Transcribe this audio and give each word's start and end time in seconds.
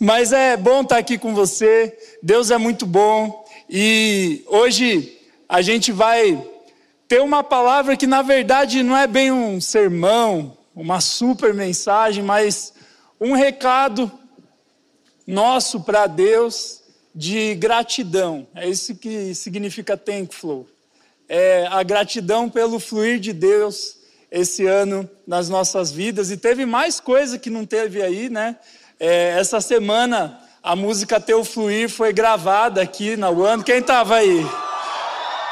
Mas 0.00 0.32
é 0.32 0.56
bom 0.56 0.82
estar 0.82 0.98
aqui 0.98 1.18
com 1.18 1.34
você. 1.34 1.96
Deus 2.22 2.50
é 2.50 2.58
muito 2.58 2.86
bom. 2.86 3.44
E 3.68 4.44
hoje 4.46 5.18
a 5.48 5.60
gente 5.60 5.90
vai 5.90 6.40
ter 7.08 7.20
uma 7.20 7.42
palavra 7.42 7.96
que 7.96 8.06
na 8.06 8.22
verdade 8.22 8.82
não 8.82 8.96
é 8.96 9.06
bem 9.06 9.32
um 9.32 9.60
sermão, 9.60 10.56
uma 10.74 11.00
super 11.00 11.52
mensagem, 11.52 12.22
mas 12.22 12.72
um 13.20 13.32
recado 13.32 14.10
nosso 15.26 15.80
para 15.80 16.06
Deus 16.06 16.80
de 17.12 17.56
gratidão. 17.56 18.46
É 18.54 18.68
isso 18.68 18.94
que 18.94 19.34
significa 19.34 19.96
thankful. 19.96 20.66
É 21.28 21.66
a 21.70 21.82
gratidão 21.82 22.48
pelo 22.48 22.78
fluir 22.78 23.18
de 23.18 23.32
Deus 23.32 23.96
esse 24.30 24.64
ano 24.64 25.10
nas 25.26 25.48
nossas 25.48 25.90
vidas. 25.90 26.30
E 26.30 26.36
teve 26.36 26.64
mais 26.64 27.00
coisa 27.00 27.38
que 27.38 27.50
não 27.50 27.66
teve 27.66 28.00
aí, 28.00 28.30
né? 28.30 28.56
É, 29.00 29.38
essa 29.38 29.60
semana 29.60 30.40
a 30.60 30.74
música 30.74 31.20
Teu 31.20 31.44
Fluir 31.44 31.88
foi 31.88 32.12
gravada 32.12 32.82
aqui 32.82 33.16
na 33.16 33.30
One. 33.30 33.62
Quem 33.62 33.78
estava 33.78 34.16
aí? 34.16 34.44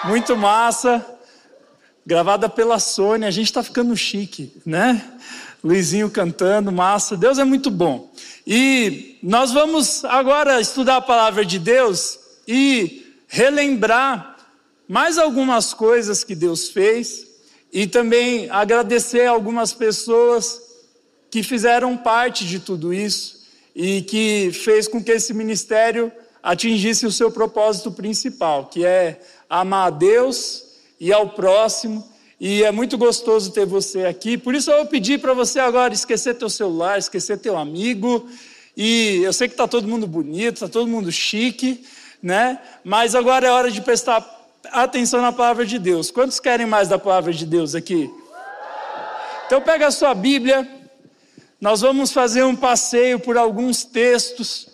Muito 0.04 0.36
massa. 0.36 1.04
Gravada 2.04 2.48
pela 2.48 2.80
Sônia. 2.80 3.28
A 3.28 3.30
gente 3.30 3.46
está 3.46 3.62
ficando 3.62 3.96
chique, 3.96 4.52
né? 4.66 5.00
Luizinho 5.62 6.10
cantando, 6.10 6.72
massa. 6.72 7.16
Deus 7.16 7.38
é 7.38 7.44
muito 7.44 7.70
bom. 7.70 8.10
E 8.44 9.16
nós 9.22 9.52
vamos 9.52 10.04
agora 10.04 10.60
estudar 10.60 10.96
a 10.96 11.00
palavra 11.00 11.44
de 11.44 11.60
Deus 11.60 12.18
e 12.48 13.14
relembrar 13.28 14.38
mais 14.88 15.18
algumas 15.18 15.72
coisas 15.72 16.24
que 16.24 16.34
Deus 16.34 16.68
fez 16.68 17.24
e 17.72 17.86
também 17.86 18.50
agradecer 18.50 19.26
algumas 19.26 19.72
pessoas 19.72 20.60
que 21.30 21.44
fizeram 21.44 21.96
parte 21.96 22.44
de 22.44 22.58
tudo 22.58 22.92
isso 22.92 23.35
e 23.78 24.00
que 24.00 24.50
fez 24.52 24.88
com 24.88 25.04
que 25.04 25.12
esse 25.12 25.34
ministério 25.34 26.10
atingisse 26.42 27.04
o 27.04 27.12
seu 27.12 27.30
propósito 27.30 27.92
principal, 27.92 28.66
que 28.66 28.86
é 28.86 29.20
amar 29.50 29.88
a 29.88 29.90
Deus 29.90 30.64
e 30.98 31.12
ao 31.12 31.28
próximo. 31.28 32.02
E 32.40 32.64
é 32.64 32.72
muito 32.72 32.96
gostoso 32.96 33.52
ter 33.52 33.66
você 33.66 34.06
aqui. 34.06 34.38
Por 34.38 34.54
isso 34.54 34.70
eu 34.70 34.78
vou 34.78 34.86
pedir 34.86 35.20
para 35.20 35.34
você 35.34 35.60
agora 35.60 35.92
esquecer 35.92 36.36
teu 36.36 36.48
celular, 36.48 36.98
esquecer 36.98 37.38
teu 37.38 37.58
amigo. 37.58 38.26
E 38.74 39.20
eu 39.22 39.32
sei 39.32 39.46
que 39.46 39.52
está 39.52 39.68
todo 39.68 39.86
mundo 39.86 40.06
bonito, 40.06 40.54
está 40.54 40.68
todo 40.68 40.88
mundo 40.88 41.12
chique, 41.12 41.84
né? 42.22 42.58
Mas 42.82 43.14
agora 43.14 43.46
é 43.46 43.50
hora 43.50 43.70
de 43.70 43.82
prestar 43.82 44.24
atenção 44.72 45.20
na 45.20 45.32
palavra 45.32 45.66
de 45.66 45.78
Deus. 45.78 46.10
Quantos 46.10 46.40
querem 46.40 46.66
mais 46.66 46.88
da 46.88 46.98
palavra 46.98 47.30
de 47.30 47.44
Deus 47.44 47.74
aqui? 47.74 48.10
Então 49.46 49.60
pega 49.60 49.88
a 49.88 49.90
sua 49.90 50.14
Bíblia. 50.14 50.75
Nós 51.66 51.80
vamos 51.80 52.12
fazer 52.12 52.44
um 52.44 52.54
passeio 52.54 53.18
por 53.18 53.36
alguns 53.36 53.82
textos 53.82 54.68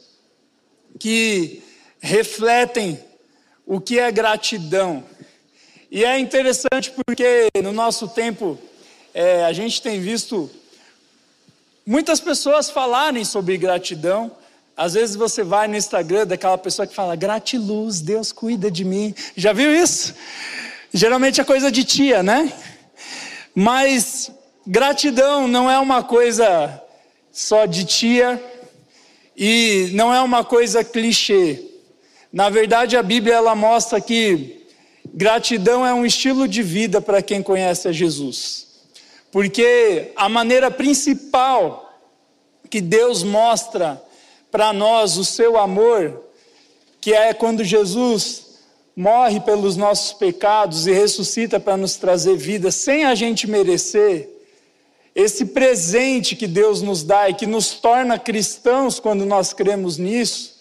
que 1.00 1.62
refletem 1.98 3.02
o 3.64 3.80
que 3.80 3.98
é 3.98 4.12
gratidão. 4.12 5.02
E 5.90 6.04
é 6.04 6.18
interessante 6.18 6.90
porque 6.90 7.48
no 7.64 7.72
nosso 7.72 8.08
tempo 8.08 8.58
é, 9.14 9.42
a 9.46 9.54
gente 9.54 9.80
tem 9.80 10.02
visto 10.02 10.50
muitas 11.86 12.20
pessoas 12.20 12.68
falarem 12.68 13.24
sobre 13.24 13.56
gratidão, 13.56 14.30
às 14.76 14.92
vezes 14.92 15.16
você 15.16 15.42
vai 15.42 15.66
no 15.68 15.76
Instagram 15.76 16.26
daquela 16.26 16.58
pessoa 16.58 16.86
que 16.86 16.94
fala, 16.94 17.16
gratiluz, 17.16 18.02
Deus 18.02 18.32
cuida 18.32 18.70
de 18.70 18.84
mim. 18.84 19.14
Já 19.34 19.54
viu 19.54 19.74
isso? 19.74 20.14
Geralmente 20.92 21.40
é 21.40 21.44
coisa 21.44 21.72
de 21.72 21.84
tia, 21.84 22.22
né? 22.22 22.52
Mas 23.54 24.30
gratidão 24.66 25.48
não 25.48 25.70
é 25.70 25.78
uma 25.78 26.02
coisa 26.02 26.81
só 27.32 27.64
de 27.64 27.84
tia 27.84 28.42
e 29.36 29.90
não 29.94 30.12
é 30.12 30.20
uma 30.20 30.44
coisa 30.44 30.84
clichê. 30.84 31.58
Na 32.32 32.50
verdade, 32.50 32.96
a 32.96 33.02
Bíblia 33.02 33.34
ela 33.34 33.54
mostra 33.54 34.00
que 34.00 34.66
gratidão 35.14 35.86
é 35.86 35.92
um 35.92 36.04
estilo 36.04 36.46
de 36.46 36.62
vida 36.62 37.00
para 37.00 37.22
quem 37.22 37.42
conhece 37.42 37.88
a 37.88 37.92
Jesus. 37.92 38.66
Porque 39.30 40.12
a 40.14 40.28
maneira 40.28 40.70
principal 40.70 42.00
que 42.68 42.80
Deus 42.80 43.22
mostra 43.22 44.02
para 44.50 44.72
nós 44.72 45.16
o 45.16 45.24
seu 45.24 45.58
amor, 45.58 46.22
que 47.00 47.14
é 47.14 47.32
quando 47.32 47.64
Jesus 47.64 48.52
morre 48.94 49.40
pelos 49.40 49.76
nossos 49.76 50.12
pecados 50.12 50.86
e 50.86 50.92
ressuscita 50.92 51.58
para 51.58 51.78
nos 51.78 51.96
trazer 51.96 52.36
vida 52.36 52.70
sem 52.70 53.04
a 53.04 53.14
gente 53.14 53.46
merecer, 53.46 54.28
esse 55.14 55.46
presente 55.46 56.34
que 56.34 56.46
Deus 56.46 56.80
nos 56.80 57.02
dá 57.02 57.28
e 57.28 57.34
que 57.34 57.46
nos 57.46 57.70
torna 57.74 58.18
cristãos 58.18 58.98
quando 58.98 59.26
nós 59.26 59.52
cremos 59.52 59.98
nisso, 59.98 60.52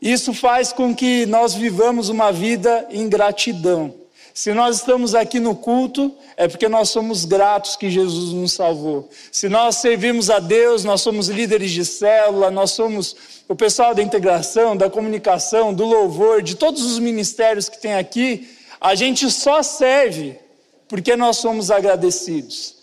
isso 0.00 0.32
faz 0.32 0.72
com 0.72 0.94
que 0.94 1.26
nós 1.26 1.54
vivamos 1.54 2.08
uma 2.08 2.30
vida 2.30 2.86
em 2.90 3.08
gratidão. 3.08 3.94
Se 4.32 4.52
nós 4.52 4.76
estamos 4.76 5.14
aqui 5.14 5.40
no 5.40 5.54
culto, 5.54 6.14
é 6.36 6.46
porque 6.46 6.68
nós 6.68 6.90
somos 6.90 7.24
gratos 7.24 7.74
que 7.74 7.88
Jesus 7.88 8.34
nos 8.34 8.52
salvou. 8.52 9.08
Se 9.32 9.48
nós 9.48 9.76
servimos 9.76 10.28
a 10.28 10.38
Deus, 10.38 10.84
nós 10.84 11.00
somos 11.00 11.28
líderes 11.28 11.70
de 11.70 11.86
célula, 11.86 12.50
nós 12.50 12.72
somos 12.72 13.16
o 13.48 13.56
pessoal 13.56 13.94
da 13.94 14.02
integração, 14.02 14.76
da 14.76 14.90
comunicação, 14.90 15.72
do 15.72 15.86
louvor, 15.86 16.42
de 16.42 16.54
todos 16.54 16.84
os 16.84 16.98
ministérios 16.98 17.70
que 17.70 17.80
tem 17.80 17.94
aqui, 17.94 18.50
a 18.78 18.94
gente 18.94 19.30
só 19.30 19.62
serve 19.62 20.38
porque 20.86 21.16
nós 21.16 21.38
somos 21.38 21.70
agradecidos. 21.70 22.75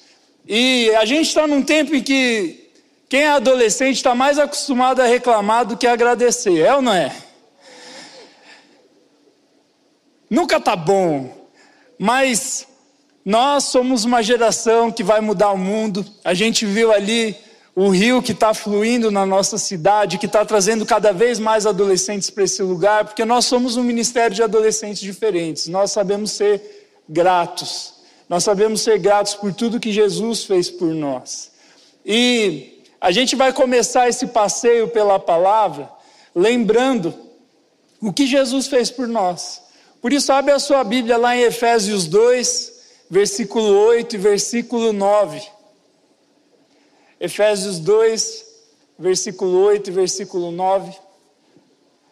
E 0.48 0.90
a 0.96 1.06
gente 1.06 1.28
está 1.28 1.48
num 1.48 1.62
tempo 1.62 1.96
em 1.96 2.04
que 2.04 2.70
quem 3.08 3.22
é 3.22 3.30
adolescente 3.30 3.96
está 3.98 4.14
mais 4.14 4.38
acostumado 4.38 5.02
a 5.02 5.06
reclamar 5.06 5.66
do 5.66 5.78
que 5.78 5.88
a 5.88 5.94
agradecer, 5.94 6.59
é 6.59 6.74
ou 6.76 6.81
não 6.81 6.94
é? 6.94 7.16
Nunca 10.30 10.58
está 10.58 10.76
bom. 10.76 11.48
Mas 11.98 12.68
nós 13.24 13.66
somos 13.66 14.04
uma 14.04 14.22
geração 14.22 14.92
que 14.92 15.04
vai 15.04 15.22
mudar 15.22 15.52
o 15.52 15.58
mundo. 15.58 16.06
A 16.26 16.34
gente 16.34 16.66
viu 16.66 16.92
ali 16.92 17.38
o 17.75 17.90
rio 17.90 18.22
que 18.22 18.34
está 18.34 18.54
fluindo 18.54 19.10
na 19.10 19.25
nossa 19.25 19.58
cidade, 19.58 20.18
que 20.18 20.25
está 20.25 20.44
trazendo 20.44 20.86
cada 20.86 21.14
vez 21.14 21.40
mais 21.40 21.66
adolescentes 21.66 22.30
para 22.30 22.44
esse 22.44 22.62
lugar, 22.62 23.06
porque 23.06 23.24
nós 23.24 23.46
somos 23.46 23.78
um 23.78 23.84
ministério 23.84 24.36
de 24.36 24.44
adolescentes 24.44 25.02
diferentes. 25.02 25.68
Nós 25.68 25.92
sabemos 25.92 26.31
ser 26.31 26.62
gratos. 27.08 27.93
Nós 28.28 28.44
sabemos 28.44 28.81
ser 28.81 29.00
gratos 29.00 29.35
por 29.35 29.53
tudo 29.53 29.79
que 29.79 29.91
Jesus 29.91 30.44
fez 30.45 30.69
por 30.69 30.94
nós. 30.94 31.51
E 32.06 32.84
a 33.00 33.11
gente 33.11 33.35
vai 33.35 33.51
começar 33.53 34.07
esse 34.07 34.28
passeio 34.28 34.88
pela 34.88 35.19
palavra 35.19 35.89
lembrando 36.35 37.13
o 38.01 38.12
que 38.12 38.25
Jesus 38.25 38.67
fez 38.67 38.89
por 38.89 39.07
nós. 39.07 39.62
Por 40.01 40.12
isso, 40.12 40.33
abre 40.33 40.51
a 40.51 40.59
sua 40.59 40.83
Bíblia 40.83 41.17
lá 41.17 41.35
em 41.35 41.41
Efésios 41.41 42.07
2, 42.07 42.73
versículo 43.09 43.78
8 43.88 44.16
e 44.16 44.17
versículo 44.17 44.91
9. 44.91 45.41
Efésios 47.19 47.79
2, 47.79 48.45
versículo 49.00 49.59
8 49.63 49.89
e 49.89 49.94
versículo 49.94 50.51
9. 50.51 50.94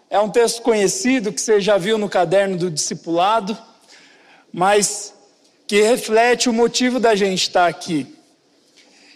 É 0.10 0.20
um 0.20 0.30
texto 0.30 0.62
conhecido 0.62 1.34
que 1.34 1.42
você 1.42 1.60
já 1.60 1.78
viu 1.78 1.98
no 1.98 2.08
caderno 2.08 2.58
do 2.58 2.72
discipulado, 2.72 3.58
mas 4.54 5.14
que 5.72 5.82
reflete 5.82 6.50
o 6.50 6.54
motivo 6.54 7.00
da 7.00 7.16
gente 7.16 7.44
estar 7.44 7.66
aqui. 7.66 8.06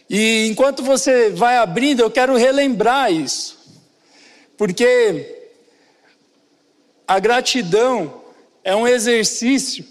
E 0.10 0.48
enquanto 0.48 0.82
você 0.82 1.30
vai 1.30 1.58
abrindo, 1.58 2.00
eu 2.00 2.10
quero 2.10 2.38
relembrar 2.38 3.12
isso, 3.12 3.60
porque 4.58 5.52
a 7.06 7.20
gratidão 7.20 8.22
é 8.64 8.74
um 8.74 8.88
exercício, 8.88 9.86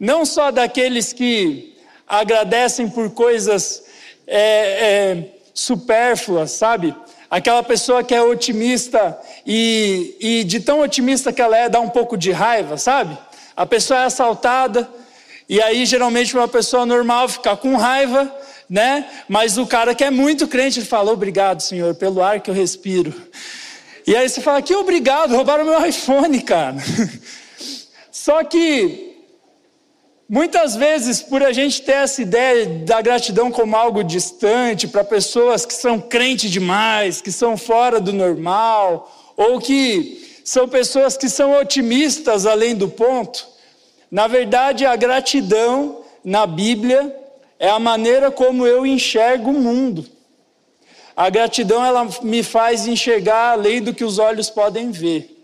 não 0.00 0.24
só 0.24 0.50
daqueles 0.50 1.12
que 1.12 1.76
agradecem 2.06 2.88
por 2.88 3.10
coisas 3.10 3.84
é, 4.26 4.40
é, 4.40 5.24
supérfluas, 5.52 6.52
sabe? 6.52 6.96
Aquela 7.30 7.62
pessoa 7.62 8.02
que 8.02 8.14
é 8.14 8.22
otimista 8.22 9.20
e, 9.44 10.16
e 10.18 10.44
de 10.44 10.58
tão 10.60 10.80
otimista 10.80 11.34
que 11.34 11.42
ela 11.42 11.58
é, 11.58 11.68
dá 11.68 11.80
um 11.80 11.90
pouco 11.90 12.16
de 12.16 12.30
raiva, 12.30 12.78
sabe? 12.78 13.18
A 13.54 13.66
pessoa 13.66 14.00
é 14.00 14.04
assaltada, 14.06 14.88
e 15.48 15.62
aí 15.62 15.86
geralmente 15.86 16.36
uma 16.36 16.48
pessoa 16.48 16.84
normal 16.84 17.28
fica 17.28 17.56
com 17.56 17.76
raiva, 17.76 18.32
né? 18.68 19.08
Mas 19.28 19.56
o 19.56 19.66
cara 19.66 19.94
que 19.94 20.04
é 20.04 20.10
muito 20.10 20.46
crente, 20.46 20.80
ele 20.80 20.86
fala: 20.86 21.10
Obrigado, 21.10 21.60
Senhor, 21.60 21.94
pelo 21.94 22.22
ar 22.22 22.40
que 22.40 22.50
eu 22.50 22.54
respiro. 22.54 23.14
E 24.08 24.16
aí 24.16 24.26
você 24.26 24.40
fala, 24.40 24.62
que 24.62 24.74
obrigado, 24.74 25.36
roubaram 25.36 25.66
meu 25.66 25.84
iPhone, 25.84 26.40
cara. 26.40 26.76
Só 28.10 28.42
que, 28.42 29.18
muitas 30.26 30.74
vezes, 30.74 31.20
por 31.20 31.42
a 31.42 31.52
gente 31.52 31.82
ter 31.82 31.92
essa 31.92 32.22
ideia 32.22 32.64
da 32.86 33.02
gratidão 33.02 33.50
como 33.50 33.76
algo 33.76 34.02
distante, 34.02 34.88
para 34.88 35.04
pessoas 35.04 35.66
que 35.66 35.74
são 35.74 36.00
crentes 36.00 36.50
demais, 36.50 37.20
que 37.20 37.30
são 37.30 37.54
fora 37.54 38.00
do 38.00 38.10
normal, 38.10 39.34
ou 39.36 39.60
que 39.60 40.40
são 40.42 40.66
pessoas 40.66 41.14
que 41.18 41.28
são 41.28 41.52
otimistas 41.60 42.46
além 42.46 42.74
do 42.74 42.88
ponto, 42.88 43.46
na 44.10 44.26
verdade, 44.26 44.86
a 44.86 44.96
gratidão 44.96 46.02
na 46.24 46.46
Bíblia 46.46 47.14
é 47.58 47.68
a 47.68 47.78
maneira 47.78 48.30
como 48.30 48.66
eu 48.66 48.86
enxergo 48.86 49.50
o 49.50 49.60
mundo. 49.60 50.06
A 51.16 51.28
gratidão 51.28 51.84
ela 51.84 52.08
me 52.22 52.42
faz 52.42 52.86
enxergar 52.86 53.52
além 53.52 53.82
do 53.82 53.92
que 53.92 54.04
os 54.04 54.18
olhos 54.18 54.48
podem 54.48 54.90
ver. 54.90 55.36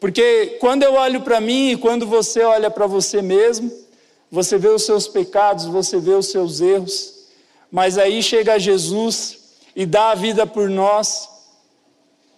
Porque 0.00 0.58
quando 0.60 0.82
eu 0.82 0.94
olho 0.94 1.22
para 1.22 1.40
mim 1.40 1.70
e 1.70 1.76
quando 1.76 2.06
você 2.06 2.42
olha 2.42 2.70
para 2.70 2.86
você 2.86 3.22
mesmo, 3.22 3.72
você 4.30 4.58
vê 4.58 4.68
os 4.68 4.84
seus 4.84 5.06
pecados, 5.08 5.64
você 5.64 5.98
vê 5.98 6.12
os 6.12 6.26
seus 6.26 6.60
erros, 6.60 7.14
mas 7.70 7.96
aí 7.96 8.22
chega 8.22 8.58
Jesus 8.58 9.38
e 9.74 9.86
dá 9.86 10.10
a 10.10 10.14
vida 10.14 10.46
por 10.46 10.68
nós, 10.68 11.28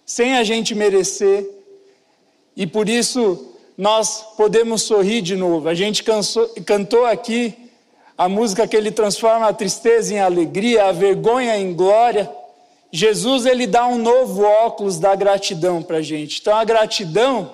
sem 0.05 0.37
a 0.37 0.43
gente 0.43 0.73
merecer, 0.73 1.47
e 2.55 2.65
por 2.67 2.87
isso 2.87 3.48
nós 3.79 4.25
podemos 4.35 4.81
sorrir 4.81 5.21
de 5.21 5.37
novo. 5.37 5.69
A 5.69 5.73
gente 5.73 6.03
cansou, 6.03 6.49
cantou 6.65 7.05
aqui 7.05 7.55
a 8.17 8.27
música 8.27 8.67
que 8.67 8.75
ele 8.75 8.91
transforma 8.91 9.47
a 9.47 9.53
tristeza 9.53 10.13
em 10.13 10.19
alegria, 10.19 10.83
a 10.83 10.91
vergonha 10.91 11.55
em 11.55 11.73
glória. 11.73 12.29
Jesus 12.91 13.45
ele 13.45 13.65
dá 13.65 13.87
um 13.87 13.97
novo 13.97 14.43
óculos 14.43 14.99
da 14.99 15.15
gratidão 15.15 15.81
para 15.81 15.99
a 15.99 16.01
gente. 16.01 16.41
Então 16.41 16.57
a 16.57 16.65
gratidão 16.65 17.53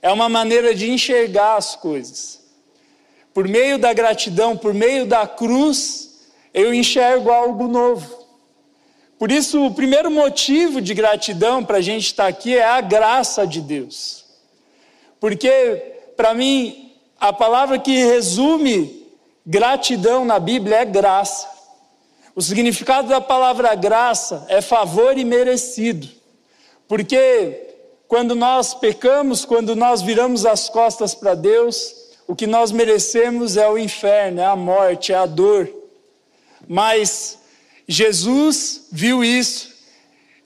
é 0.00 0.12
uma 0.12 0.28
maneira 0.28 0.76
de 0.76 0.88
enxergar 0.88 1.56
as 1.56 1.74
coisas. 1.74 2.40
Por 3.32 3.48
meio 3.48 3.76
da 3.76 3.92
gratidão, 3.92 4.56
por 4.56 4.72
meio 4.72 5.06
da 5.06 5.26
cruz, 5.26 6.20
eu 6.54 6.72
enxergo 6.72 7.32
algo 7.32 7.66
novo. 7.66 8.24
Por 9.18 9.32
isso, 9.32 9.66
o 9.66 9.74
primeiro 9.74 10.08
motivo 10.08 10.80
de 10.80 10.94
gratidão 10.94 11.64
para 11.64 11.78
a 11.78 11.82
gente 11.82 12.04
estar 12.04 12.28
aqui 12.28 12.56
é 12.56 12.64
a 12.64 12.80
graça 12.80 13.44
de 13.44 13.60
Deus. 13.60 14.23
Porque, 15.24 15.80
para 16.18 16.34
mim, 16.34 16.92
a 17.18 17.32
palavra 17.32 17.78
que 17.78 17.96
resume 17.96 19.08
gratidão 19.46 20.22
na 20.22 20.38
Bíblia 20.38 20.80
é 20.80 20.84
graça. 20.84 21.48
O 22.36 22.42
significado 22.42 23.08
da 23.08 23.22
palavra 23.22 23.74
graça 23.74 24.44
é 24.50 24.60
favor 24.60 25.16
e 25.16 25.24
merecido. 25.24 26.10
Porque 26.86 27.58
quando 28.06 28.34
nós 28.34 28.74
pecamos, 28.74 29.46
quando 29.46 29.74
nós 29.74 30.02
viramos 30.02 30.44
as 30.44 30.68
costas 30.68 31.14
para 31.14 31.34
Deus, 31.34 31.94
o 32.28 32.36
que 32.36 32.46
nós 32.46 32.70
merecemos 32.70 33.56
é 33.56 33.66
o 33.66 33.78
inferno, 33.78 34.42
é 34.42 34.44
a 34.44 34.54
morte, 34.54 35.10
é 35.10 35.16
a 35.16 35.24
dor. 35.24 35.72
Mas 36.68 37.38
Jesus 37.88 38.88
viu 38.92 39.24
isso 39.24 39.73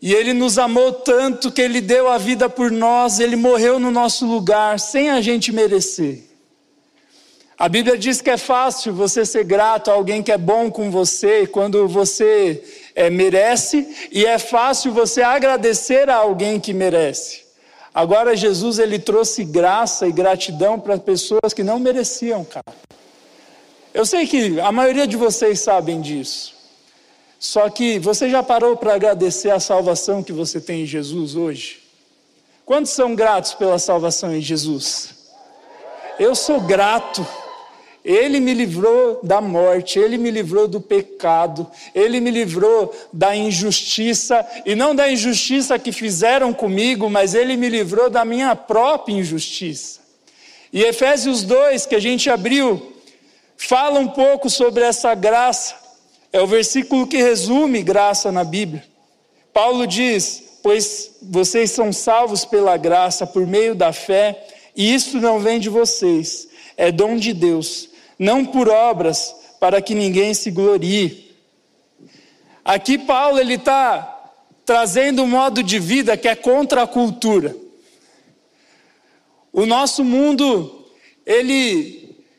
e 0.01 0.15
ele 0.15 0.33
nos 0.33 0.59
amou 0.59 0.93
tanto 0.93 1.51
que 1.51 1.61
ele 1.61 1.81
deu 1.81 2.09
a 2.09 2.19
vida 2.19 2.49
por 2.49 2.71
nós, 2.71 3.19
ele 3.19 3.37
morreu 3.37 3.79
no 3.79 3.91
nosso 3.91 4.27
lugar 4.27 4.79
sem 4.79 5.11
a 5.11 5.21
gente 5.21 5.53
merecer. 5.53 6.23
A 7.59 7.69
Bíblia 7.69 7.99
diz 7.99 8.21
que 8.21 8.31
é 8.31 8.37
fácil 8.37 8.95
você 8.95 9.27
ser 9.27 9.43
grato 9.43 9.91
a 9.91 9.95
alguém 9.95 10.23
que 10.23 10.31
é 10.31 10.39
bom 10.39 10.71
com 10.71 10.93
você 10.93 11.45
quando 11.45 11.89
você 11.89 12.63
é, 12.95 13.11
merece, 13.11 14.09
e 14.13 14.25
é 14.25 14.39
fácil 14.39 14.93
você 14.93 15.23
agradecer 15.23 16.09
a 16.09 16.15
alguém 16.15 16.61
que 16.61 16.73
merece. 16.73 17.49
Agora 17.93 18.37
Jesus 18.37 18.79
ele 18.79 19.01
trouxe 19.01 19.43
graça 19.43 20.07
e 20.07 20.13
gratidão 20.13 20.79
para 20.79 20.99
pessoas 20.99 21.53
que 21.53 21.65
não 21.65 21.81
mereciam, 21.81 22.45
cara. 22.45 22.77
Eu 23.93 24.07
sei 24.07 24.25
que 24.25 24.61
a 24.61 24.71
maioria 24.71 25.09
de 25.09 25.17
vocês 25.17 25.59
sabem 25.59 26.01
disso. 26.01 26.58
Só 27.39 27.71
que 27.71 27.99
você 27.99 28.29
já 28.29 28.43
parou 28.43 28.77
para 28.77 28.95
agradecer 28.95 29.51
a 29.51 29.61
salvação 29.61 30.23
que 30.23 30.33
você 30.33 30.61
tem 30.61 30.83
em 30.83 30.87
Jesus 30.87 31.37
hoje? 31.37 31.81
Quantos 32.67 32.93
são 32.93 33.15
gratos 33.15 33.55
pela 33.55 33.79
salvação 33.79 34.35
em 34.35 34.41
Jesus? 34.41 35.15
Eu 36.19 36.35
sou 36.35 36.61
grato. 36.61 37.27
Ele 38.05 38.41
me 38.41 38.55
livrou 38.55 39.21
da 39.23 39.41
morte, 39.41 39.99
ele 39.99 40.17
me 40.17 40.31
livrou 40.31 40.67
do 40.67 40.81
pecado, 40.81 41.67
ele 41.95 42.21
me 42.21 42.31
livrou 42.31 42.95
da 43.13 43.37
injustiça, 43.37 44.47
e 44.65 44.75
não 44.75 44.95
da 44.95 45.11
injustiça 45.11 45.79
que 45.79 45.93
fizeram 45.93 46.55
comigo, 46.55 47.11
mas 47.11 47.35
ele 47.35 47.57
me 47.57 47.69
livrou 47.69 48.09
da 48.09 48.25
minha 48.25 48.57
própria 48.57 49.15
injustiça. 49.15 50.01
E 50.73 50.83
Efésios 50.83 51.43
2, 51.43 51.87
que 51.87 51.95
a 51.95 52.01
gente 52.01 52.31
abriu, 52.31 52.95
fala 53.57 53.99
um 53.99 54.09
pouco 54.09 54.49
sobre 54.49 54.85
essa 54.85 55.15
graça. 55.15 55.88
É 56.33 56.41
o 56.41 56.47
versículo 56.47 57.07
que 57.07 57.17
resume 57.17 57.83
graça 57.83 58.31
na 58.31 58.45
Bíblia. 58.45 58.85
Paulo 59.53 59.87
diz: 59.87 60.61
Pois 60.63 61.19
vocês 61.23 61.71
são 61.71 61.93
salvos 61.93 62.45
pela 62.45 62.77
graça 62.77 63.27
por 63.27 63.47
meio 63.47 63.75
da 63.75 63.93
fé, 63.93 64.47
e 64.77 64.95
isso 64.95 65.19
não 65.21 65.41
vem 65.41 65.59
de 65.59 65.69
vocês, 65.69 66.49
é 66.77 66.93
dom 66.93 67.17
de 67.17 67.33
Deus 67.33 67.89
não 68.19 68.45
por 68.45 68.69
obras, 68.69 69.35
para 69.61 69.81
que 69.81 69.95
ninguém 69.95 70.35
se 70.35 70.51
glorie. 70.51 71.37
Aqui 72.65 72.99
Paulo 72.99 73.39
ele 73.39 73.55
está 73.55 74.33
trazendo 74.67 75.23
um 75.23 75.29
modo 75.29 75.63
de 75.63 75.79
vida 75.79 76.17
que 76.17 76.29
é 76.29 76.35
contra 76.35 76.83
a 76.83 76.87
cultura. 76.87 77.57
O 79.53 79.65
nosso 79.65 80.05
mundo 80.05 80.87
ele 81.25 81.98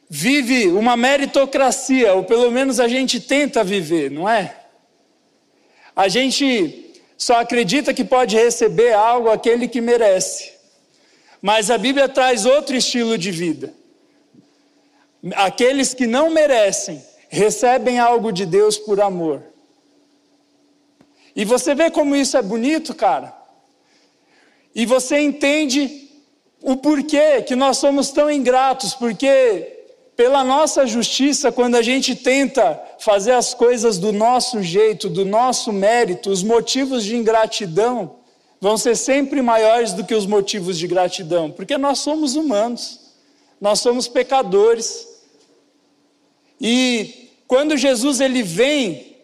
vive 0.09 0.67
uma 0.69 0.97
meritocracia, 0.97 2.15
ou 2.15 2.23
pelo 2.23 2.49
menos 2.49 2.79
a 2.79 2.87
gente 2.87 3.19
tenta 3.19 3.63
viver, 3.63 4.09
não 4.09 4.27
é? 4.27 4.55
A 5.95 6.07
gente 6.07 6.95
só 7.15 7.39
acredita 7.39 7.93
que 7.93 8.03
pode 8.03 8.35
receber 8.35 8.93
algo 8.93 9.29
aquele 9.29 9.67
que 9.67 9.79
merece. 9.79 10.51
Mas 11.41 11.69
a 11.69 11.77
Bíblia 11.77 12.09
traz 12.09 12.45
outro 12.45 12.75
estilo 12.75 13.17
de 13.17 13.29
vida. 13.29 13.73
Aqueles 15.35 15.93
que 15.93 16.07
não 16.07 16.29
merecem 16.29 17.03
recebem 17.29 17.99
algo 17.99 18.31
de 18.31 18.45
Deus 18.45 18.77
por 18.77 18.99
amor. 18.99 19.43
E 21.35 21.45
você 21.45 21.75
vê 21.75 21.91
como 21.91 22.15
isso 22.15 22.35
é 22.35 22.41
bonito, 22.41 22.95
cara? 22.95 23.37
E 24.73 24.85
você 24.85 25.19
entende 25.19 26.09
o 26.61 26.75
porquê 26.77 27.41
que 27.41 27.55
nós 27.55 27.77
somos 27.77 28.09
tão 28.11 28.29
ingratos, 28.31 28.93
porque 28.93 29.78
pela 30.19 30.43
nossa 30.43 30.85
justiça, 30.85 31.49
quando 31.49 31.75
a 31.75 31.81
gente 31.81 32.13
tenta 32.13 32.77
fazer 32.99 33.31
as 33.31 33.53
coisas 33.53 33.97
do 33.97 34.11
nosso 34.11 34.61
jeito, 34.61 35.07
do 35.07 35.23
nosso 35.23 35.71
mérito, 35.71 36.29
os 36.29 36.43
motivos 36.43 37.05
de 37.05 37.15
ingratidão 37.15 38.17
vão 38.59 38.77
ser 38.77 38.97
sempre 38.97 39.41
maiores 39.41 39.93
do 39.93 40.03
que 40.03 40.13
os 40.13 40.25
motivos 40.25 40.77
de 40.77 40.87
gratidão, 40.87 41.49
porque 41.49 41.77
nós 41.77 41.99
somos 41.99 42.35
humanos, 42.35 42.99
nós 43.61 43.79
somos 43.79 44.09
pecadores. 44.09 45.07
E 46.59 47.29
quando 47.47 47.77
Jesus 47.77 48.19
ele 48.19 48.43
vem 48.43 49.15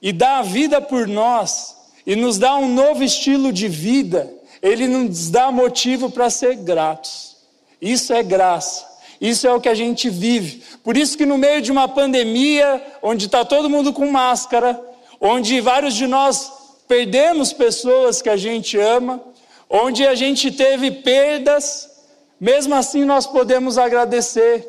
e 0.00 0.12
dá 0.12 0.38
a 0.38 0.42
vida 0.42 0.80
por 0.80 1.08
nós 1.08 1.74
e 2.06 2.14
nos 2.14 2.38
dá 2.38 2.54
um 2.54 2.72
novo 2.72 3.02
estilo 3.02 3.52
de 3.52 3.66
vida, 3.66 4.32
ele 4.62 4.86
nos 4.86 5.30
dá 5.30 5.50
motivo 5.50 6.10
para 6.10 6.30
ser 6.30 6.54
gratos. 6.54 7.38
Isso 7.82 8.12
é 8.12 8.22
graça. 8.22 8.93
Isso 9.20 9.46
é 9.46 9.52
o 9.52 9.60
que 9.60 9.68
a 9.68 9.74
gente 9.74 10.10
vive. 10.10 10.62
Por 10.82 10.96
isso 10.96 11.16
que 11.16 11.26
no 11.26 11.38
meio 11.38 11.60
de 11.62 11.72
uma 11.72 11.88
pandemia, 11.88 12.82
onde 13.02 13.26
está 13.26 13.44
todo 13.44 13.70
mundo 13.70 13.92
com 13.92 14.10
máscara, 14.10 14.80
onde 15.20 15.60
vários 15.60 15.94
de 15.94 16.06
nós 16.06 16.52
perdemos 16.86 17.52
pessoas 17.52 18.20
que 18.20 18.28
a 18.28 18.36
gente 18.36 18.78
ama, 18.78 19.22
onde 19.68 20.06
a 20.06 20.14
gente 20.14 20.50
teve 20.50 20.90
perdas, 20.90 21.88
mesmo 22.40 22.74
assim 22.74 23.04
nós 23.04 23.26
podemos 23.26 23.78
agradecer, 23.78 24.68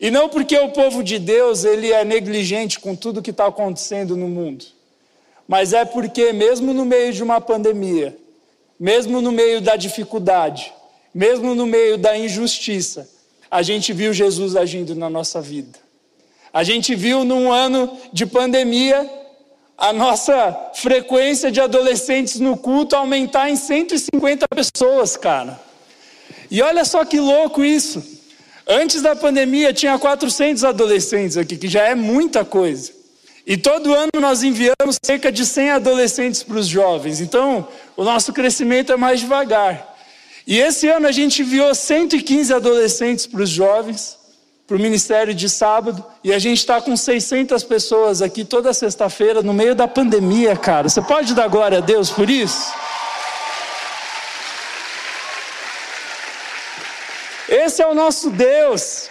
e 0.00 0.10
não 0.10 0.28
porque 0.28 0.56
o 0.58 0.70
povo 0.70 1.02
de 1.02 1.18
Deus 1.18 1.64
ele 1.64 1.92
é 1.92 2.04
negligente 2.04 2.78
com 2.78 2.94
tudo 2.94 3.22
que 3.22 3.30
está 3.30 3.46
acontecendo 3.46 4.16
no 4.16 4.28
mundo, 4.28 4.64
mas 5.48 5.72
é 5.72 5.84
porque 5.84 6.32
mesmo 6.32 6.72
no 6.72 6.84
meio 6.84 7.12
de 7.12 7.22
uma 7.22 7.40
pandemia, 7.40 8.16
mesmo 8.78 9.20
no 9.20 9.32
meio 9.32 9.60
da 9.60 9.74
dificuldade, 9.74 10.72
mesmo 11.14 11.54
no 11.54 11.66
meio 11.66 11.96
da 11.96 12.16
injustiça, 12.16 13.08
a 13.56 13.62
gente 13.62 13.90
viu 13.90 14.12
Jesus 14.12 14.54
agindo 14.54 14.94
na 14.94 15.08
nossa 15.08 15.40
vida. 15.40 15.78
A 16.52 16.62
gente 16.62 16.94
viu 16.94 17.24
num 17.24 17.50
ano 17.50 17.90
de 18.12 18.26
pandemia 18.26 19.10
a 19.78 19.94
nossa 19.94 20.72
frequência 20.74 21.50
de 21.50 21.58
adolescentes 21.58 22.38
no 22.38 22.54
culto 22.58 22.94
aumentar 22.94 23.48
em 23.48 23.56
150 23.56 24.46
pessoas, 24.48 25.16
cara. 25.16 25.58
E 26.50 26.60
olha 26.60 26.84
só 26.84 27.02
que 27.06 27.18
louco 27.18 27.64
isso. 27.64 28.04
Antes 28.68 29.00
da 29.00 29.16
pandemia, 29.16 29.72
tinha 29.72 29.98
400 29.98 30.62
adolescentes 30.62 31.38
aqui, 31.38 31.56
que 31.56 31.68
já 31.68 31.84
é 31.84 31.94
muita 31.94 32.44
coisa. 32.44 32.92
E 33.46 33.56
todo 33.56 33.94
ano 33.94 34.10
nós 34.20 34.42
enviamos 34.42 34.98
cerca 35.02 35.32
de 35.32 35.46
100 35.46 35.70
adolescentes 35.70 36.42
para 36.42 36.58
os 36.58 36.66
jovens. 36.66 37.22
Então, 37.22 37.66
o 37.96 38.04
nosso 38.04 38.34
crescimento 38.34 38.92
é 38.92 38.98
mais 38.98 39.20
devagar. 39.20 39.95
E 40.46 40.60
esse 40.60 40.88
ano 40.88 41.08
a 41.08 41.12
gente 41.12 41.42
enviou 41.42 41.74
115 41.74 42.54
adolescentes 42.54 43.26
para 43.26 43.42
os 43.42 43.50
jovens, 43.50 44.16
para 44.64 44.76
o 44.76 44.80
ministério 44.80 45.34
de 45.34 45.48
sábado, 45.48 46.04
e 46.22 46.32
a 46.32 46.38
gente 46.38 46.58
está 46.58 46.80
com 46.80 46.96
600 46.96 47.64
pessoas 47.64 48.22
aqui 48.22 48.44
toda 48.44 48.72
sexta-feira, 48.72 49.42
no 49.42 49.52
meio 49.52 49.74
da 49.74 49.88
pandemia, 49.88 50.56
cara. 50.56 50.88
Você 50.88 51.02
pode 51.02 51.34
dar 51.34 51.48
glória 51.48 51.78
a 51.78 51.80
Deus 51.80 52.10
por 52.10 52.30
isso? 52.30 52.72
Esse 57.48 57.82
é 57.82 57.86
o 57.86 57.94
nosso 57.94 58.30
Deus. 58.30 59.08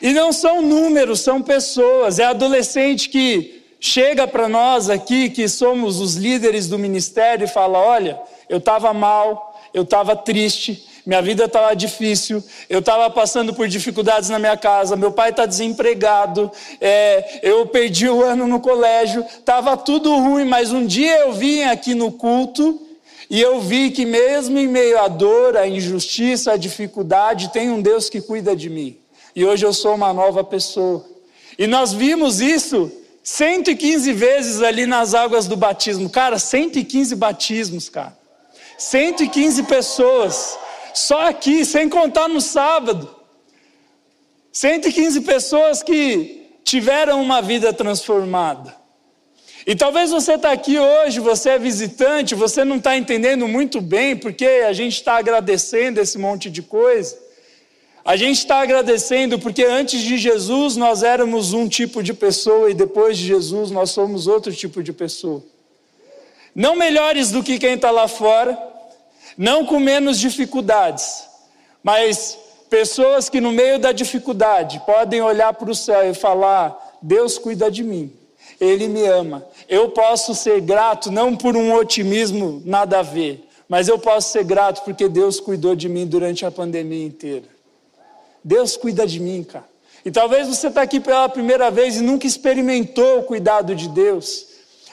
E 0.00 0.12
não 0.12 0.32
são 0.32 0.62
números, 0.62 1.20
são 1.20 1.42
pessoas. 1.42 2.18
É 2.18 2.24
adolescente 2.24 3.10
que 3.10 3.62
chega 3.80 4.26
para 4.26 4.48
nós 4.48 4.88
aqui, 4.88 5.28
que 5.28 5.48
somos 5.48 6.00
os 6.00 6.16
líderes 6.16 6.66
do 6.66 6.78
ministério, 6.78 7.44
e 7.44 7.48
fala: 7.48 7.78
Olha, 7.78 8.20
eu 8.48 8.58
estava 8.58 8.92
mal, 8.92 9.47
eu 9.72 9.82
estava 9.82 10.16
triste, 10.16 10.86
minha 11.06 11.22
vida 11.22 11.44
estava 11.44 11.74
difícil, 11.74 12.42
eu 12.68 12.80
estava 12.80 13.08
passando 13.08 13.54
por 13.54 13.66
dificuldades 13.66 14.28
na 14.28 14.38
minha 14.38 14.56
casa, 14.56 14.96
meu 14.96 15.10
pai 15.10 15.30
está 15.30 15.46
desempregado, 15.46 16.50
é, 16.80 17.40
eu 17.42 17.66
perdi 17.66 18.08
o 18.08 18.22
ano 18.22 18.46
no 18.46 18.60
colégio, 18.60 19.24
estava 19.24 19.76
tudo 19.76 20.14
ruim, 20.16 20.44
mas 20.44 20.70
um 20.70 20.84
dia 20.84 21.20
eu 21.20 21.32
vim 21.32 21.62
aqui 21.62 21.94
no 21.94 22.12
culto 22.12 22.78
e 23.30 23.40
eu 23.40 23.60
vi 23.60 23.90
que, 23.90 24.04
mesmo 24.04 24.58
em 24.58 24.66
meio 24.66 24.98
à 24.98 25.08
dor, 25.08 25.56
à 25.56 25.68
injustiça, 25.68 26.52
à 26.52 26.56
dificuldade, 26.56 27.52
tem 27.52 27.70
um 27.70 27.80
Deus 27.80 28.08
que 28.08 28.20
cuida 28.20 28.56
de 28.56 28.68
mim. 28.68 28.96
E 29.36 29.44
hoje 29.44 29.64
eu 29.64 29.72
sou 29.72 29.94
uma 29.94 30.12
nova 30.12 30.42
pessoa. 30.42 31.04
E 31.58 31.66
nós 31.66 31.92
vimos 31.92 32.40
isso 32.40 32.90
115 33.22 34.12
vezes 34.12 34.62
ali 34.62 34.86
nas 34.86 35.12
águas 35.12 35.46
do 35.46 35.56
batismo. 35.56 36.08
Cara, 36.08 36.38
115 36.38 37.14
batismos, 37.14 37.88
cara. 37.88 38.17
115 38.78 39.64
pessoas. 39.64 40.56
Só 40.94 41.28
aqui, 41.28 41.64
sem 41.64 41.88
contar 41.88 42.28
no 42.28 42.40
sábado. 42.40 43.14
115 44.52 45.20
pessoas 45.22 45.82
que 45.82 46.46
tiveram 46.64 47.20
uma 47.20 47.42
vida 47.42 47.72
transformada. 47.72 48.76
E 49.66 49.74
talvez 49.74 50.10
você 50.10 50.34
está 50.34 50.52
aqui 50.52 50.78
hoje, 50.78 51.20
você 51.20 51.50
é 51.50 51.58
visitante, 51.58 52.34
você 52.34 52.64
não 52.64 52.76
está 52.76 52.96
entendendo 52.96 53.46
muito 53.46 53.80
bem, 53.80 54.16
porque 54.16 54.46
a 54.66 54.72
gente 54.72 54.94
está 54.94 55.18
agradecendo 55.18 56.00
esse 56.00 56.16
monte 56.16 56.48
de 56.48 56.62
coisa. 56.62 57.18
A 58.04 58.16
gente 58.16 58.38
está 58.38 58.62
agradecendo 58.62 59.38
porque 59.38 59.64
antes 59.64 60.00
de 60.00 60.16
Jesus 60.16 60.76
nós 60.76 61.02
éramos 61.02 61.52
um 61.52 61.68
tipo 61.68 62.02
de 62.02 62.14
pessoa 62.14 62.70
e 62.70 62.74
depois 62.74 63.18
de 63.18 63.26
Jesus 63.26 63.70
nós 63.70 63.90
somos 63.90 64.26
outro 64.26 64.52
tipo 64.54 64.82
de 64.82 64.92
pessoa. 64.92 65.44
Não 66.58 66.74
melhores 66.74 67.30
do 67.30 67.40
que 67.40 67.56
quem 67.56 67.74
está 67.74 67.92
lá 67.92 68.08
fora, 68.08 68.58
não 69.36 69.64
com 69.64 69.78
menos 69.78 70.18
dificuldades, 70.18 71.22
mas 71.84 72.36
pessoas 72.68 73.28
que 73.28 73.40
no 73.40 73.52
meio 73.52 73.78
da 73.78 73.92
dificuldade 73.92 74.82
podem 74.84 75.22
olhar 75.22 75.54
para 75.54 75.70
o 75.70 75.74
céu 75.74 76.10
e 76.10 76.12
falar: 76.12 76.98
Deus 77.00 77.38
cuida 77.38 77.70
de 77.70 77.84
mim, 77.84 78.12
Ele 78.60 78.88
me 78.88 79.06
ama. 79.06 79.46
Eu 79.68 79.90
posso 79.90 80.34
ser 80.34 80.60
grato 80.60 81.12
não 81.12 81.36
por 81.36 81.56
um 81.56 81.72
otimismo 81.74 82.60
nada 82.64 82.98
a 82.98 83.02
ver, 83.02 83.48
mas 83.68 83.86
eu 83.86 83.96
posso 83.96 84.32
ser 84.32 84.42
grato 84.42 84.82
porque 84.82 85.08
Deus 85.08 85.38
cuidou 85.38 85.76
de 85.76 85.88
mim 85.88 86.08
durante 86.08 86.44
a 86.44 86.50
pandemia 86.50 87.06
inteira. 87.06 87.46
Deus 88.42 88.76
cuida 88.76 89.06
de 89.06 89.20
mim, 89.20 89.44
cara. 89.44 89.64
E 90.04 90.10
talvez 90.10 90.48
você 90.48 90.66
está 90.66 90.82
aqui 90.82 90.98
pela 90.98 91.28
primeira 91.28 91.70
vez 91.70 91.98
e 91.98 92.00
nunca 92.00 92.26
experimentou 92.26 93.20
o 93.20 93.22
cuidado 93.22 93.76
de 93.76 93.88
Deus. 93.88 94.47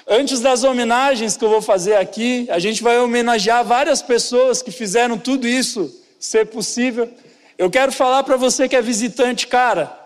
Antes 0.07 0.39
das 0.39 0.63
homenagens 0.63 1.35
que 1.35 1.43
eu 1.43 1.49
vou 1.49 1.61
fazer 1.61 1.95
aqui, 1.95 2.47
a 2.51 2.59
gente 2.59 2.83
vai 2.83 2.99
homenagear 2.99 3.65
várias 3.65 4.03
pessoas 4.03 4.61
que 4.61 4.71
fizeram 4.71 5.17
tudo 5.17 5.47
isso 5.47 5.91
ser 6.19 6.45
possível. 6.45 7.09
Eu 7.57 7.71
quero 7.71 7.91
falar 7.91 8.23
para 8.23 8.37
você 8.37 8.69
que 8.69 8.75
é 8.75 8.81
visitante, 8.81 9.47
cara, 9.47 9.97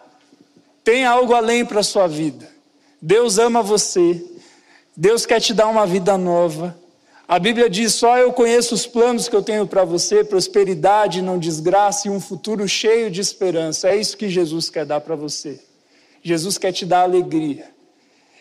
tem 0.84 1.06
algo 1.06 1.34
além 1.34 1.66
para 1.66 1.82
a 1.82 1.84
sua 1.84 2.08
vida. 2.08 2.48
Deus 3.02 3.38
ama 3.38 3.62
você. 3.62 4.24
Deus 4.96 5.26
quer 5.26 5.42
te 5.42 5.54
dar 5.54 5.68
uma 5.68 5.86
vida 5.86 6.18
nova. 6.18 6.78
A 7.28 7.38
Bíblia 7.38 7.70
diz: 7.70 7.94
só 7.94 8.18
eu 8.18 8.32
conheço 8.32 8.74
os 8.76 8.88
planos 8.88 9.28
que 9.28 9.36
eu 9.36 9.42
tenho 9.42 9.68
para 9.68 9.84
você, 9.84 10.24
prosperidade, 10.24 11.22
não 11.22 11.38
desgraça 11.38 12.08
e 12.08 12.12
um 12.12 12.20
futuro 12.20 12.68
cheio 12.68 13.12
de 13.12 13.20
esperança. 13.20 13.90
É 13.90 13.98
isso 13.98 14.18
que 14.18 14.30
Jesus 14.30 14.70
quer 14.70 14.86
dar 14.86 15.02
para 15.02 15.16
você. 15.16 15.60
Jesus 16.24 16.58
quer 16.58 16.72
te 16.72 16.86
dar 16.86 17.02
alegria. 17.02 17.70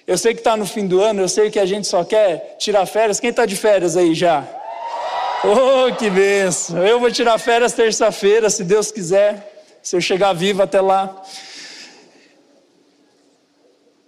Eu 0.09 0.17
sei 0.17 0.33
que 0.33 0.41
está 0.41 0.57
no 0.57 0.65
fim 0.65 0.87
do 0.87 1.03
ano, 1.03 1.21
eu 1.21 1.29
sei 1.29 1.50
que 1.50 1.59
a 1.59 1.67
gente 1.67 1.87
só 1.87 2.03
quer 2.03 2.57
tirar 2.59 2.87
férias. 2.87 3.21
Quem 3.21 3.29
está 3.29 3.45
de 3.45 3.55
férias 3.55 3.95
aí 3.95 4.15
já? 4.15 4.43
Oh, 5.45 5.95
que 5.95 6.09
benção! 6.09 6.79
Eu 6.79 6.99
vou 6.99 7.11
tirar 7.12 7.38
férias 7.38 7.75
terça-feira, 7.75 8.49
se 8.49 8.65
Deus 8.65 8.91
quiser, 8.91 9.62
se 9.83 9.95
eu 9.95 10.00
chegar 10.00 10.33
vivo 10.33 10.62
até 10.62 10.81
lá. 10.81 11.23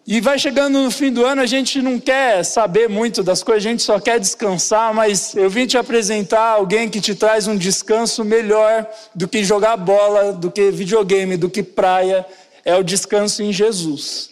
E 0.06 0.22
vai 0.22 0.38
chegando 0.38 0.82
no 0.82 0.90
fim 0.90 1.12
do 1.12 1.22
ano, 1.22 1.42
a 1.42 1.46
gente 1.46 1.82
não 1.82 2.00
quer 2.00 2.46
saber 2.46 2.88
muito 2.88 3.22
das 3.22 3.42
coisas, 3.42 3.66
a 3.66 3.68
gente 3.68 3.82
só 3.82 4.00
quer 4.00 4.18
descansar, 4.18 4.94
mas 4.94 5.36
eu 5.36 5.50
vim 5.50 5.66
te 5.66 5.76
apresentar 5.76 6.54
alguém 6.54 6.88
que 6.88 7.02
te 7.02 7.14
traz 7.14 7.46
um 7.46 7.58
descanso 7.58 8.24
melhor 8.24 8.86
do 9.14 9.28
que 9.28 9.44
jogar 9.44 9.76
bola, 9.76 10.32
do 10.32 10.50
que 10.50 10.70
videogame, 10.70 11.36
do 11.36 11.50
que 11.50 11.62
praia, 11.62 12.24
é 12.64 12.74
o 12.74 12.82
descanso 12.82 13.42
em 13.42 13.52
Jesus. 13.52 14.29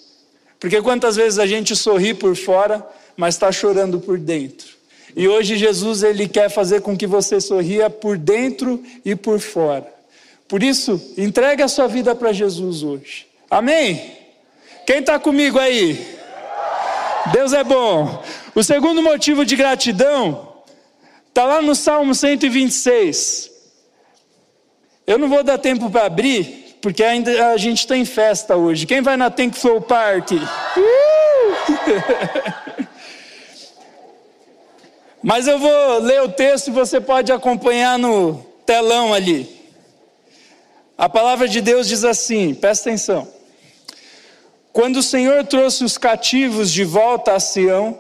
Porque 0.60 0.82
quantas 0.82 1.16
vezes 1.16 1.38
a 1.38 1.46
gente 1.46 1.76
sorri 1.76 2.14
por 2.14 2.34
fora, 2.36 2.86
mas 3.16 3.34
está 3.34 3.50
chorando 3.52 4.00
por 4.00 4.18
dentro. 4.18 4.76
E 5.16 5.26
hoje 5.26 5.56
Jesus 5.56 6.02
ele 6.02 6.28
quer 6.28 6.50
fazer 6.50 6.80
com 6.80 6.96
que 6.96 7.06
você 7.06 7.40
sorria 7.40 7.88
por 7.88 8.16
dentro 8.18 8.82
e 9.04 9.14
por 9.14 9.40
fora. 9.40 9.86
Por 10.46 10.62
isso, 10.62 11.00
entregue 11.16 11.62
a 11.62 11.68
sua 11.68 11.86
vida 11.86 12.14
para 12.14 12.32
Jesus 12.32 12.82
hoje. 12.82 13.26
Amém? 13.50 14.16
Quem 14.86 15.00
está 15.00 15.18
comigo 15.18 15.58
aí? 15.58 16.16
Deus 17.32 17.52
é 17.52 17.62
bom. 17.62 18.22
O 18.54 18.62
segundo 18.62 19.02
motivo 19.02 19.44
de 19.44 19.54
gratidão 19.56 20.62
está 21.28 21.44
lá 21.44 21.60
no 21.60 21.74
Salmo 21.74 22.14
126. 22.14 23.50
Eu 25.06 25.18
não 25.18 25.28
vou 25.28 25.42
dar 25.42 25.58
tempo 25.58 25.90
para 25.90 26.06
abrir, 26.06 26.67
porque 26.80 27.02
ainda 27.02 27.52
a 27.52 27.56
gente 27.56 27.87
tem 27.87 28.04
festa 28.04 28.56
hoje. 28.56 28.87
Quem 28.87 29.00
vai 29.00 29.16
na 29.16 29.30
Tank 29.30 29.54
Flow 29.54 29.80
Park? 29.80 30.32
Uh! 30.32 30.38
Mas 35.23 35.47
eu 35.49 35.58
vou 35.58 35.99
ler 35.99 36.23
o 36.23 36.28
texto 36.28 36.68
e 36.68 36.73
você 36.73 37.00
pode 37.00 37.32
acompanhar 37.32 37.99
no 37.99 38.47
telão 38.64 39.12
ali. 39.12 39.58
A 40.97 41.08
palavra 41.08 41.49
de 41.49 41.61
Deus 41.61 41.88
diz 41.88 42.04
assim: 42.04 42.54
presta 42.54 42.88
atenção. 42.88 43.28
Quando 44.73 44.99
o 44.99 45.02
Senhor 45.02 45.44
trouxe 45.44 45.82
os 45.82 45.99
cativos 45.99 46.73
de 46.73 46.85
volta 46.85 47.35
a 47.35 47.40
Sião, 47.40 47.99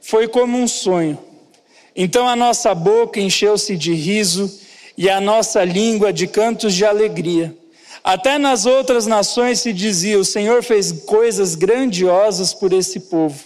foi 0.00 0.26
como 0.26 0.56
um 0.56 0.66
sonho. 0.66 1.18
Então 1.94 2.28
a 2.28 2.34
nossa 2.36 2.74
boca 2.74 3.20
encheu-se 3.20 3.76
de 3.76 3.92
riso 3.92 4.58
e 4.96 5.10
a 5.10 5.20
nossa 5.20 5.64
língua 5.64 6.12
de 6.12 6.26
cantos 6.26 6.72
de 6.74 6.84
alegria. 6.84 7.54
Até 8.02 8.38
nas 8.38 8.66
outras 8.66 9.06
nações 9.06 9.60
se 9.60 9.72
dizia: 9.72 10.18
O 10.18 10.24
Senhor 10.24 10.62
fez 10.62 10.92
coisas 10.92 11.54
grandiosas 11.54 12.54
por 12.54 12.72
esse 12.72 13.00
povo. 13.00 13.38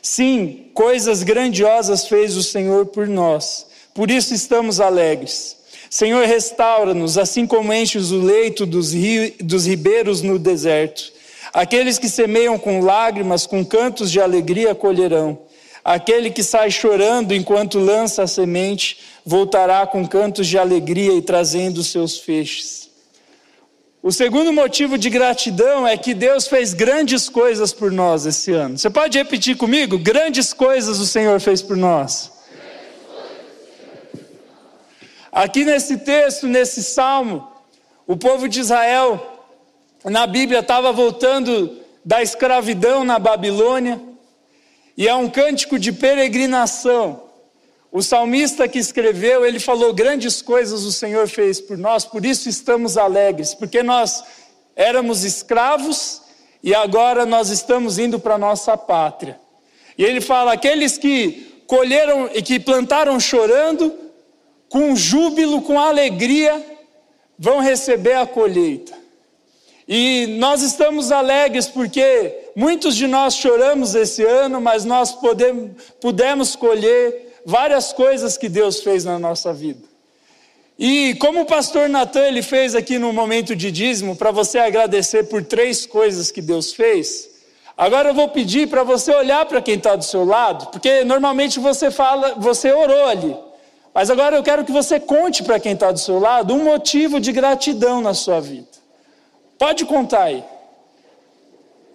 Sim, 0.00 0.66
coisas 0.74 1.22
grandiosas 1.22 2.06
fez 2.06 2.36
o 2.36 2.42
Senhor 2.42 2.86
por 2.86 3.06
nós. 3.08 3.66
Por 3.92 4.10
isso 4.10 4.32
estamos 4.32 4.80
alegres. 4.80 5.56
Senhor, 5.90 6.24
restaura-nos, 6.26 7.16
assim 7.16 7.46
como 7.46 7.72
enches 7.72 8.10
o 8.10 8.20
leito 8.20 8.66
dos, 8.66 8.92
dos 9.40 9.66
ribeiros 9.66 10.22
no 10.22 10.38
deserto. 10.38 11.12
Aqueles 11.52 11.98
que 11.98 12.08
semeiam 12.08 12.58
com 12.58 12.80
lágrimas, 12.80 13.46
com 13.46 13.64
cantos 13.64 14.10
de 14.10 14.20
alegria 14.20 14.74
colherão. 14.74 15.38
Aquele 15.82 16.30
que 16.30 16.42
sai 16.42 16.70
chorando 16.70 17.32
enquanto 17.32 17.78
lança 17.78 18.22
a 18.22 18.26
semente, 18.26 18.98
voltará 19.24 19.86
com 19.86 20.06
cantos 20.06 20.46
de 20.46 20.58
alegria 20.58 21.14
e 21.14 21.22
trazendo 21.22 21.82
seus 21.82 22.18
feixes. 22.18 22.87
O 24.00 24.12
segundo 24.12 24.52
motivo 24.52 24.96
de 24.96 25.10
gratidão 25.10 25.86
é 25.86 25.96
que 25.96 26.14
Deus 26.14 26.46
fez 26.46 26.72
grandes 26.72 27.28
coisas 27.28 27.72
por 27.72 27.90
nós 27.90 28.26
esse 28.26 28.52
ano. 28.52 28.78
Você 28.78 28.88
pode 28.88 29.18
repetir 29.18 29.56
comigo? 29.56 29.98
Grandes 29.98 30.52
coisas 30.52 31.00
o 31.00 31.06
Senhor 31.06 31.40
fez 31.40 31.60
por 31.60 31.76
nós. 31.76 32.32
Aqui 35.32 35.64
nesse 35.64 35.98
texto, 35.98 36.46
nesse 36.46 36.82
salmo, 36.82 37.46
o 38.06 38.16
povo 38.16 38.48
de 38.48 38.60
Israel 38.60 39.44
na 40.04 40.26
Bíblia 40.26 40.60
estava 40.60 40.92
voltando 40.92 41.78
da 42.04 42.22
escravidão 42.22 43.04
na 43.04 43.18
Babilônia, 43.18 44.00
e 44.96 45.06
é 45.06 45.14
um 45.14 45.28
cântico 45.28 45.78
de 45.78 45.92
peregrinação. 45.92 47.27
O 47.90 48.02
salmista 48.02 48.68
que 48.68 48.78
escreveu, 48.78 49.46
ele 49.46 49.58
falou: 49.58 49.92
grandes 49.94 50.42
coisas 50.42 50.84
o 50.84 50.92
Senhor 50.92 51.26
fez 51.26 51.60
por 51.60 51.78
nós, 51.78 52.04
por 52.04 52.24
isso 52.24 52.48
estamos 52.48 52.96
alegres, 52.98 53.54
porque 53.54 53.82
nós 53.82 54.22
éramos 54.76 55.24
escravos 55.24 56.22
e 56.62 56.74
agora 56.74 57.24
nós 57.24 57.48
estamos 57.48 57.98
indo 57.98 58.18
para 58.18 58.34
a 58.34 58.38
nossa 58.38 58.76
pátria. 58.76 59.40
E 59.96 60.04
ele 60.04 60.20
fala: 60.20 60.52
aqueles 60.52 60.98
que 60.98 61.62
colheram 61.66 62.30
e 62.34 62.42
que 62.42 62.60
plantaram 62.60 63.18
chorando, 63.18 63.94
com 64.68 64.94
júbilo, 64.94 65.62
com 65.62 65.80
alegria, 65.80 66.62
vão 67.38 67.60
receber 67.60 68.14
a 68.14 68.26
colheita. 68.26 68.96
E 69.86 70.36
nós 70.38 70.60
estamos 70.60 71.10
alegres 71.10 71.66
porque 71.66 72.50
muitos 72.54 72.94
de 72.94 73.06
nós 73.06 73.34
choramos 73.34 73.94
esse 73.94 74.22
ano, 74.22 74.60
mas 74.60 74.84
nós 74.84 75.12
podemos, 75.12 75.70
pudemos 75.98 76.54
colher 76.54 77.27
várias 77.48 77.94
coisas 77.94 78.36
que 78.36 78.46
Deus 78.46 78.80
fez 78.82 79.06
na 79.06 79.18
nossa 79.18 79.54
vida. 79.54 79.80
E 80.78 81.14
como 81.14 81.40
o 81.40 81.46
pastor 81.46 81.88
Natan 81.88 82.26
ele 82.26 82.42
fez 82.42 82.74
aqui 82.74 82.98
no 82.98 83.10
momento 83.10 83.56
de 83.56 83.70
dízimo, 83.72 84.14
para 84.14 84.30
você 84.30 84.58
agradecer 84.58 85.24
por 85.24 85.42
três 85.42 85.86
coisas 85.86 86.30
que 86.30 86.42
Deus 86.42 86.74
fez, 86.74 87.38
Agora 87.78 88.08
eu 88.08 88.14
vou 88.14 88.28
pedir 88.28 88.66
para 88.66 88.82
você 88.82 89.14
olhar 89.14 89.46
para 89.46 89.62
quem 89.62 89.76
está 89.76 89.94
do 89.94 90.04
seu 90.04 90.24
lado, 90.24 90.66
porque 90.72 91.04
normalmente 91.04 91.60
você 91.60 91.92
fala, 91.92 92.34
você 92.36 92.72
orou 92.72 93.06
ali. 93.06 93.36
Mas 93.94 94.10
agora 94.10 94.34
eu 94.34 94.42
quero 94.42 94.64
que 94.64 94.72
você 94.72 94.98
conte 94.98 95.44
para 95.44 95.60
quem 95.60 95.74
está 95.74 95.92
do 95.92 95.98
seu 96.00 96.18
lado 96.18 96.52
um 96.52 96.64
motivo 96.64 97.20
de 97.20 97.30
gratidão 97.30 98.00
na 98.00 98.14
sua 98.14 98.40
vida. 98.40 98.66
Pode 99.56 99.84
contar 99.84 100.24
aí. 100.24 100.42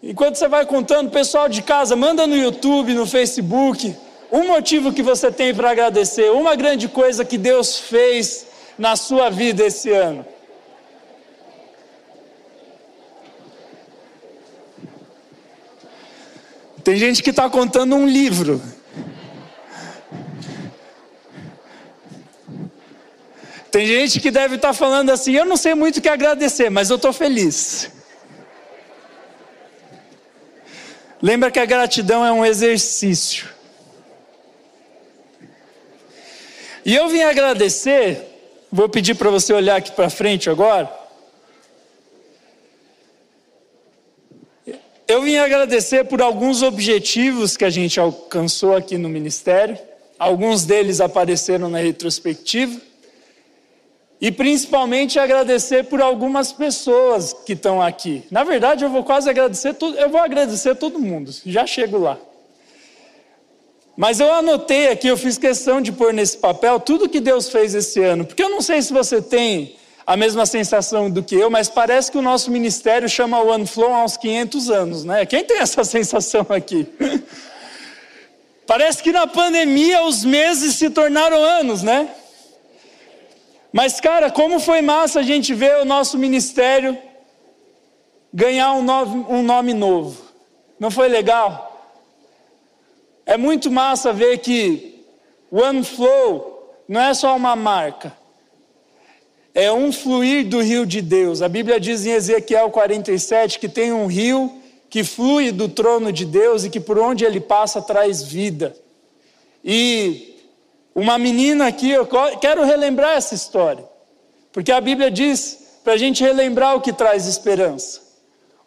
Enquanto 0.02 0.38
você 0.38 0.48
vai 0.48 0.66
contando, 0.66 1.12
pessoal 1.12 1.50
de 1.50 1.62
casa, 1.62 1.98
manda 1.98 2.26
no 2.26 2.38
YouTube, 2.38 2.94
no 2.94 3.06
Facebook, 3.06 3.94
um 4.34 4.48
motivo 4.48 4.92
que 4.92 5.04
você 5.04 5.32
tem 5.32 5.54
para 5.54 5.70
agradecer, 5.70 6.32
uma 6.32 6.56
grande 6.56 6.88
coisa 6.88 7.24
que 7.24 7.38
Deus 7.38 7.78
fez 7.78 8.48
na 8.80 8.96
sua 8.96 9.30
vida 9.30 9.64
esse 9.64 9.92
ano. 9.92 10.26
Tem 16.84 16.96
gente 16.96 17.22
que 17.22 17.30
está 17.30 17.48
contando 17.48 17.96
um 17.96 18.08
livro. 18.08 18.60
Tem 23.70 23.86
gente 23.86 24.20
que 24.20 24.32
deve 24.32 24.56
estar 24.56 24.70
tá 24.70 24.74
falando 24.74 25.12
assim: 25.12 25.34
eu 25.34 25.46
não 25.46 25.56
sei 25.56 25.76
muito 25.76 25.98
o 25.98 26.02
que 26.02 26.10
agradecer, 26.10 26.72
mas 26.72 26.90
eu 26.90 26.96
estou 26.96 27.14
feliz. 27.14 27.92
Lembra 31.22 31.52
que 31.52 31.60
a 31.60 31.66
gratidão 31.66 32.26
é 32.26 32.32
um 32.32 32.44
exercício. 32.44 33.53
E 36.86 36.94
eu 36.96 37.08
vim 37.08 37.22
agradecer, 37.22 38.22
vou 38.72 38.90
pedir 38.90 39.16
para 39.16 39.30
você 39.30 39.54
olhar 39.54 39.78
aqui 39.78 39.92
para 39.92 40.10
frente 40.10 40.50
agora. 40.50 40.92
Eu 45.08 45.22
vim 45.22 45.38
agradecer 45.38 46.06
por 46.06 46.22
alguns 46.22 46.62
objetivos 46.62 47.56
que 47.56 47.64
a 47.64 47.70
gente 47.70 48.00
alcançou 48.00 48.76
aqui 48.76 48.98
no 48.98 49.08
ministério. 49.08 49.78
Alguns 50.18 50.66
deles 50.66 51.00
apareceram 51.00 51.70
na 51.70 51.78
retrospectiva. 51.78 52.82
E 54.20 54.32
principalmente 54.32 55.20
agradecer 55.20 55.84
por 55.84 56.02
algumas 56.02 56.52
pessoas 56.52 57.34
que 57.34 57.54
estão 57.54 57.82
aqui. 57.82 58.24
Na 58.32 58.44
verdade, 58.44 58.84
eu 58.84 58.90
vou 58.90 59.04
quase 59.04 59.30
agradecer 59.30 59.76
eu 59.80 60.10
vou 60.10 60.20
agradecer 60.20 60.76
todo 60.76 61.00
mundo. 61.00 61.32
Já 61.46 61.66
chego 61.68 61.98
lá. 61.98 62.18
Mas 63.96 64.20
eu 64.20 64.34
anotei 64.34 64.90
aqui, 64.90 65.08
eu 65.08 65.18
fiz 65.18 65.38
questão 65.38 65.80
de 65.80 65.92
pôr 65.92 66.14
nesse 66.14 66.38
papel 66.38 66.80
tudo 66.80 67.08
que 67.08 67.20
Deus 67.20 67.50
fez 67.50 67.76
esse 67.76 68.02
ano, 68.02 68.26
porque 68.26 68.44
eu 68.44 68.50
não 68.50 68.62
sei 68.62 68.82
se 68.82 68.92
você 68.92 69.22
tem 69.22 69.76
a 70.06 70.18
mesma 70.18 70.46
sensação 70.46 71.10
do 71.10 71.24
que 71.24 71.36
eu, 71.36 71.50
mas 71.50 71.70
parece 71.70 72.12
que 72.12 72.18
o 72.18 72.22
nosso 72.22 72.52
ministério 72.52 73.08
chama 73.08 73.40
o 73.40 73.50
OneFlow 73.50 73.94
há 73.94 74.04
uns 74.04 74.18
500 74.18 74.70
anos, 74.70 75.04
né? 75.04 75.26
Quem 75.26 75.44
tem 75.44 75.60
essa 75.60 75.84
sensação 75.86 76.46
aqui? 76.50 76.88
parece 78.66 79.04
que 79.04 79.12
na 79.12 79.28
pandemia 79.28 80.04
os 80.04 80.26
meses 80.26 80.76
se 80.76 80.90
tornaram 80.90 81.38
anos, 81.38 81.84
né? 81.84 82.10
Mas, 83.72 84.00
cara, 84.00 84.30
como 84.30 84.60
foi 84.60 84.82
massa 84.82 85.20
a 85.20 85.24
gente 85.24 85.54
ver 85.54 85.78
o 85.78 85.86
nosso 85.86 86.18
ministério 86.18 86.98
ganhar 88.34 88.74
um, 88.74 88.86
um 89.30 89.44
nome 89.44 89.74
novo. 89.74 90.22
Não 90.80 90.90
foi 90.90 91.08
legal? 91.08 91.73
É 93.26 93.38
muito 93.38 93.72
massa 93.72 94.12
ver 94.12 94.38
que 94.40 95.06
OneFlow 95.52 96.76
não 96.88 97.02
é 97.02 97.14
só 97.14 97.36
uma 97.36 97.56
marca 97.56 98.24
é 99.54 99.72
um 99.72 99.92
fluir 99.92 100.48
do 100.48 100.62
rio 100.62 100.86
de 100.86 101.02
Deus. 101.02 101.42
A 101.42 101.48
Bíblia 101.48 101.80
diz 101.80 102.06
em 102.06 102.12
Ezequiel 102.12 102.70
47 102.72 103.60
que 103.60 103.70
tem 103.70 103.94
um 103.94 104.08
rio 104.08 104.52
que 104.90 105.04
flui 105.04 105.52
do 105.52 105.70
trono 105.70 106.12
de 106.12 106.26
Deus 106.26 106.64
e 106.64 106.70
que 106.70 106.80
por 106.80 106.98
onde 106.98 107.24
ele 107.24 107.40
passa 107.40 107.82
traz 107.82 108.24
vida. 108.24 108.76
E 109.64 110.36
uma 110.96 111.18
menina 111.18 111.68
aqui, 111.68 111.90
eu 111.90 112.08
quero 112.40 112.64
relembrar 112.64 113.16
essa 113.16 113.34
história, 113.36 113.84
porque 114.52 114.72
a 114.72 114.82
Bíblia 114.82 115.10
diz 115.10 115.60
para 115.84 115.94
a 115.94 115.98
gente 115.98 116.24
relembrar 116.24 116.76
o 116.76 116.82
que 116.82 116.94
traz 116.94 117.28
esperança. 117.28 118.02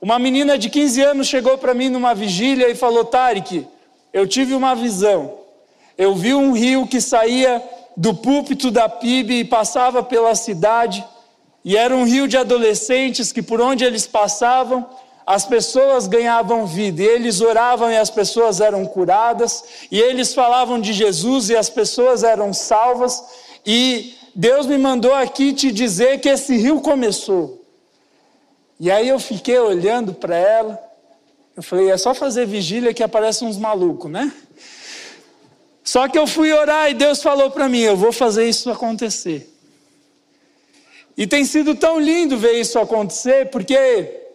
Uma 0.01 0.19
menina 0.19 0.59
de 0.59 0.69
15 0.69 1.03
anos 1.03 1.27
chegou 1.27 1.57
para 1.59 1.75
mim 1.75 1.89
numa 1.89 2.15
vigília 2.15 2.69
e 2.69 2.75
falou: 2.75 3.05
Tarek, 3.05 3.67
eu 4.17 4.27
tive 4.27 4.55
uma 4.55 4.75
visão. 4.75 5.41
Eu 5.99 6.15
vi 6.15 6.33
um 6.33 6.53
rio 6.53 6.87
que 6.87 7.03
saía 7.03 7.63
do 7.95 8.15
púlpito 8.15 8.71
da 8.71 8.89
PIB 8.89 9.41
e 9.41 9.45
passava 9.45 10.03
pela 10.03 10.35
cidade, 10.35 11.05
e 11.63 11.77
era 11.77 11.95
um 11.95 12.03
rio 12.03 12.27
de 12.27 12.39
adolescentes 12.39 13.31
que 13.31 13.43
por 13.43 13.61
onde 13.61 13.85
eles 13.85 14.07
passavam, 14.07 14.87
as 15.27 15.45
pessoas 15.45 16.07
ganhavam 16.07 16.65
vida, 16.67 17.03
e 17.03 17.07
eles 17.07 17.43
oravam 17.43 17.93
e 17.93 17.97
as 17.99 18.09
pessoas 18.09 18.59
eram 18.59 18.87
curadas, 18.87 19.63
e 19.91 20.01
eles 20.01 20.33
falavam 20.33 20.81
de 20.81 20.95
Jesus 20.95 21.51
e 21.51 21.57
as 21.57 21.69
pessoas 21.69 22.25
eram 22.25 22.55
salvas, 22.55 23.23
e 23.67 24.15
Deus 24.35 24.65
me 24.65 24.79
mandou 24.79 25.13
aqui 25.13 25.53
te 25.53 25.71
dizer 25.71 26.21
que 26.21 26.31
esse 26.31 26.57
rio 26.57 26.81
começou. 26.81 27.63
E 28.81 28.91
aí 28.91 29.11
eu 29.11 29.19
fiquei 29.19 29.59
olhando 29.59 30.15
para 30.15 30.37
ela, 30.37 30.86
eu 31.57 31.63
falei, 31.63 31.91
é 31.91 31.97
só 31.97 32.15
fazer 32.15 32.47
vigília 32.47 32.93
que 32.93 33.03
aparecem 33.03 33.49
uns 33.49 33.57
malucos, 33.57 34.11
né? 34.11 34.31
Só 35.83 36.07
que 36.09 36.19
eu 36.19 36.27
fui 36.27 36.53
orar 36.53 36.91
e 36.91 36.95
Deus 36.95 37.23
falou 37.23 37.51
para 37.51 37.69
mim: 37.69 37.81
eu 37.81 37.97
vou 37.97 38.13
fazer 38.13 38.47
isso 38.47 38.69
acontecer. 38.71 39.51
E 41.17 41.27
tem 41.27 41.45
sido 41.45 41.75
tão 41.75 41.99
lindo 41.99 42.37
ver 42.37 42.61
isso 42.61 42.79
acontecer, 42.79 43.49
porque 43.51 44.27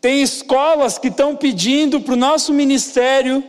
tem 0.00 0.22
escolas 0.22 0.96
que 0.96 1.08
estão 1.08 1.34
pedindo 1.34 2.00
para 2.00 2.14
o 2.14 2.16
nosso 2.16 2.52
ministério 2.52 3.42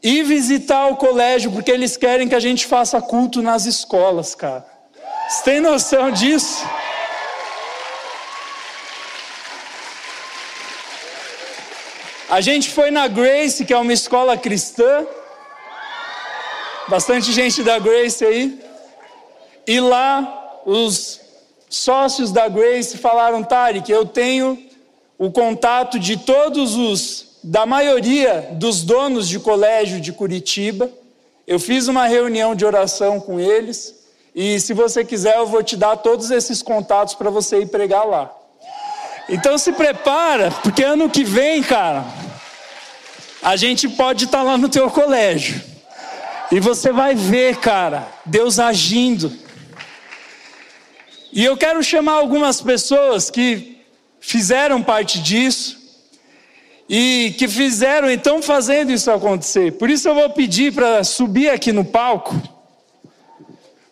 ir 0.00 0.22
visitar 0.22 0.86
o 0.86 0.96
colégio, 0.96 1.50
porque 1.50 1.70
eles 1.70 1.96
querem 1.96 2.28
que 2.28 2.34
a 2.34 2.40
gente 2.40 2.66
faça 2.66 3.00
culto 3.00 3.42
nas 3.42 3.64
escolas, 3.64 4.34
cara. 4.34 4.64
Você 5.28 5.42
tem 5.42 5.60
noção 5.60 6.12
disso? 6.12 6.62
A 12.34 12.40
gente 12.40 12.68
foi 12.70 12.90
na 12.90 13.06
Grace, 13.06 13.64
que 13.64 13.72
é 13.72 13.78
uma 13.78 13.92
escola 13.92 14.36
cristã, 14.36 15.06
bastante 16.88 17.30
gente 17.30 17.62
da 17.62 17.78
Grace 17.78 18.24
aí. 18.24 18.60
E 19.64 19.78
lá 19.78 20.60
os 20.66 21.20
sócios 21.70 22.32
da 22.32 22.48
Grace 22.48 22.98
falaram, 22.98 23.44
Tarek, 23.44 23.88
eu 23.88 24.04
tenho 24.04 24.58
o 25.16 25.30
contato 25.30 25.96
de 25.96 26.16
todos 26.16 26.74
os, 26.74 27.38
da 27.44 27.64
maioria 27.66 28.48
dos 28.50 28.82
donos 28.82 29.28
de 29.28 29.38
colégio 29.38 30.00
de 30.00 30.12
Curitiba. 30.12 30.90
Eu 31.46 31.60
fiz 31.60 31.86
uma 31.86 32.08
reunião 32.08 32.56
de 32.56 32.66
oração 32.66 33.20
com 33.20 33.38
eles. 33.38 33.94
E 34.34 34.58
se 34.58 34.74
você 34.74 35.04
quiser, 35.04 35.36
eu 35.36 35.46
vou 35.46 35.62
te 35.62 35.76
dar 35.76 35.98
todos 35.98 36.32
esses 36.32 36.62
contatos 36.62 37.14
para 37.14 37.30
você 37.30 37.60
ir 37.60 37.66
pregar 37.66 38.04
lá. 38.04 38.28
Então 39.28 39.56
se 39.56 39.72
prepara, 39.72 40.50
porque 40.64 40.82
ano 40.82 41.08
que 41.08 41.22
vem, 41.22 41.62
cara, 41.62 42.04
a 43.44 43.56
gente 43.56 43.86
pode 43.90 44.24
estar 44.24 44.38
tá 44.38 44.42
lá 44.42 44.56
no 44.56 44.70
teu 44.70 44.90
colégio. 44.90 45.62
E 46.50 46.58
você 46.58 46.90
vai 46.90 47.14
ver, 47.14 47.56
cara, 47.58 48.08
Deus 48.24 48.58
agindo. 48.58 49.30
E 51.30 51.44
eu 51.44 51.54
quero 51.54 51.82
chamar 51.82 52.14
algumas 52.14 52.62
pessoas 52.62 53.28
que 53.28 53.82
fizeram 54.18 54.82
parte 54.82 55.20
disso 55.20 55.78
e 56.88 57.34
que 57.36 57.46
fizeram, 57.46 58.10
então 58.10 58.40
fazendo 58.40 58.90
isso 58.90 59.10
acontecer. 59.10 59.72
Por 59.72 59.90
isso 59.90 60.08
eu 60.08 60.14
vou 60.14 60.30
pedir 60.30 60.72
para 60.72 61.04
subir 61.04 61.50
aqui 61.50 61.70
no 61.70 61.84
palco 61.84 62.34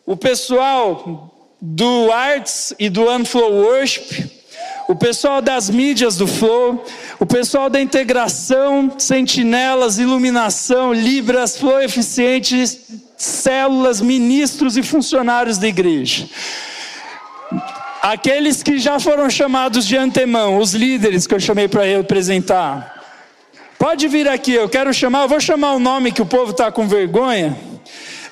o 0.06 0.16
pessoal 0.16 1.30
do 1.60 2.10
Arts 2.10 2.74
e 2.78 2.88
do 2.88 3.10
Unflow 3.10 3.52
Worship 3.52 4.41
o 4.88 4.94
pessoal 4.94 5.40
das 5.40 5.70
mídias 5.70 6.16
do 6.16 6.26
Flow, 6.26 6.84
o 7.18 7.26
pessoal 7.26 7.70
da 7.70 7.80
integração, 7.80 8.92
sentinelas, 8.98 9.98
iluminação, 9.98 10.92
libras, 10.92 11.56
Flow 11.56 11.80
eficientes, 11.80 12.78
células, 13.16 14.00
ministros 14.00 14.76
e 14.76 14.82
funcionários 14.82 15.58
da 15.58 15.68
igreja. 15.68 16.28
Aqueles 18.02 18.62
que 18.62 18.78
já 18.78 18.98
foram 18.98 19.30
chamados 19.30 19.86
de 19.86 19.96
antemão, 19.96 20.58
os 20.58 20.74
líderes 20.74 21.26
que 21.26 21.34
eu 21.34 21.40
chamei 21.40 21.68
para 21.68 21.84
representar. 21.84 23.00
Pode 23.78 24.08
vir 24.08 24.28
aqui, 24.28 24.52
eu 24.52 24.68
quero 24.68 24.92
chamar, 24.92 25.22
eu 25.22 25.28
vou 25.28 25.40
chamar 25.40 25.72
o 25.72 25.78
nome 25.78 26.12
que 26.12 26.22
o 26.22 26.26
povo 26.26 26.50
está 26.50 26.70
com 26.70 26.86
vergonha. 26.86 27.71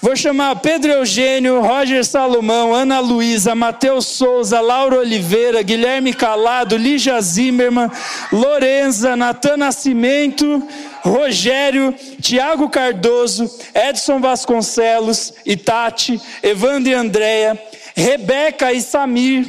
Vou 0.03 0.17
chamar 0.17 0.57
Pedro 0.57 0.91
Eugênio, 0.93 1.61
Roger 1.61 2.03
Salomão, 2.03 2.73
Ana 2.73 3.01
Luísa, 3.01 3.55
Matheus 3.55 4.07
Souza, 4.07 4.59
Laura 4.59 4.97
Oliveira, 4.97 5.63
Guilherme 5.63 6.15
Calado, 6.15 6.75
Lígia 6.79 7.21
Zimmermann, 7.21 7.91
Lorenza, 8.33 9.15
Natan 9.15 9.59
Nascimento, 9.59 10.67
Rogério, 11.03 11.95
Tiago 12.19 12.71
Cardoso, 12.71 13.51
Edson 13.75 14.21
Vasconcelos, 14.21 15.35
Itati, 15.45 16.19
Evandro 16.43 16.91
e 16.91 16.95
Andréia, 16.95 17.63
Rebeca 17.95 18.73
e 18.73 18.81
Samir, 18.81 19.47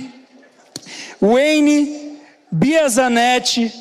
Wayne, 1.22 2.20
Bia 2.52 2.90
Zanetti, 2.90 3.72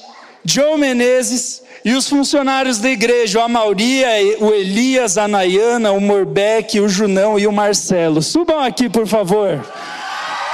Joe 0.44 0.78
Menezes, 0.78 1.64
e 1.84 1.94
os 1.94 2.08
funcionários 2.08 2.78
da 2.78 2.90
igreja, 2.90 3.38
o 3.38 3.42
Amauria, 3.42 4.08
o 4.40 4.52
Elias, 4.52 5.16
a 5.16 5.26
Nayana, 5.26 5.92
o 5.92 6.00
Morbeck, 6.00 6.78
o 6.78 6.88
Junão 6.88 7.38
e 7.38 7.46
o 7.46 7.52
Marcelo. 7.52 8.20
Subam 8.20 8.60
aqui, 8.60 8.88
por 8.88 9.06
favor. 9.06 9.64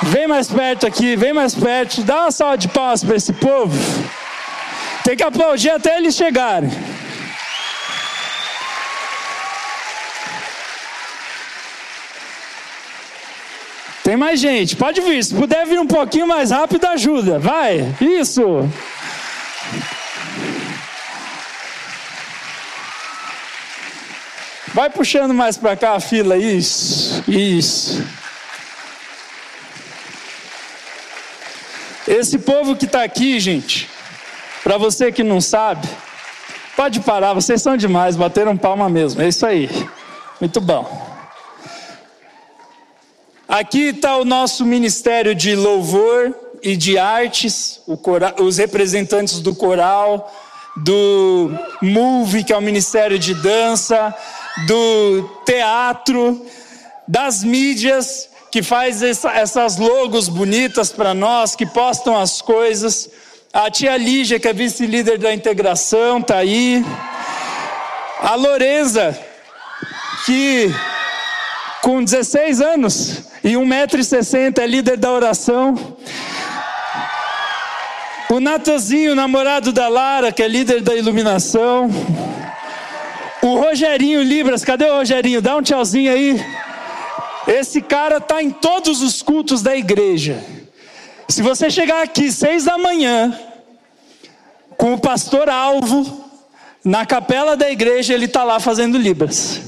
Vem 0.03 0.27
mais 0.29 0.49
perto 0.49 0.87
aqui, 0.87 1.17
vem 1.17 1.33
mais 1.33 1.55
perto. 1.55 2.03
Dá 2.03 2.23
uma 2.23 2.31
salva 2.31 2.57
de 2.57 2.69
palmas 2.69 3.03
para 3.03 3.17
esse 3.17 3.33
povo. 3.33 3.77
Tem 5.03 5.17
que 5.17 5.23
aplaudir 5.23 5.71
até 5.71 5.97
eles 5.99 6.15
chegarem. 6.15 6.71
Tem 14.05 14.17
mais 14.17 14.39
gente, 14.39 14.77
pode 14.77 15.01
vir. 15.01 15.25
Se 15.25 15.35
puder 15.35 15.67
vir 15.67 15.81
um 15.81 15.87
pouquinho 15.87 16.29
mais 16.29 16.53
rápido, 16.53 16.85
ajuda. 16.85 17.41
Vai, 17.41 17.93
isso. 18.01 18.69
Vai 24.77 24.91
puxando 24.91 25.33
mais 25.33 25.57
para 25.57 25.75
cá 25.75 25.95
a 25.95 26.01
fila, 26.01 26.37
isso, 26.37 27.25
isso. 27.27 28.05
Esse 32.07 32.39
povo 32.39 32.77
que 32.77 32.85
está 32.85 33.03
aqui, 33.03 33.41
gente, 33.41 33.89
para 34.63 34.77
você 34.77 35.11
que 35.11 35.25
não 35.25 35.41
sabe, 35.41 35.89
pode 36.77 37.01
parar, 37.01 37.33
vocês 37.33 37.63
são 37.63 37.75
demais, 37.75 38.17
bateram 38.17 38.55
palma 38.55 38.87
mesmo, 38.91 39.23
é 39.23 39.29
isso 39.29 39.47
aí. 39.47 39.71
Muito 40.39 40.61
bom. 40.61 40.87
Aqui 43.49 43.85
está 43.85 44.19
o 44.19 44.27
nosso 44.27 44.63
ministério 44.63 45.35
de 45.35 45.57
louvor 45.57 46.35
e 46.63 46.77
de 46.77 46.99
artes, 46.99 47.81
os 48.39 48.59
representantes 48.59 49.41
do 49.41 49.55
coral, 49.55 50.31
do 50.77 51.51
MOVE, 51.81 52.45
que 52.45 52.53
é 52.53 52.57
o 52.59 52.61
Ministério 52.61 53.19
de 53.19 53.33
Dança, 53.33 54.15
do 54.67 55.23
teatro, 55.45 56.47
das 57.07 57.45
mídias 57.45 58.29
que 58.51 58.63
faz 58.63 59.03
essa, 59.03 59.31
essas 59.33 59.77
logos 59.77 60.29
bonitas 60.29 60.91
para 60.91 61.13
nós, 61.13 61.55
que 61.55 61.67
postam 61.67 62.19
as 62.19 62.41
coisas. 62.41 63.11
A 63.53 63.71
tia 63.71 63.97
Lígia, 63.97 64.41
que 64.41 64.49
é 64.49 64.53
vice-líder 64.53 65.19
da 65.19 65.33
integração, 65.35 66.19
está 66.19 66.39
aí. 66.39 66.85
A 68.21 68.35
Lorenza, 68.35 69.19
que 70.25 70.75
com 71.83 72.03
16 72.03 72.61
anos 72.61 73.23
e 73.45 73.53
1,60m 73.53 74.59
é 74.59 74.67
líder 74.67 74.97
da 74.97 75.13
oração. 75.13 75.97
O 78.29 78.41
Natanzinho, 78.41 79.15
namorado 79.15 79.73
da 79.73 79.87
Lara, 79.87 80.33
que 80.33 80.43
é 80.43 80.49
líder 80.49 80.81
da 80.81 80.95
iluminação. 80.95 81.89
O 83.43 83.59
Rogerinho 83.61 84.23
Libras, 84.23 84.65
cadê 84.65 84.87
o 84.87 84.97
Rogerinho? 84.97 85.43
Dá 85.43 85.57
um 85.57 85.63
tchauzinho 85.63 86.13
aí. 86.13 86.45
Esse 87.47 87.81
cara 87.81 88.17
está 88.17 88.43
em 88.43 88.51
todos 88.51 89.03
os 89.03 89.23
cultos 89.23 89.63
da 89.63 89.77
igreja. 89.77 90.43
Se 91.29 91.43
você 91.43 91.71
chegar 91.71 92.03
aqui 92.03 92.31
seis 92.33 92.65
da 92.65 92.77
manhã, 92.77 93.39
com 94.77 94.95
o 94.95 94.99
pastor 94.99 95.49
Alvo, 95.49 96.25
na 96.85 97.05
capela 97.05 97.57
da 97.57 97.71
igreja, 97.71 98.15
ele 98.15 98.27
está 98.27 98.45
lá 98.45 98.61
fazendo 98.61 98.99
Libras. 98.99 99.61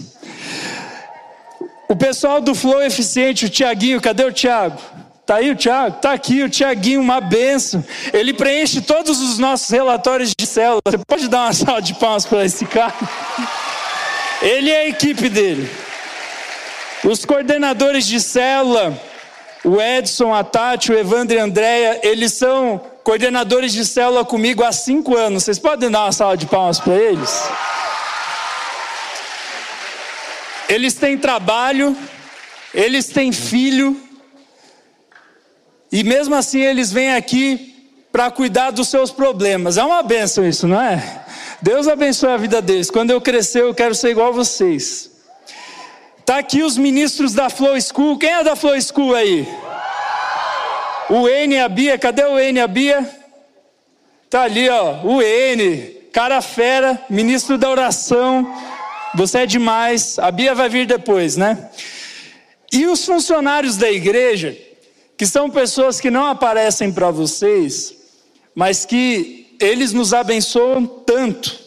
O 1.89 1.97
pessoal 1.97 2.41
do 2.41 2.55
Flow 2.55 2.83
Eficiente, 2.83 3.47
o 3.47 3.49
Tiaguinho, 3.49 4.01
cadê 4.01 4.25
o 4.25 4.33
Tiago? 4.33 4.81
Tá 5.29 5.35
aí 5.35 5.51
o 5.51 5.55
Tiago? 5.55 5.99
Tá 6.01 6.13
aqui 6.15 6.43
o 6.43 6.49
Tiaguinho, 6.49 7.03
uma 7.03 7.21
benção. 7.21 7.85
Ele 8.15 8.33
preenche 8.33 8.81
todos 8.81 9.21
os 9.21 9.39
nossos 9.39 9.69
relatórios 9.69 10.33
de 10.35 10.47
célula. 10.47 10.81
Você 10.87 10.97
pode 10.97 11.29
dar 11.29 11.41
uma 11.41 11.53
salva 11.53 11.83
de 11.83 11.93
palmas 11.93 12.25
para 12.25 12.47
esse 12.47 12.65
cara? 12.65 12.95
Ele 14.41 14.71
é 14.71 14.85
a 14.85 14.89
equipe 14.89 15.29
dele. 15.29 15.71
Os 17.05 17.27
coordenadores 17.27 18.07
de 18.07 18.19
célula, 18.23 18.99
o 19.63 19.79
Edson, 19.79 20.33
a 20.33 20.43
Tati, 20.43 20.93
o 20.93 20.99
Evandro 20.99 21.37
e 21.37 21.39
a 21.39 21.45
Andréia, 21.45 22.01
eles 22.03 22.33
são 22.33 22.81
coordenadores 23.05 23.75
de 23.75 23.85
célula 23.85 24.25
comigo 24.25 24.65
há 24.65 24.73
cinco 24.73 25.15
anos. 25.15 25.45
Vocês 25.45 25.59
podem 25.59 25.91
dar 25.91 26.05
uma 26.05 26.13
salva 26.13 26.39
de 26.39 26.47
palmas 26.47 26.81
para 26.81 26.95
eles? 26.95 27.45
Eles 30.71 30.95
têm 30.95 31.19
trabalho, 31.19 31.95
eles 32.73 33.09
têm 33.09 33.31
filho, 33.31 34.08
e 35.91 36.05
mesmo 36.05 36.35
assim 36.35 36.61
eles 36.61 36.93
vêm 36.93 37.15
aqui 37.15 37.75
para 38.13 38.31
cuidar 38.31 38.71
dos 38.71 38.89
seus 38.89 39.11
problemas. 39.11 39.77
É 39.77 39.85
uma 39.85 40.03
benção 40.03 40.47
isso, 40.47 40.67
não 40.67 40.81
é? 40.81 41.25
Deus 41.61 41.89
abençoe 41.89 42.31
a 42.31 42.37
vida 42.37 42.63
deles. 42.63 42.91
Quando 42.91 43.11
eu 43.11 43.21
crescer, 43.21 43.63
eu 43.63 43.75
quero 43.75 43.95
ser 43.95 44.11
igual 44.11 44.29
a 44.29 44.33
vocês. 44.33 45.11
Tá 46.25 46.39
aqui 46.39 46.63
os 46.63 46.77
ministros 46.77 47.33
da 47.33 47.49
Flow 47.49 47.81
School. 47.81 48.19
Quem 48.19 48.31
é 48.31 48.45
da 48.45 48.55
Flow 48.55 48.81
School 48.81 49.15
aí? 49.15 49.49
O 51.09 51.27
N 51.29 51.59
a 51.59 51.69
Bia. 51.69 51.99
Cadê 51.99 52.25
o 52.25 52.39
N 52.39 52.61
a 52.61 52.67
Bia? 52.67 53.09
Tá 54.29 54.43
ali, 54.43 54.69
ó. 54.69 55.01
O 55.05 55.23
N, 55.23 55.79
cara 56.13 56.43
fera, 56.43 57.01
ministro 57.09 57.57
da 57.57 57.71
oração. 57.71 58.55
Você 59.15 59.39
é 59.39 59.47
demais. 59.47 60.19
A 60.19 60.31
Bia 60.31 60.55
vai 60.55 60.69
vir 60.69 60.87
depois, 60.87 61.37
né? 61.37 61.71
E 62.71 62.87
os 62.87 63.05
funcionários 63.07 63.77
da 63.79 63.91
igreja, 63.91 64.57
que 65.19 65.27
são 65.27 65.51
pessoas 65.51 66.01
que 66.01 66.13
não 66.13 66.27
aparecem 66.27 66.93
para 66.93 67.11
vocês, 67.11 67.93
mas 68.55 68.87
que 68.87 69.57
eles 69.61 69.93
nos 69.93 70.15
abençoam 70.15 70.87
tanto. 70.87 71.59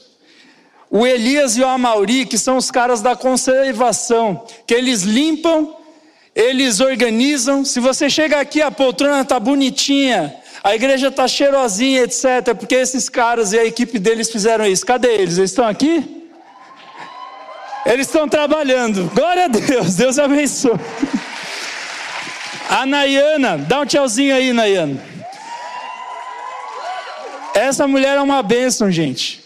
O 0.89 1.05
Elias 1.05 1.57
e 1.57 1.61
o 1.61 1.67
Amauri, 1.67 2.25
que 2.25 2.37
são 2.37 2.55
os 2.55 2.71
caras 2.71 3.01
da 3.01 3.13
conservação, 3.13 4.45
que 4.65 4.73
eles 4.73 5.01
limpam, 5.01 5.75
eles 6.33 6.79
organizam. 6.79 7.65
Se 7.65 7.81
você 7.81 8.09
chega 8.09 8.39
aqui, 8.39 8.61
a 8.61 8.71
poltrona 8.71 9.21
está 9.21 9.37
bonitinha, 9.37 10.33
a 10.63 10.73
igreja 10.73 11.09
está 11.09 11.27
cheirosinha, 11.27 12.03
etc. 12.03 12.55
Porque 12.57 12.75
esses 12.75 13.09
caras 13.09 13.51
e 13.51 13.59
a 13.59 13.65
equipe 13.65 13.99
deles 13.99 14.31
fizeram 14.31 14.65
isso. 14.65 14.85
Cadê 14.85 15.09
eles? 15.09 15.37
Eles 15.37 15.51
estão 15.51 15.67
aqui? 15.67 16.23
Eles 17.85 18.07
estão 18.07 18.29
trabalhando. 18.29 19.11
Glória 19.13 19.45
a 19.45 19.47
Deus. 19.49 19.95
Deus 19.95 20.17
abençoe. 20.17 20.79
A 22.71 22.85
Nayana, 22.85 23.57
dá 23.57 23.81
um 23.81 23.85
tchauzinho 23.85 24.33
aí, 24.33 24.53
Nayana. 24.53 24.97
Essa 27.53 27.85
mulher 27.85 28.15
é 28.15 28.21
uma 28.21 28.41
bênção, 28.41 28.89
gente. 28.89 29.43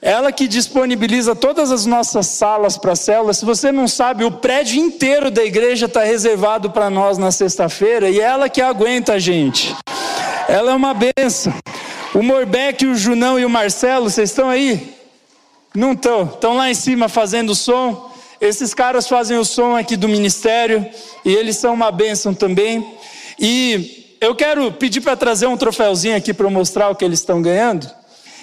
Ela 0.00 0.30
que 0.30 0.46
disponibiliza 0.46 1.34
todas 1.34 1.72
as 1.72 1.86
nossas 1.86 2.28
salas 2.28 2.78
para 2.78 2.94
células. 2.94 3.38
Se 3.38 3.44
você 3.44 3.72
não 3.72 3.88
sabe, 3.88 4.24
o 4.24 4.30
prédio 4.30 4.78
inteiro 4.78 5.28
da 5.28 5.44
igreja 5.44 5.86
está 5.86 6.04
reservado 6.04 6.70
para 6.70 6.88
nós 6.88 7.18
na 7.18 7.32
sexta-feira 7.32 8.08
e 8.08 8.20
é 8.20 8.22
ela 8.22 8.48
que 8.48 8.62
aguenta 8.62 9.14
a 9.14 9.18
gente. 9.18 9.74
Ela 10.48 10.70
é 10.70 10.74
uma 10.74 10.94
bênção. 10.94 11.52
O 12.14 12.22
Morbeck, 12.22 12.86
o 12.86 12.94
Junão 12.94 13.40
e 13.40 13.44
o 13.44 13.50
Marcelo, 13.50 14.08
vocês 14.08 14.30
estão 14.30 14.48
aí? 14.48 14.96
Não 15.74 15.94
estão, 15.94 16.26
estão 16.26 16.56
lá 16.56 16.70
em 16.70 16.74
cima 16.74 17.08
fazendo 17.08 17.56
som. 17.56 18.11
Esses 18.42 18.74
caras 18.74 19.06
fazem 19.06 19.38
o 19.38 19.44
som 19.44 19.76
aqui 19.76 19.96
do 19.96 20.08
ministério 20.08 20.84
e 21.24 21.32
eles 21.32 21.56
são 21.58 21.72
uma 21.72 21.92
bênção 21.92 22.34
também. 22.34 22.84
E 23.38 24.16
eu 24.20 24.34
quero 24.34 24.72
pedir 24.72 25.00
para 25.00 25.16
trazer 25.16 25.46
um 25.46 25.56
troféuzinho 25.56 26.16
aqui 26.16 26.34
para 26.34 26.50
mostrar 26.50 26.88
o 26.90 26.96
que 26.96 27.04
eles 27.04 27.20
estão 27.20 27.40
ganhando. 27.40 27.88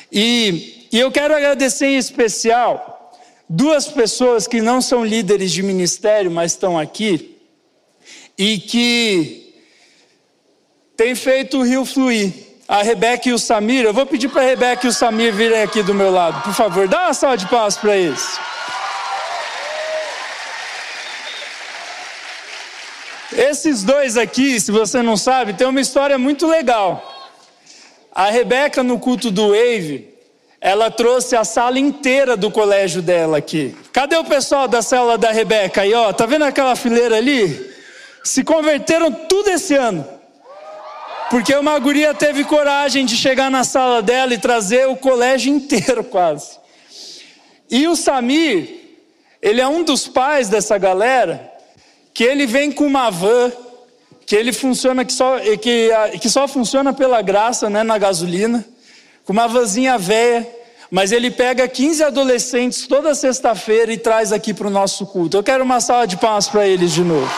E, 0.09 0.88
e 0.89 0.97
eu 0.97 1.12
quero 1.12 1.35
agradecer 1.35 1.88
em 1.88 1.97
especial 1.97 3.13
duas 3.49 3.89
pessoas 3.89 4.47
que 4.47 4.62
não 4.62 4.81
são 4.81 5.03
líderes 5.03 5.51
de 5.51 5.62
ministério, 5.62 6.31
mas 6.31 6.53
estão 6.53 6.79
aqui 6.79 7.35
e 8.38 8.57
que 8.57 9.53
têm 10.95 11.13
feito 11.13 11.57
o 11.57 11.63
rio 11.63 11.83
fluir 11.83 12.31
a 12.69 12.81
Rebeca 12.81 13.27
e 13.27 13.33
o 13.33 13.38
Samir. 13.38 13.83
Eu 13.83 13.93
vou 13.93 14.05
pedir 14.05 14.29
para 14.29 14.43
a 14.43 14.45
Rebeca 14.45 14.88
e 14.88 14.89
o 14.89 14.93
Samir 14.93 15.33
virem 15.33 15.62
aqui 15.62 15.83
do 15.83 15.93
meu 15.93 16.09
lado, 16.09 16.41
por 16.41 16.53
favor. 16.53 16.88
Dá 16.88 17.07
uma 17.07 17.13
salva 17.13 17.35
de 17.35 17.49
palmas 17.49 17.75
para 17.75 17.97
eles. 17.97 18.39
Esses 23.49 23.83
dois 23.83 24.15
aqui, 24.15 24.59
se 24.59 24.71
você 24.71 25.01
não 25.01 25.17
sabe, 25.17 25.53
tem 25.53 25.65
uma 25.65 25.81
história 25.81 26.19
muito 26.19 26.45
legal. 26.45 27.03
A 28.13 28.29
Rebeca, 28.29 28.83
no 28.83 28.99
culto 28.99 29.31
do 29.31 29.47
Wave, 29.47 30.07
ela 30.62 30.91
trouxe 30.91 31.35
a 31.35 31.43
sala 31.43 31.79
inteira 31.79 32.38
do 32.38 32.51
colégio 32.51 33.01
dela 33.01 33.39
aqui. 33.39 33.75
Cadê 33.91 34.15
o 34.17 34.23
pessoal 34.23 34.67
da 34.67 34.83
célula 34.83 35.17
da 35.17 35.31
Rebeca 35.31 35.81
aí, 35.81 35.91
ó? 35.95 36.13
Tá 36.13 36.27
vendo 36.27 36.45
aquela 36.45 36.75
fileira 36.75 37.17
ali? 37.17 37.73
Se 38.23 38.43
converteram 38.43 39.12
tudo 39.12 39.49
esse 39.49 39.73
ano. 39.73 40.07
Porque 41.31 41.55
uma 41.55 41.79
guria 41.79 42.13
teve 42.13 42.43
coragem 42.43 43.03
de 43.03 43.17
chegar 43.17 43.49
na 43.49 43.63
sala 43.63 43.99
dela 44.03 44.31
e 44.31 44.38
trazer 44.38 44.88
o 44.88 44.95
colégio 44.95 45.51
inteiro 45.51 46.03
quase. 46.05 46.59
E 47.67 47.88
o 47.88 47.95
Samir, 47.95 48.69
ele 49.41 49.59
é 49.59 49.67
um 49.67 49.81
dos 49.81 50.07
pais 50.07 50.49
dessa 50.49 50.77
galera, 50.77 51.51
que 52.13 52.23
ele 52.23 52.45
vem 52.45 52.71
com 52.71 52.85
uma 52.85 53.09
van, 53.09 53.51
que 54.25 54.35
ele 54.35 54.53
funciona 54.53 55.03
que 55.03 55.13
só, 55.13 55.39
que, 55.39 55.89
que 56.21 56.29
só 56.29 56.47
funciona 56.47 56.93
pela 56.93 57.21
graça, 57.21 57.69
né, 57.69 57.83
na 57.83 57.97
gasolina, 57.97 58.65
com 59.25 59.33
uma 59.33 59.47
vanzinha 59.47 59.97
velha, 59.97 60.47
Mas 60.91 61.11
ele 61.11 61.29
pega 61.29 61.67
15 61.67 62.03
adolescentes 62.03 62.87
toda 62.87 63.13
sexta-feira 63.13 63.93
e 63.93 63.97
traz 63.97 64.33
aqui 64.33 64.55
para 64.55 64.67
o 64.67 64.71
nosso 64.71 65.05
culto. 65.05 65.37
Eu 65.37 65.43
quero 65.43 65.63
uma 65.63 65.79
salva 65.79 66.07
de 66.07 66.17
palmas 66.17 66.47
para 66.47 66.67
eles 66.67 66.91
de 66.91 67.03
novo. 67.03 67.31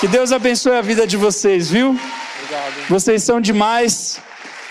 Que 0.00 0.06
Deus 0.06 0.30
abençoe 0.30 0.76
a 0.76 0.82
vida 0.82 1.04
de 1.04 1.16
vocês, 1.16 1.68
viu? 1.68 1.88
Obrigado. 1.90 2.88
Vocês 2.88 3.24
são 3.24 3.40
demais. 3.40 4.20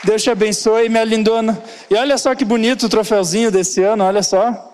Deus 0.04 0.24
te 0.24 0.30
abençoe, 0.30 0.88
minha 0.88 1.04
lindona. 1.04 1.62
E 1.90 1.96
olha 1.96 2.18
só 2.18 2.34
que 2.36 2.46
bonito 2.46 2.86
o 2.86 2.90
troféuzinho 2.90 3.52
desse 3.52 3.82
ano, 3.82 4.06
olha 4.06 4.24
só. 4.24 4.72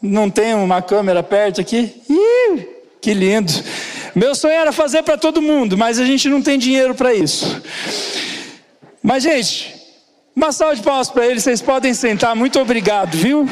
Não 0.00 0.30
tem 0.30 0.54
uma 0.54 0.82
câmera 0.82 1.22
perto 1.22 1.60
aqui? 1.60 2.00
Ih, 2.08 2.68
que 3.06 3.14
lindo. 3.14 3.52
Meu 4.16 4.34
sonho 4.34 4.54
era 4.54 4.72
fazer 4.72 5.04
para 5.04 5.16
todo 5.16 5.40
mundo, 5.40 5.78
mas 5.78 6.00
a 6.00 6.04
gente 6.04 6.28
não 6.28 6.42
tem 6.42 6.58
dinheiro 6.58 6.92
para 6.92 7.14
isso. 7.14 7.62
Mas, 9.00 9.22
gente, 9.22 9.72
uma 10.34 10.50
salva 10.50 10.74
de 10.74 10.82
palmas 10.82 11.08
para 11.08 11.24
eles, 11.24 11.44
vocês 11.44 11.62
podem 11.62 11.94
sentar. 11.94 12.34
Muito 12.34 12.58
obrigado, 12.58 13.16
viu? 13.16 13.48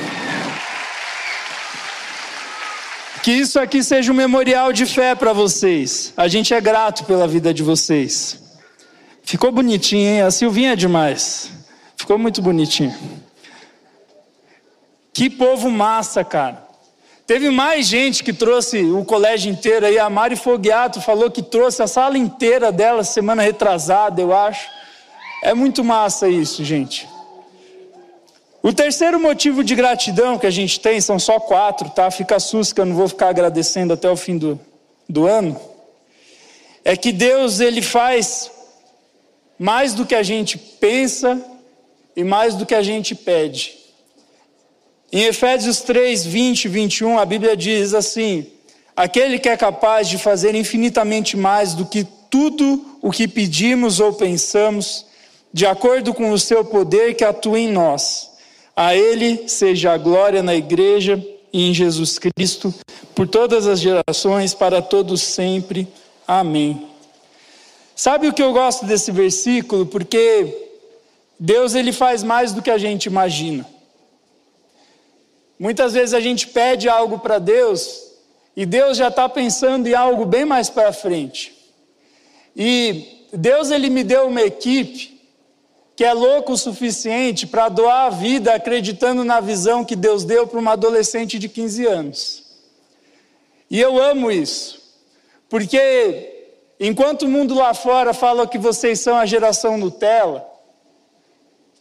Que 3.23 3.31
isso 3.31 3.61
aqui 3.61 3.81
seja 3.85 4.11
um 4.11 4.17
memorial 4.17 4.73
de 4.73 4.87
fé 4.87 5.15
para 5.15 5.33
vocês. 5.33 6.13
A 6.17 6.27
gente 6.27 6.53
é 6.53 6.61
grato 6.61 7.05
pela 7.05 7.29
vida 7.29 7.55
de 7.55 7.63
vocês. 7.63 8.41
Ficou 9.23 9.53
bonitinho, 9.53 10.09
hein? 10.09 10.23
A 10.23 10.33
Silvinha 10.33 10.73
é 10.73 10.77
demais. 10.77 11.49
Ficou 11.97 12.19
muito 12.19 12.43
bonitinho. 12.43 12.93
Que 15.13 15.31
povo 15.31 15.71
massa, 15.71 16.25
cara. 16.25 16.74
Teve 17.27 17.49
mais 17.49 17.87
gente 17.87 18.23
que 18.23 18.35
trouxe 18.35 18.83
o 18.83 19.03
colégio 19.03 19.51
inteiro 19.51 19.87
aí. 19.87 19.99
A 19.99 20.11
Mari 20.11 20.37
Foguiato 20.37 21.01
falou 21.01 21.31
que 21.31 21.43
trouxe 21.43 21.83
a 21.83 21.87
sala 21.87 22.19
inteira 22.19 22.71
dela 22.71 23.03
semana 23.03 23.43
retrasada, 23.43 24.21
eu 24.21 24.35
acho. 24.35 24.69
É 25.43 25.55
muito 25.55 25.83
massa 25.83 26.29
isso, 26.29 26.63
gente. 26.63 27.09
O 28.63 28.73
terceiro 28.73 29.19
motivo 29.19 29.65
de 29.65 29.75
gratidão 29.75 30.39
que 30.39 30.47
a 30.47 30.51
gente 30.51 30.81
tem, 30.81 31.01
são 31.01 31.19
só 31.19 31.41
quatro, 31.41 31.89
tá? 31.91 32.11
Fica 32.11 32.37
que 32.75 32.81
eu 32.81 32.87
não 32.87 32.97
vou 32.97 33.09
ficar 33.09 33.29
agradecendo 33.29 33.93
até 33.93 34.11
o 34.11 34.17
fim 34.17 34.37
do, 34.37 34.61
do 35.09 35.27
ano. 35.27 35.59
É 36.85 36.97
que 36.97 37.13
Deus, 37.13 37.61
Ele 37.61 37.81
faz 37.81 38.51
mais 39.59 39.95
do 39.95 40.05
que 40.05 40.15
a 40.15 40.23
gente 40.23 40.59
pensa 40.59 41.43
e 42.15 42.23
mais 42.23 42.55
do 42.55 42.67
que 42.67 42.75
a 42.75 42.83
gente 42.83 43.15
pede. 43.15 43.84
Em 45.15 45.27
Efésios 45.27 45.81
3, 45.83 46.27
20 46.27 46.65
e 46.65 46.69
21, 46.69 47.21
a 47.21 47.25
Bíblia 47.25 47.57
diz 47.57 47.95
assim: 47.95 48.49
Aquele 48.97 49.39
que 49.39 49.49
é 49.49 49.57
capaz 49.57 50.09
de 50.09 50.19
fazer 50.19 50.57
infinitamente 50.57 51.37
mais 51.37 51.73
do 51.73 51.87
que 51.87 52.05
tudo 52.29 52.85
o 53.01 53.13
que 53.13 53.29
pedimos 53.29 54.01
ou 54.01 54.13
pensamos, 54.13 55.07
de 55.53 55.67
acordo 55.67 56.13
com 56.13 56.33
o 56.33 56.39
seu 56.39 56.65
poder 56.65 57.15
que 57.15 57.23
atua 57.23 57.61
em 57.61 57.71
nós. 57.71 58.29
A 58.75 58.97
Ele 58.97 59.47
seja 59.47 59.93
a 59.93 59.97
glória 59.97 60.43
na 60.43 60.57
igreja 60.57 61.25
e 61.53 61.71
em 61.71 61.73
Jesus 61.73 62.19
Cristo, 62.19 62.75
por 63.15 63.29
todas 63.29 63.69
as 63.69 63.79
gerações, 63.79 64.53
para 64.53 64.83
todos 64.83 65.23
sempre. 65.23 65.87
Amém. 66.27 66.89
Sabe 67.95 68.27
o 68.27 68.33
que 68.33 68.43
eu 68.43 68.53
gosto 68.53 68.85
desse 68.85 69.13
versículo? 69.13 69.87
Porque 69.87 70.73
Deus 71.39 71.77
ele 71.77 71.93
faz 71.93 72.25
mais 72.25 72.53
do 72.53 72.61
que 72.61 72.71
a 72.71 72.79
gente 72.79 73.05
imagina. 73.05 73.74
Muitas 75.59 75.93
vezes 75.93 76.15
a 76.15 76.21
gente 76.21 76.49
pede 76.49 76.89
algo 76.89 77.19
para 77.19 77.39
Deus 77.39 78.13
e 78.57 78.67
Deus 78.67 78.97
já 78.97 79.09
está 79.09 79.29
pensando 79.29 79.87
em 79.87 79.95
algo 79.95 80.25
bem 80.25 80.45
mais 80.45 80.69
para 80.69 80.93
frente. 80.93 81.55
E 82.57 83.27
Deus 83.33 83.71
ele 83.71 83.91
me 83.91 84.05
deu 84.05 84.29
uma 84.29 84.43
equipe 84.43 85.15
que 85.97 86.05
é 86.05 86.13
louco 86.13 86.53
o 86.53 86.57
suficiente 86.57 87.47
para 87.47 87.69
doar 87.69 88.07
a 88.07 88.11
vida 88.11 88.53
acreditando 88.53 89.23
na 89.25 89.41
visão 89.41 89.85
que 89.85 89.95
Deus 89.95 90.25
deu 90.25 90.47
para 90.47 90.59
uma 90.59 90.73
adolescente 90.73 91.39
de 91.39 91.49
15 91.49 91.87
anos. 91.87 92.45
E 93.71 93.81
eu 93.81 94.01
amo 94.01 94.31
isso, 94.31 94.81
porque 95.49 96.49
enquanto 96.81 97.23
o 97.23 97.29
mundo 97.29 97.55
lá 97.55 97.73
fora 97.75 98.13
fala 98.13 98.47
que 98.47 98.59
vocês 98.59 99.01
são 99.01 99.17
a 99.17 99.27
geração 99.27 99.79
Nutella, 99.79 100.54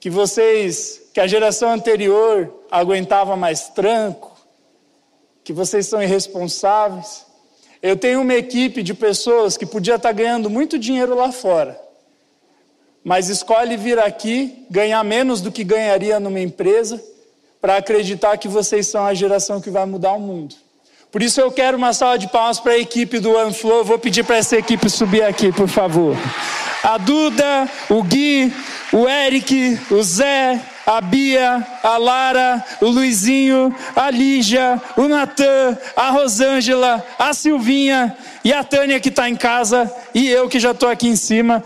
que 0.03 0.09
vocês, 0.09 0.99
que 1.13 1.21
a 1.21 1.25
geração 1.27 1.71
anterior 1.71 2.53
aguentava 2.69 3.37
mais 3.37 3.69
tranco, 3.69 4.35
que 5.45 5.53
vocês 5.53 5.87
são 5.87 6.03
irresponsáveis, 6.03 7.25
eu 7.81 7.95
tenho 7.95 8.19
uma 8.19 8.33
equipe 8.33 8.83
de 8.83 8.93
pessoas 8.93 9.55
que 9.55 9.65
podia 9.65 9.95
estar 9.95 10.11
ganhando 10.11 10.49
muito 10.49 10.77
dinheiro 10.77 11.15
lá 11.15 11.31
fora 11.31 11.81
mas 13.05 13.27
escolhe 13.27 13.75
vir 13.75 13.99
aqui, 13.99 14.65
ganhar 14.69 15.03
menos 15.03 15.41
do 15.41 15.51
que 15.51 15.63
ganharia 15.63 16.19
numa 16.19 16.39
empresa, 16.39 17.03
para 17.59 17.77
acreditar 17.77 18.37
que 18.37 18.47
vocês 18.47 18.87
são 18.87 19.05
a 19.05 19.13
geração 19.13 19.59
que 19.59 19.69
vai 19.69 19.85
mudar 19.85 20.13
o 20.13 20.19
mundo. 20.19 20.55
Por 21.11 21.21
isso 21.21 21.39
eu 21.39 21.51
quero 21.51 21.77
uma 21.77 21.93
salva 21.93 22.17
de 22.17 22.27
palmas 22.27 22.59
para 22.59 22.73
a 22.73 22.77
equipe 22.77 23.19
do 23.19 23.35
OneFlow. 23.35 23.83
Vou 23.83 23.99
pedir 23.99 24.23
para 24.23 24.37
essa 24.37 24.57
equipe 24.57 24.89
subir 24.89 25.23
aqui, 25.23 25.51
por 25.51 25.67
favor. 25.67 26.15
A 26.83 26.97
Duda, 26.97 27.69
o 27.89 28.03
Gui, 28.03 28.53
o 28.91 29.07
Eric, 29.07 29.79
o 29.89 30.03
Zé, 30.03 30.59
a 30.85 30.99
Bia, 30.99 31.65
a 31.81 31.97
Lara, 31.97 32.63
o 32.81 32.87
Luizinho, 32.87 33.73
a 33.95 34.11
Lígia, 34.11 34.81
o 34.97 35.07
Natan, 35.07 35.77
a 35.95 36.09
Rosângela, 36.09 37.01
a 37.17 37.33
Silvinha 37.33 38.17
e 38.43 38.51
a 38.51 38.65
Tânia 38.65 38.99
que 38.99 39.07
está 39.07 39.29
em 39.29 39.35
casa 39.35 39.89
e 40.13 40.27
eu 40.29 40.49
que 40.49 40.59
já 40.59 40.71
estou 40.71 40.89
aqui 40.89 41.07
em 41.07 41.15
cima. 41.15 41.63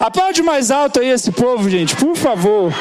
Aplaude 0.00 0.42
mais 0.42 0.72
alto 0.72 0.98
aí 0.98 1.10
esse 1.10 1.30
povo, 1.30 1.70
gente, 1.70 1.94
por 1.94 2.16
favor. 2.16 2.74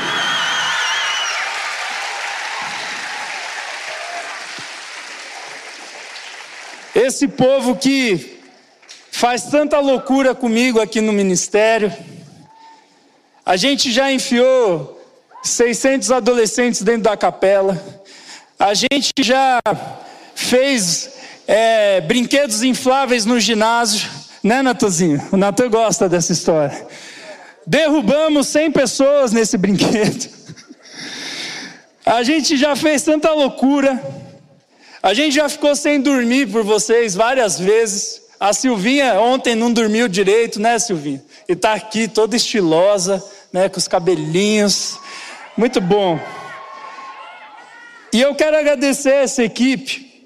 Esse 6.96 7.28
povo 7.28 7.76
que 7.76 8.39
faz 9.20 9.44
tanta 9.44 9.78
loucura 9.82 10.34
comigo 10.34 10.80
aqui 10.80 11.02
no 11.02 11.12
ministério. 11.12 11.92
A 13.46 13.58
gente 13.58 13.92
já 13.92 14.10
enfiou 14.10 14.98
600 15.44 16.10
adolescentes 16.10 16.82
dentro 16.84 17.02
da 17.02 17.18
capela. 17.18 17.78
A 18.58 18.74
gente 18.74 19.12
já 19.20 19.60
fez 20.34 21.10
é, 21.46 22.00
brinquedos 22.00 22.64
infláveis 22.64 23.26
no 23.26 23.42
ginásio. 23.42 24.10
Né, 24.42 24.62
Natanzinho? 24.62 25.22
O 25.34 25.36
Natan 25.36 25.70
gosta 25.70 26.08
dessa 26.08 26.32
história. 26.32 26.88
Derrubamos 27.68 28.48
100 28.48 28.72
pessoas 28.72 29.34
nesse 29.34 29.58
brinquedo. 29.58 30.30
A 32.06 32.24
gente 32.24 32.56
já 32.56 32.74
fez 32.74 33.02
tanta 33.02 33.34
loucura. 33.34 34.02
A 35.04 35.14
gente 35.14 35.36
já 35.36 35.50
ficou 35.50 35.76
sem 35.76 36.00
dormir 36.00 36.50
por 36.50 36.64
vocês 36.64 37.16
várias 37.16 37.60
vezes. 37.60 38.29
A 38.40 38.54
Silvinha 38.54 39.20
ontem 39.20 39.54
não 39.54 39.74
dormiu 39.74 40.08
direito, 40.08 40.60
né, 40.60 40.80
Silvinha? 40.80 41.24
E 41.48 41.54
está 41.54 41.74
aqui 41.74 42.08
toda 42.08 42.36
estilosa, 42.36 43.24
né, 43.52 43.68
com 43.68 43.78
os 43.78 43.88
cabelinhos. 43.88 44.98
Muito 45.58 45.82
bom. 45.82 46.20
E 48.14 48.22
eu 48.22 48.34
quero 48.36 48.58
agradecer 48.58 49.16
essa 49.16 49.44
equipe. 49.44 50.26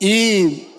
E 0.00 0.72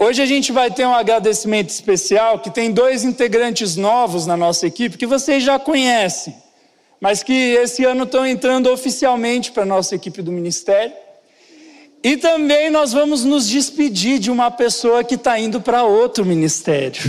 Hoje 0.00 0.22
a 0.22 0.26
gente 0.26 0.52
vai 0.52 0.70
ter 0.70 0.86
um 0.86 0.94
agradecimento 0.94 1.70
especial 1.70 2.38
que 2.38 2.50
tem 2.50 2.70
dois 2.70 3.02
integrantes 3.02 3.74
novos 3.74 4.26
na 4.26 4.36
nossa 4.36 4.64
equipe 4.64 4.96
que 4.96 5.08
vocês 5.08 5.42
já 5.42 5.58
conhecem, 5.58 6.36
mas 7.00 7.24
que 7.24 7.32
esse 7.32 7.84
ano 7.84 8.04
estão 8.04 8.24
entrando 8.24 8.70
oficialmente 8.70 9.50
para 9.50 9.64
a 9.64 9.66
nossa 9.66 9.96
equipe 9.96 10.22
do 10.22 10.30
ministério. 10.30 10.94
E 12.02 12.16
também 12.16 12.70
nós 12.70 12.92
vamos 12.92 13.24
nos 13.24 13.48
despedir 13.48 14.18
de 14.18 14.30
uma 14.30 14.50
pessoa 14.50 15.02
que 15.02 15.16
está 15.16 15.38
indo 15.38 15.60
para 15.60 15.82
outro 15.82 16.24
ministério. 16.24 17.02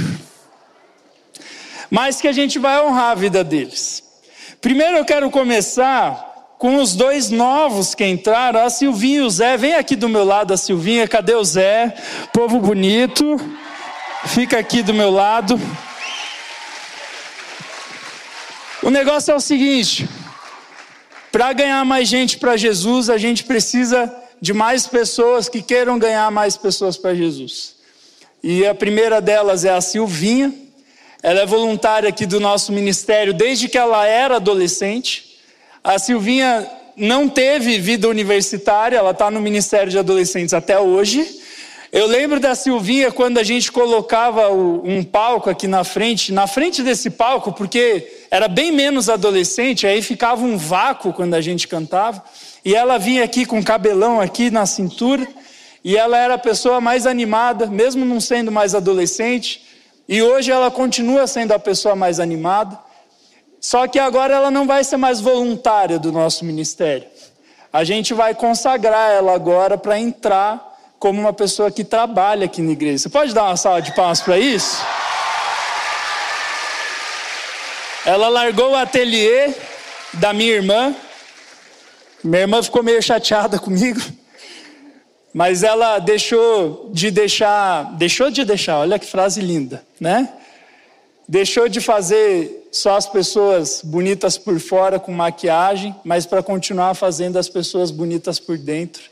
Mas 1.90 2.20
que 2.20 2.28
a 2.28 2.32
gente 2.32 2.58
vai 2.58 2.84
honrar 2.84 3.12
a 3.12 3.16
vida 3.16 3.44
deles. 3.44 4.04
Primeiro 4.62 4.98
eu 4.98 5.06
quero 5.06 5.30
começar 5.30 6.56
com 6.58 6.76
os 6.76 6.96
dois 6.96 7.30
novos 7.30 7.96
que 7.96 8.06
entraram, 8.06 8.66
a 8.66 8.70
Silvinha 8.70 9.20
e 9.20 9.22
o 9.22 9.30
Zé. 9.30 9.56
Vem 9.58 9.76
aqui 9.76 9.96
do 9.96 10.10
meu 10.10 10.26
lado, 10.26 10.54
a 10.54 10.58
Silvinha. 10.58 11.08
Cadê 11.08 11.34
o 11.34 11.44
Zé? 11.44 11.94
Povo 12.34 12.60
bonito. 12.60 13.40
Fica 14.26 14.60
aqui 14.60 14.84
do 14.84 14.94
meu 14.94 15.10
lado. 15.10 15.60
O 18.84 18.90
negócio 18.90 19.32
é 19.32 19.36
o 19.36 19.40
seguinte: 19.40 20.10
para 21.32 21.54
ganhar 21.54 21.86
mais 21.86 22.08
gente 22.08 22.38
para 22.38 22.58
Jesus, 22.58 23.10
a 23.10 23.18
gente 23.18 23.44
precisa 23.44 24.14
de 24.42 24.54
mais 24.54 24.88
pessoas 24.88 25.50
que 25.50 25.62
queiram 25.62 26.00
ganhar 26.00 26.30
mais 26.32 26.56
pessoas 26.56 26.98
para 26.98 27.14
Jesus. 27.16 27.76
E 28.42 28.66
a 28.66 28.74
primeira 28.74 29.20
delas 29.22 29.66
é 29.66 29.70
a 29.70 29.82
Silvinha. 29.82 30.54
Ela 31.22 31.42
é 31.42 31.46
voluntária 31.46 32.08
aqui 32.08 32.26
do 32.26 32.40
nosso 32.40 32.72
ministério 32.72 33.34
desde 33.34 33.68
que 33.68 33.78
ela 33.78 34.06
era 34.06 34.38
adolescente. 34.38 35.38
A 35.84 36.00
Silvinha 36.00 36.70
não 36.96 37.28
teve 37.28 37.80
vida 37.80 38.08
universitária, 38.08 38.98
ela 38.98 39.12
está 39.12 39.32
no 39.32 39.40
Ministério 39.40 39.90
de 39.90 39.98
Adolescentes 39.98 40.54
até 40.54 40.80
hoje. 40.80 41.40
Eu 41.92 42.06
lembro 42.06 42.40
da 42.40 42.54
Silvinha 42.54 43.12
quando 43.12 43.40
a 43.40 43.44
gente 43.44 43.72
colocava 43.72 44.50
um 44.52 45.04
palco 45.04 45.50
aqui 45.50 45.68
na 45.68 45.84
frente, 45.84 46.32
na 46.32 46.46
frente 46.46 46.84
desse 46.84 47.10
palco, 47.10 47.52
porque 47.52 48.08
era 48.30 48.48
bem 48.48 48.72
menos 48.72 49.10
adolescente, 49.10 49.88
aí 49.88 50.02
ficava 50.02 50.44
um 50.46 50.56
vácuo 50.56 51.12
quando 51.14 51.34
a 51.34 51.42
gente 51.42 51.68
cantava. 51.68 52.24
E 52.64 52.76
ela 52.76 52.98
vinha 52.98 53.24
aqui 53.24 53.46
com 53.46 53.64
cabelão 53.64 54.20
aqui 54.20 54.52
na 54.52 54.66
cintura, 54.66 55.28
e 55.84 55.96
ela 55.96 56.18
era 56.18 56.34
a 56.34 56.38
pessoa 56.38 56.82
mais 56.82 57.08
animada, 57.08 57.66
mesmo 57.68 58.06
não 58.06 58.20
sendo 58.20 58.52
mais 58.52 58.76
adolescente. 58.76 59.66
E 60.08 60.22
hoje 60.22 60.52
ela 60.52 60.70
continua 60.70 61.26
sendo 61.28 61.54
a 61.54 61.60
pessoa 61.60 61.96
mais 61.96 62.20
animada. 62.20 62.78
Só 63.62 63.88
que 63.88 64.00
agora 64.00 64.34
ela 64.34 64.52
não 64.52 64.66
vai 64.66 64.84
ser 64.84 64.98
mais 64.98 65.22
voluntária 65.22 66.00
do 66.00 66.12
nosso 66.12 66.44
ministério. 66.46 67.08
A 67.72 67.84
gente 67.84 68.14
vai 68.14 68.34
consagrar 68.34 69.12
ela 69.12 69.34
agora 69.34 69.78
para 69.78 70.00
entrar 70.00 70.66
como 70.98 71.20
uma 71.20 71.32
pessoa 71.32 71.72
que 71.72 71.84
trabalha 71.84 72.46
aqui 72.46 72.62
na 72.62 72.72
igreja. 72.72 72.98
Você 72.98 73.10
pode 73.10 73.34
dar 73.34 73.44
uma 73.44 73.56
salva 73.56 73.82
de 73.82 73.94
palmas 73.94 74.20
para 74.20 74.38
isso? 74.38 74.84
Ela 78.06 78.28
largou 78.28 78.72
o 78.72 78.76
ateliê 78.76 79.54
da 80.14 80.34
minha 80.34 80.52
irmã. 80.52 80.96
Minha 82.24 82.42
irmã 82.42 82.62
ficou 82.62 82.84
meio 82.84 83.02
chateada 83.02 83.58
comigo. 83.60 84.02
Mas 85.34 85.64
ela 85.64 86.00
deixou 86.00 86.90
de 86.92 87.12
deixar, 87.12 87.96
deixou 87.98 88.32
de 88.32 88.44
deixar, 88.44 88.80
olha 88.80 88.98
que 88.98 89.06
frase 89.06 89.42
linda, 89.42 89.84
né? 90.00 90.28
Deixou 91.28 91.70
de 91.70 91.80
fazer 91.80 92.68
só 92.72 92.98
as 92.98 93.06
pessoas 93.06 93.82
bonitas 93.84 94.38
por 94.38 94.60
fora 94.60 95.00
com 95.00 95.12
maquiagem, 95.12 95.96
mas 96.04 96.26
para 96.26 96.42
continuar 96.42 96.96
fazendo 96.96 97.38
as 97.38 97.48
pessoas 97.48 97.92
bonitas 97.92 98.40
por 98.40 98.58
dentro. 98.58 99.04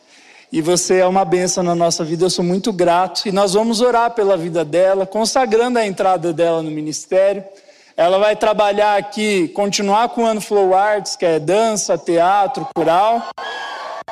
E 0.52 0.62
você 0.62 1.00
é 1.00 1.06
uma 1.06 1.26
benção 1.26 1.64
na 1.64 1.76
nossa 1.76 2.04
vida, 2.04 2.26
eu 2.26 2.30
sou 2.30 2.44
muito 2.44 2.72
grato. 2.72 3.28
E 3.28 3.32
nós 3.32 3.54
vamos 3.54 3.82
orar 3.82 4.12
pela 4.12 4.36
vida 4.36 4.66
dela, 4.66 5.06
consagrando 5.06 5.78
a 5.78 5.86
entrada 5.86 6.34
dela 6.34 6.64
no 6.64 6.72
ministério. 6.72 7.44
Ela 7.98 8.20
vai 8.20 8.36
trabalhar 8.36 8.96
aqui, 8.96 9.48
continuar 9.48 10.10
com 10.10 10.22
o 10.22 10.26
ano 10.28 10.40
Flow 10.40 10.76
Arts, 10.76 11.16
que 11.16 11.26
é 11.26 11.40
dança, 11.40 11.98
teatro, 11.98 12.68
coral. 12.76 13.30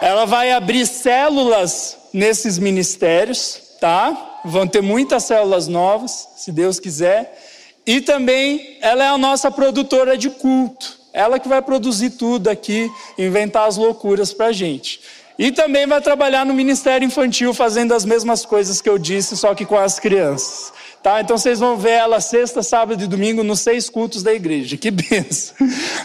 Ela 0.01 0.25
vai 0.25 0.51
abrir 0.51 0.87
células 0.87 1.95
nesses 2.11 2.57
ministérios, 2.57 3.61
tá? 3.79 4.39
Vão 4.43 4.65
ter 4.65 4.81
muitas 4.81 5.25
células 5.25 5.67
novas, 5.67 6.29
se 6.35 6.51
Deus 6.51 6.79
quiser. 6.79 7.39
E 7.85 8.01
também 8.01 8.79
ela 8.81 9.03
é 9.03 9.07
a 9.07 9.19
nossa 9.19 9.51
produtora 9.51 10.17
de 10.17 10.31
culto. 10.31 10.97
Ela 11.13 11.37
que 11.37 11.47
vai 11.47 11.61
produzir 11.61 12.09
tudo 12.09 12.49
aqui, 12.49 12.91
inventar 13.19 13.67
as 13.67 13.77
loucuras 13.77 14.33
para 14.33 14.47
a 14.47 14.51
gente. 14.51 14.99
E 15.37 15.51
também 15.51 15.85
vai 15.85 16.01
trabalhar 16.01 16.43
no 16.43 16.55
Ministério 16.55 17.05
Infantil, 17.05 17.53
fazendo 17.53 17.93
as 17.93 18.03
mesmas 18.03 18.47
coisas 18.47 18.81
que 18.81 18.89
eu 18.89 18.97
disse, 18.97 19.37
só 19.37 19.53
que 19.53 19.63
com 19.63 19.77
as 19.77 19.99
crianças. 19.99 20.73
Tá? 21.05 21.21
Então 21.21 21.37
vocês 21.37 21.59
vão 21.59 21.77
ver 21.77 21.91
ela 21.91 22.19
sexta, 22.19 22.63
sábado 22.63 23.03
e 23.03 23.05
domingo 23.05 23.43
nos 23.43 23.59
seis 23.59 23.91
cultos 23.91 24.23
da 24.23 24.33
igreja. 24.33 24.75
Que 24.75 24.89
benção. 24.89 25.55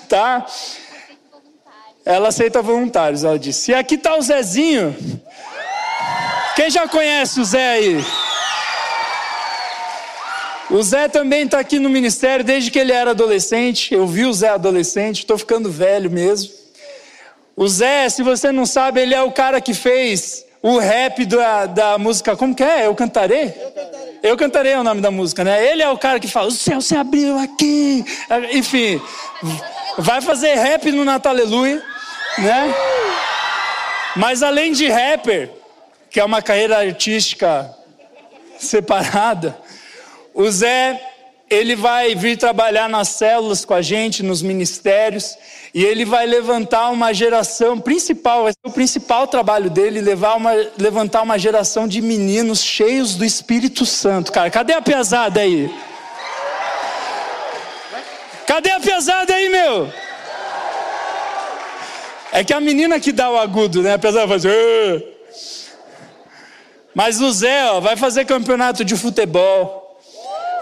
Tá? 0.06 0.44
Ela 2.04 2.28
aceita 2.28 2.60
voluntários, 2.60 3.24
ela 3.24 3.38
disse. 3.38 3.70
E 3.70 3.74
aqui 3.74 3.94
está 3.94 4.14
o 4.14 4.20
Zezinho. 4.20 4.94
Quem 6.54 6.68
já 6.68 6.86
conhece 6.86 7.40
o 7.40 7.44
Zé 7.46 7.70
aí? 7.70 8.04
O 10.68 10.82
Zé 10.82 11.08
também 11.08 11.44
está 11.44 11.60
aqui 11.60 11.78
no 11.78 11.88
ministério 11.88 12.44
desde 12.44 12.70
que 12.70 12.78
ele 12.78 12.92
era 12.92 13.12
adolescente. 13.12 13.94
Eu 13.94 14.06
vi 14.06 14.26
o 14.26 14.34
Zé 14.34 14.50
adolescente, 14.50 15.20
estou 15.20 15.38
ficando 15.38 15.70
velho 15.70 16.10
mesmo. 16.10 16.52
O 17.56 17.66
Zé, 17.66 18.06
se 18.10 18.22
você 18.22 18.52
não 18.52 18.66
sabe, 18.66 19.00
ele 19.00 19.14
é 19.14 19.22
o 19.22 19.32
cara 19.32 19.62
que 19.62 19.72
fez 19.72 20.44
o 20.62 20.78
rap 20.78 21.24
da, 21.24 21.66
da 21.66 21.98
música. 21.98 22.36
Como 22.36 22.54
que 22.54 22.62
é? 22.62 22.86
Eu 22.86 22.94
cantarei? 22.94 23.46
Eu 23.46 23.70
cantarei. 23.70 24.18
Eu 24.22 24.36
cantarei 24.36 24.72
é 24.72 24.78
o 24.78 24.84
nome 24.84 25.00
da 25.00 25.10
música, 25.10 25.42
né? 25.42 25.66
Ele 25.66 25.82
é 25.82 25.88
o 25.88 25.96
cara 25.96 26.20
que 26.20 26.28
fala: 26.28 26.48
O 26.48 26.52
céu 26.52 26.80
se 26.80 26.94
abriu 26.94 27.38
aqui. 27.38 28.04
Enfim, 28.52 29.00
vai 29.98 30.20
fazer 30.20 30.54
rap 30.54 30.90
no 30.92 31.04
Natal 31.04 31.32
Aleluia, 31.32 31.82
né? 32.38 32.74
Mas 34.16 34.42
além 34.42 34.72
de 34.72 34.88
rapper, 34.88 35.50
que 36.10 36.20
é 36.20 36.24
uma 36.24 36.42
carreira 36.42 36.78
artística 36.78 37.74
separada, 38.58 39.56
o 40.34 40.50
Zé 40.50 41.00
ele 41.50 41.74
vai 41.74 42.14
vir 42.14 42.38
trabalhar 42.38 42.88
nas 42.88 43.08
células 43.08 43.64
com 43.64 43.74
a 43.74 43.82
gente, 43.82 44.22
nos 44.22 44.40
ministérios, 44.40 45.36
e 45.74 45.84
ele 45.84 46.04
vai 46.04 46.24
levantar 46.24 46.90
uma 46.90 47.12
geração 47.12 47.80
principal, 47.80 48.46
ser 48.46 48.54
o 48.64 48.70
principal 48.70 49.26
trabalho 49.26 49.68
dele, 49.68 50.00
levar 50.00 50.36
uma, 50.36 50.52
levantar 50.78 51.22
uma 51.22 51.36
geração 51.36 51.88
de 51.88 52.00
meninos 52.00 52.62
cheios 52.62 53.16
do 53.16 53.24
Espírito 53.24 53.84
Santo. 53.84 54.30
Cara, 54.30 54.48
cadê 54.48 54.74
a 54.74 54.80
pesada 54.80 55.40
aí? 55.40 55.68
Cadê 58.46 58.70
a 58.70 58.80
pesada 58.80 59.34
aí, 59.34 59.48
meu? 59.48 59.92
É 62.32 62.44
que 62.44 62.52
a 62.52 62.60
menina 62.60 63.00
que 63.00 63.10
dá 63.10 63.28
o 63.28 63.36
agudo, 63.36 63.82
né? 63.82 63.94
A 63.94 63.98
pesada 63.98 64.28
faz. 64.28 64.44
Mas 66.94 67.20
o 67.20 67.32
Zé 67.32 67.70
ó, 67.70 67.80
vai 67.80 67.96
fazer 67.96 68.24
campeonato 68.24 68.84
de 68.84 68.96
futebol 68.96 69.79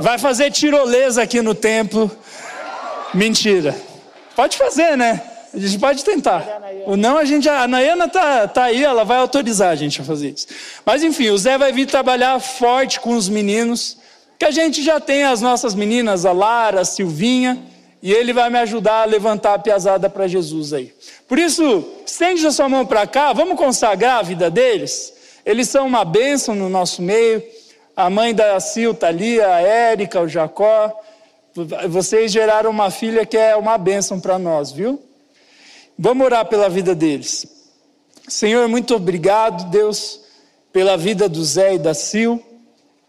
vai 0.00 0.18
fazer 0.18 0.50
tirolesa 0.50 1.22
aqui 1.22 1.42
no 1.42 1.54
templo. 1.54 2.10
Mentira. 3.14 3.76
Pode 4.36 4.56
fazer, 4.56 4.96
né? 4.96 5.22
A 5.52 5.58
gente 5.58 5.78
pode 5.78 6.04
tentar. 6.04 6.44
O 6.86 6.96
não, 6.96 7.16
a 7.16 7.24
gente. 7.24 7.48
A 7.48 7.66
Nayana 7.66 8.08
tá, 8.08 8.46
tá 8.46 8.64
aí, 8.64 8.84
ela 8.84 9.04
vai 9.04 9.18
autorizar 9.18 9.70
a 9.70 9.74
gente 9.74 10.00
a 10.00 10.04
fazer 10.04 10.30
isso. 10.30 10.46
Mas 10.84 11.02
enfim, 11.02 11.30
o 11.30 11.38
Zé 11.38 11.56
vai 11.56 11.72
vir 11.72 11.86
trabalhar 11.86 12.38
forte 12.38 13.00
com 13.00 13.16
os 13.16 13.28
meninos. 13.28 13.96
Que 14.38 14.44
a 14.44 14.50
gente 14.50 14.82
já 14.82 15.00
tem 15.00 15.24
as 15.24 15.40
nossas 15.40 15.74
meninas, 15.74 16.24
a 16.24 16.32
Lara, 16.32 16.82
a 16.82 16.84
Silvinha. 16.84 17.58
E 18.00 18.12
ele 18.12 18.32
vai 18.32 18.48
me 18.48 18.58
ajudar 18.58 19.02
a 19.02 19.04
levantar 19.04 19.54
a 19.54 19.58
piazada 19.58 20.08
para 20.08 20.28
Jesus 20.28 20.72
aí. 20.72 20.94
Por 21.26 21.38
isso, 21.38 21.84
estende 22.06 22.46
a 22.46 22.52
sua 22.52 22.68
mão 22.68 22.86
para 22.86 23.06
cá, 23.06 23.32
vamos 23.32 23.58
consagrar 23.58 24.20
a 24.20 24.22
vida 24.22 24.48
deles. 24.48 25.12
Eles 25.44 25.68
são 25.68 25.86
uma 25.86 26.04
bênção 26.04 26.54
no 26.54 26.68
nosso 26.68 27.02
meio 27.02 27.42
a 27.98 28.08
mãe 28.08 28.32
da 28.32 28.60
Sil 28.62 28.94
está 28.94 29.08
ali, 29.08 29.40
a 29.40 29.60
Érica, 29.60 30.20
o 30.20 30.28
Jacó. 30.28 30.96
Vocês 31.88 32.30
geraram 32.30 32.70
uma 32.70 32.92
filha 32.92 33.26
que 33.26 33.36
é 33.36 33.56
uma 33.56 33.76
bênção 33.76 34.20
para 34.20 34.38
nós, 34.38 34.70
viu? 34.70 35.02
Vamos 35.98 36.24
orar 36.24 36.46
pela 36.46 36.68
vida 36.68 36.94
deles. 36.94 37.44
Senhor, 38.28 38.68
muito 38.68 38.94
obrigado, 38.94 39.68
Deus, 39.68 40.20
pela 40.72 40.96
vida 40.96 41.28
do 41.28 41.44
Zé 41.44 41.74
e 41.74 41.78
da 41.78 41.92
Sil, 41.92 42.38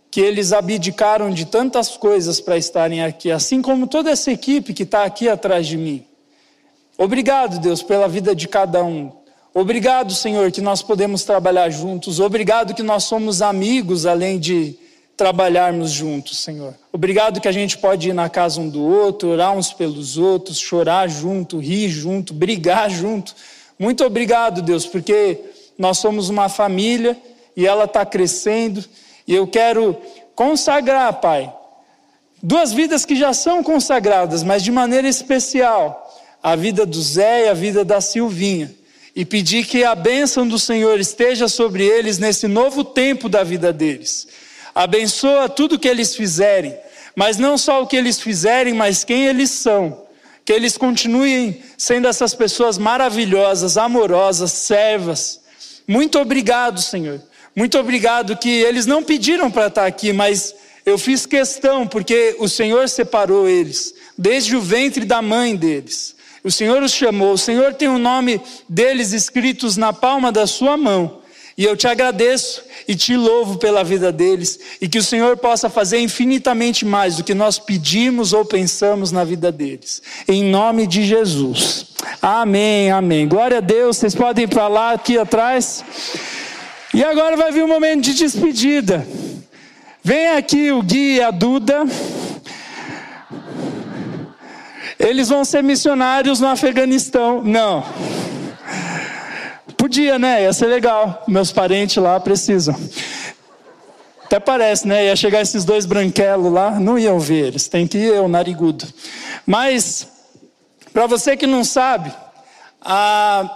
que 0.09 0.21
eles 0.21 0.51
abdicaram 0.51 1.29
de 1.29 1.45
tantas 1.45 1.95
coisas 1.95 2.41
para 2.41 2.57
estarem 2.57 3.03
aqui, 3.03 3.29
assim 3.29 3.61
como 3.61 3.85
toda 3.85 4.09
essa 4.09 4.31
equipe 4.31 4.73
que 4.73 4.81
está 4.81 5.03
aqui 5.03 5.29
atrás 5.29 5.67
de 5.67 5.77
mim. 5.77 6.03
Obrigado, 6.97 7.59
Deus, 7.59 7.83
pela 7.83 8.07
vida 8.07 8.35
de 8.35 8.47
cada 8.47 8.83
um. 8.83 9.11
Obrigado, 9.59 10.15
Senhor, 10.15 10.49
que 10.53 10.61
nós 10.61 10.81
podemos 10.81 11.25
trabalhar 11.25 11.69
juntos. 11.69 12.21
Obrigado 12.21 12.73
que 12.73 12.81
nós 12.81 13.03
somos 13.03 13.41
amigos 13.41 14.05
além 14.05 14.39
de 14.39 14.73
trabalharmos 15.17 15.91
juntos, 15.91 16.37
Senhor. 16.37 16.73
Obrigado 16.93 17.41
que 17.41 17.47
a 17.47 17.51
gente 17.51 17.77
pode 17.77 18.07
ir 18.07 18.13
na 18.13 18.29
casa 18.29 18.61
um 18.61 18.69
do 18.69 18.81
outro, 18.81 19.27
orar 19.27 19.51
uns 19.51 19.73
pelos 19.73 20.17
outros, 20.17 20.57
chorar 20.57 21.09
junto, 21.09 21.59
rir 21.59 21.89
junto, 21.89 22.33
brigar 22.33 22.89
junto. 22.89 23.35
Muito 23.77 24.05
obrigado, 24.05 24.61
Deus, 24.61 24.85
porque 24.85 25.37
nós 25.77 25.97
somos 25.97 26.29
uma 26.29 26.47
família 26.47 27.17
e 27.53 27.67
ela 27.67 27.83
está 27.83 28.05
crescendo. 28.05 28.85
E 29.27 29.35
eu 29.35 29.45
quero 29.45 29.97
consagrar, 30.35 31.19
Pai, 31.19 31.53
duas 32.41 32.71
vidas 32.71 33.03
que 33.03 33.13
já 33.13 33.33
são 33.33 33.61
consagradas, 33.61 34.41
mas 34.41 34.63
de 34.63 34.71
maneira 34.71 35.09
especial, 35.09 36.09
a 36.41 36.55
vida 36.55 36.85
do 36.85 37.01
Zé 37.01 37.47
e 37.47 37.49
a 37.49 37.53
vida 37.53 37.83
da 37.83 37.99
Silvinha 37.99 38.78
e 39.19 39.25
pedir 39.25 39.65
que 39.65 39.83
a 39.83 39.93
bênção 39.93 40.47
do 40.47 40.57
Senhor 40.57 40.97
esteja 40.97 41.49
sobre 41.49 41.85
eles 41.85 42.17
nesse 42.17 42.47
novo 42.47 42.85
tempo 42.85 43.27
da 43.27 43.43
vida 43.43 43.73
deles. 43.73 44.25
Abençoa 44.73 45.49
tudo 45.49 45.77
que 45.77 45.89
eles 45.89 46.15
fizerem, 46.15 46.73
mas 47.13 47.37
não 47.37 47.57
só 47.57 47.83
o 47.83 47.85
que 47.85 47.97
eles 47.97 48.21
fizerem, 48.21 48.73
mas 48.73 49.03
quem 49.03 49.27
eles 49.27 49.49
são. 49.49 50.05
Que 50.45 50.53
eles 50.53 50.77
continuem 50.77 51.61
sendo 51.77 52.07
essas 52.07 52.33
pessoas 52.33 52.77
maravilhosas, 52.77 53.75
amorosas, 53.75 54.53
servas. 54.53 55.41
Muito 55.85 56.17
obrigado, 56.17 56.81
Senhor. 56.81 57.21
Muito 57.53 57.77
obrigado 57.77 58.37
que 58.37 58.49
eles 58.49 58.85
não 58.85 59.03
pediram 59.03 59.51
para 59.51 59.67
estar 59.67 59.85
aqui, 59.85 60.13
mas 60.13 60.55
eu 60.85 60.97
fiz 60.97 61.25
questão, 61.25 61.85
porque 61.85 62.37
o 62.39 62.47
Senhor 62.47 62.87
separou 62.87 63.49
eles, 63.49 63.93
desde 64.17 64.55
o 64.55 64.61
ventre 64.61 65.03
da 65.03 65.21
mãe 65.21 65.57
deles. 65.57 66.15
O 66.43 66.51
Senhor 66.51 66.81
os 66.81 66.93
chamou, 66.93 67.33
o 67.33 67.37
Senhor 67.37 67.73
tem 67.73 67.87
o 67.87 67.97
nome 67.97 68.41
deles 68.67 69.11
escritos 69.11 69.77
na 69.77 69.91
palma 69.91 70.31
da 70.31 70.47
sua 70.47 70.77
mão. 70.77 71.19
E 71.57 71.65
eu 71.65 71.75
te 71.75 71.87
agradeço 71.87 72.63
e 72.87 72.95
te 72.95 73.17
louvo 73.17 73.57
pela 73.57 73.83
vida 73.83 74.13
deles, 74.13 74.57
e 74.79 74.87
que 74.87 74.97
o 74.97 75.03
Senhor 75.03 75.35
possa 75.35 75.69
fazer 75.69 75.99
infinitamente 75.99 76.85
mais 76.85 77.17
do 77.17 77.23
que 77.23 77.33
nós 77.33 77.59
pedimos 77.59 78.31
ou 78.31 78.45
pensamos 78.45 79.11
na 79.11 79.25
vida 79.25 79.51
deles. 79.51 80.01
Em 80.25 80.45
nome 80.45 80.87
de 80.87 81.03
Jesus. 81.03 81.87
Amém, 82.21 82.89
amém. 82.91 83.27
Glória 83.27 83.57
a 83.57 83.61
Deus. 83.61 83.97
Vocês 83.97 84.15
podem 84.15 84.45
ir 84.45 84.47
para 84.47 84.69
lá, 84.69 84.93
aqui 84.93 85.17
atrás. 85.17 85.83
E 86.93 87.03
agora 87.03 87.35
vai 87.35 87.51
vir 87.51 87.63
o 87.63 87.65
um 87.65 87.67
momento 87.67 88.03
de 88.03 88.13
despedida. 88.13 89.05
Vem 90.01 90.29
aqui 90.29 90.71
o 90.71 90.81
Gui 90.81 91.17
e 91.17 91.21
a 91.21 91.29
Duda. 91.29 91.85
Eles 94.99 95.29
vão 95.29 95.45
ser 95.45 95.63
missionários 95.63 96.41
no 96.41 96.47
Afeganistão. 96.47 97.41
Não. 97.41 97.85
Podia, 99.77 100.19
né? 100.19 100.43
Ia 100.43 100.51
ser 100.51 100.65
legal. 100.65 101.23
Meus 101.25 101.53
parentes 101.53 101.95
lá 101.95 102.19
precisam. 102.19 102.75
Até 104.25 104.39
parece, 104.39 104.87
né? 104.87 105.05
Ia 105.05 105.15
chegar 105.15 105.41
esses 105.41 105.65
dois 105.65 105.87
branquelos 105.87 106.53
lá, 106.53 106.79
não 106.79 106.99
iam 106.99 107.17
ver 107.19 107.47
eles, 107.47 107.67
tem 107.67 107.87
que 107.87 107.97
ir 107.97 108.13
eu, 108.13 108.27
narigudo. 108.27 108.85
Mas, 109.43 110.07
para 110.93 111.07
você 111.07 111.35
que 111.35 111.47
não 111.47 111.63
sabe, 111.63 112.13
a... 112.79 113.49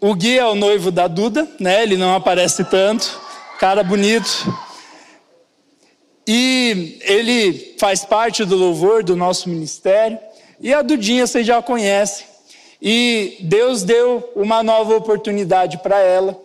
o 0.00 0.12
Gui 0.14 0.36
é 0.36 0.44
o 0.44 0.56
noivo 0.56 0.90
da 0.90 1.06
Duda, 1.06 1.46
né? 1.60 1.84
Ele 1.84 1.96
não 1.96 2.16
aparece 2.16 2.64
tanto, 2.64 3.20
cara 3.60 3.84
bonito. 3.84 4.52
E 6.28 6.98
ele 7.00 7.74
faz 7.78 8.04
parte 8.04 8.44
do 8.44 8.54
louvor 8.54 9.02
do 9.02 9.16
nosso 9.16 9.48
ministério. 9.48 10.18
E 10.60 10.74
a 10.74 10.82
Dudinha 10.82 11.26
vocês 11.26 11.46
já 11.46 11.62
conhecem. 11.62 12.26
E 12.80 13.38
Deus 13.40 13.82
deu 13.82 14.30
uma 14.36 14.62
nova 14.62 14.94
oportunidade 14.94 15.78
para 15.78 15.98
ela 15.98 16.38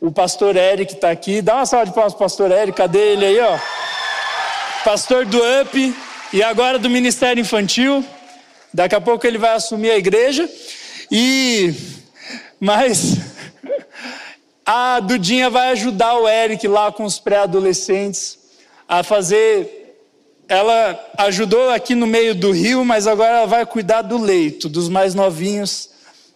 o 0.00 0.12
pastor 0.12 0.56
Eric 0.56 0.94
está 0.94 1.10
aqui. 1.10 1.42
Dá 1.42 1.56
uma 1.56 1.66
salva 1.66 1.86
de 1.86 1.92
palmas 1.92 2.12
para 2.14 2.18
o 2.18 2.24
pastor 2.24 2.52
Eric. 2.52 2.76
Cadê 2.76 3.12
ele 3.12 3.24
aí, 3.24 3.40
ó? 3.40 3.58
Pastor 4.84 5.26
do 5.26 5.38
UP 5.38 5.94
e 6.32 6.42
agora 6.42 6.78
do 6.78 6.88
Ministério 6.88 7.40
Infantil. 7.40 8.04
Daqui 8.72 8.94
a 8.94 9.00
pouco 9.00 9.26
ele 9.26 9.38
vai 9.38 9.54
assumir 9.54 9.90
a 9.90 9.98
igreja. 9.98 10.48
E 11.10 11.74
mas 12.60 13.16
a 14.64 15.00
Dudinha 15.00 15.50
vai 15.50 15.70
ajudar 15.70 16.14
o 16.14 16.28
Eric 16.28 16.66
lá 16.68 16.92
com 16.92 17.04
os 17.04 17.18
pré-adolescentes 17.18 18.38
a 18.88 19.02
fazer 19.02 19.78
ela 20.48 20.98
ajudou 21.18 21.68
aqui 21.68 21.94
no 21.94 22.06
meio 22.06 22.34
do 22.34 22.50
rio, 22.50 22.82
mas 22.82 23.06
agora 23.06 23.38
ela 23.38 23.46
vai 23.46 23.66
cuidar 23.66 24.00
do 24.00 24.16
leito, 24.16 24.66
dos 24.66 24.88
mais 24.88 25.14
novinhos. 25.14 25.90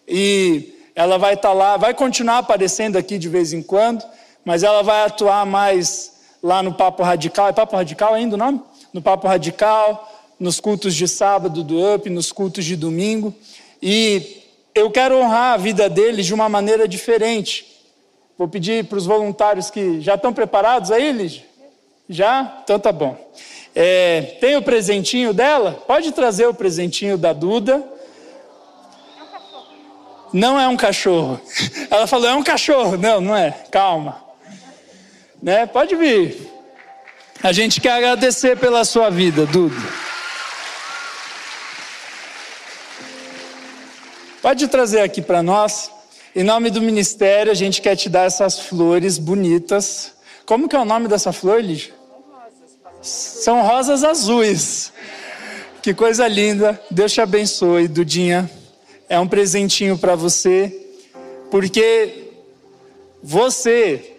E 0.07 0.75
ela 0.93 1.17
vai 1.17 1.33
estar 1.33 1.49
tá 1.49 1.53
lá, 1.53 1.77
vai 1.77 1.95
continuar 1.95 2.37
aparecendo 2.37 2.95
aqui 2.95 3.17
de 3.17 3.27
vez 3.27 3.53
em 3.53 3.63
quando, 3.63 4.05
mas 4.45 4.61
ela 4.61 4.83
vai 4.83 5.03
atuar 5.03 5.45
mais 5.47 6.13
lá 6.43 6.61
no 6.61 6.75
Papo 6.75 7.01
Radical. 7.01 7.47
É 7.47 7.53
Papo 7.53 7.75
Radical 7.75 8.13
ainda 8.13 8.35
o 8.35 8.37
nome? 8.37 8.61
No 8.93 9.01
Papo 9.01 9.27
Radical, 9.27 10.07
nos 10.39 10.59
cultos 10.59 10.93
de 10.93 11.07
sábado 11.07 11.63
do 11.63 11.95
UP, 11.95 12.07
nos 12.11 12.31
cultos 12.31 12.63
de 12.65 12.75
domingo. 12.75 13.33
E 13.81 14.43
eu 14.75 14.91
quero 14.91 15.17
honrar 15.17 15.55
a 15.55 15.57
vida 15.57 15.89
deles 15.89 16.27
de 16.27 16.35
uma 16.35 16.47
maneira 16.47 16.87
diferente. 16.87 17.65
Vou 18.37 18.47
pedir 18.47 18.85
para 18.85 18.97
os 18.97 19.07
voluntários 19.07 19.71
que 19.71 19.99
já 20.01 20.13
estão 20.13 20.31
preparados 20.31 20.91
aí, 20.91 21.11
Lígia? 21.11 21.52
Já? 22.09 22.59
Então 22.63 22.79
tá 22.79 22.91
bom. 22.91 23.17
É, 23.75 24.37
tem 24.39 24.55
o 24.55 24.61
presentinho 24.61 25.33
dela? 25.33 25.83
Pode 25.87 26.11
trazer 26.11 26.47
o 26.47 26.53
presentinho 26.53 27.17
da 27.17 27.33
Duda. 27.33 27.83
Não 30.31 30.59
é 30.59 30.67
um 30.67 30.75
cachorro. 30.75 31.39
Ela 31.89 32.07
falou, 32.07 32.27
é 32.27 32.35
um 32.35 32.43
cachorro. 32.43 32.97
Não, 32.97 33.21
não 33.21 33.35
é. 33.35 33.51
Calma. 33.71 34.23
Né? 35.41 35.65
Pode 35.65 35.95
vir. 35.95 36.51
A 37.41 37.51
gente 37.51 37.81
quer 37.81 37.91
agradecer 37.91 38.57
pela 38.57 38.85
sua 38.85 39.09
vida, 39.09 39.45
Dudu. 39.45 39.71
Pode 44.41 44.67
trazer 44.67 45.01
aqui 45.01 45.21
para 45.21 45.43
nós. 45.43 45.89
Em 46.35 46.43
nome 46.43 46.69
do 46.69 46.81
ministério, 46.81 47.51
a 47.51 47.55
gente 47.55 47.81
quer 47.81 47.95
te 47.95 48.09
dar 48.09 48.25
essas 48.25 48.59
flores 48.59 49.17
bonitas. 49.17 50.13
Como 50.45 50.67
que 50.67 50.75
é 50.75 50.79
o 50.79 50.85
nome 50.85 51.07
dessa 51.07 51.31
flor, 51.31 51.63
Lígia? 51.63 51.93
São 53.01 53.61
rosas 53.61 54.03
azuis. 54.03 54.91
Que 55.81 55.93
coisa 55.93 56.27
linda. 56.27 56.81
Deus 56.89 57.11
te 57.11 57.21
abençoe, 57.21 57.87
Dudinha 57.87 58.49
é 59.13 59.19
um 59.19 59.27
presentinho 59.27 59.95
para 59.95 60.15
você, 60.15 60.73
porque 61.51 62.31
você, 63.21 64.17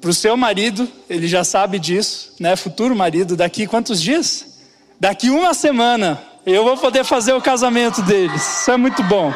para 0.00 0.10
o 0.10 0.14
seu 0.14 0.36
marido, 0.36 0.88
ele 1.08 1.28
já 1.28 1.44
sabe 1.44 1.78
disso, 1.78 2.34
né? 2.40 2.56
Futuro 2.56 2.96
marido, 2.96 3.36
daqui 3.36 3.66
quantos 3.66 4.02
dias? 4.02 4.58
Daqui 4.98 5.30
uma 5.30 5.54
semana 5.54 6.20
eu 6.44 6.64
vou 6.64 6.76
poder 6.76 7.04
fazer 7.04 7.32
o 7.32 7.40
casamento 7.40 8.02
deles. 8.02 8.60
Isso 8.60 8.70
é 8.72 8.76
muito 8.76 9.02
bom. 9.04 9.32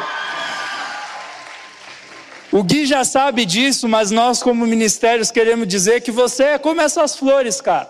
O 2.57 2.63
Gui 2.63 2.87
já 2.87 3.03
sabe 3.03 3.45
disso, 3.45 3.87
mas 3.87 4.09
nós, 4.09 4.41
como 4.41 4.65
ministérios, 4.65 5.29
queremos 5.29 5.67
dizer 5.67 6.01
que 6.01 6.09
você 6.09 6.43
é 6.43 6.57
como 6.57 6.81
essas 6.81 7.15
flores, 7.15 7.61
cara. 7.61 7.87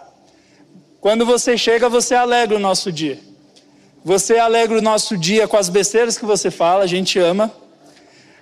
Quando 0.99 1.26
você 1.26 1.57
chega, 1.57 1.88
você 1.88 2.13
alegra 2.13 2.57
o 2.57 2.59
nosso 2.59 2.91
dia. 2.91 3.18
Você 4.03 4.38
alegra 4.38 4.78
o 4.78 4.82
nosso 4.82 5.15
dia 5.15 5.47
com 5.47 5.55
as 5.55 5.70
besteiras 5.70 6.18
que 6.18 6.26
você 6.26 6.51
fala, 6.51 6.84
a 6.84 6.86
gente 6.86 7.18
ama. 7.18 7.49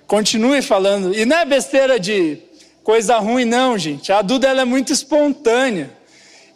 Continue 0.08 0.62
falando. 0.62 1.16
E 1.16 1.24
não 1.24 1.36
é 1.36 1.44
besteira 1.44 2.00
de 2.00 2.38
coisa 2.82 3.18
ruim, 3.18 3.44
não, 3.44 3.78
gente. 3.78 4.10
A 4.10 4.20
Duda 4.20 4.48
ela 4.48 4.62
é 4.62 4.64
muito 4.64 4.92
espontânea. 4.92 5.92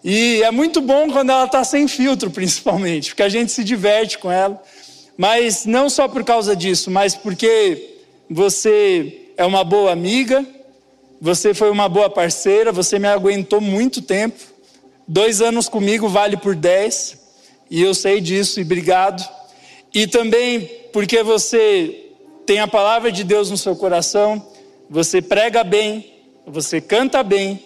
E 0.02 0.42
é 0.42 0.50
muito 0.50 0.80
bom 0.80 1.08
quando 1.12 1.30
ela 1.30 1.44
está 1.44 1.62
sem 1.62 1.86
filtro, 1.86 2.28
principalmente, 2.32 3.10
porque 3.10 3.22
a 3.22 3.28
gente 3.28 3.52
se 3.52 3.62
diverte 3.62 4.18
com 4.18 4.32
ela. 4.32 4.60
Mas 5.16 5.64
não 5.64 5.88
só 5.88 6.08
por 6.08 6.24
causa 6.24 6.56
disso, 6.56 6.90
mas 6.90 7.14
porque 7.14 7.98
você 8.28 9.19
é 9.40 9.44
uma 9.46 9.64
boa 9.64 9.90
amiga, 9.90 10.44
você 11.18 11.54
foi 11.54 11.70
uma 11.70 11.88
boa 11.88 12.10
parceira, 12.10 12.70
você 12.70 12.98
me 12.98 13.08
aguentou 13.08 13.58
muito 13.58 14.02
tempo. 14.02 14.38
Dois 15.08 15.40
anos 15.40 15.66
comigo 15.66 16.10
vale 16.10 16.36
por 16.36 16.54
dez 16.54 17.18
e 17.70 17.80
eu 17.80 17.94
sei 17.94 18.20
disso, 18.20 18.60
e 18.60 18.64
obrigado. 18.64 19.26
E 19.94 20.06
também 20.06 20.70
porque 20.92 21.22
você 21.22 22.10
tem 22.44 22.60
a 22.60 22.68
palavra 22.68 23.10
de 23.10 23.24
Deus 23.24 23.50
no 23.50 23.56
seu 23.56 23.74
coração, 23.74 24.46
você 24.90 25.22
prega 25.22 25.64
bem, 25.64 26.12
você 26.46 26.78
canta 26.78 27.22
bem, 27.22 27.64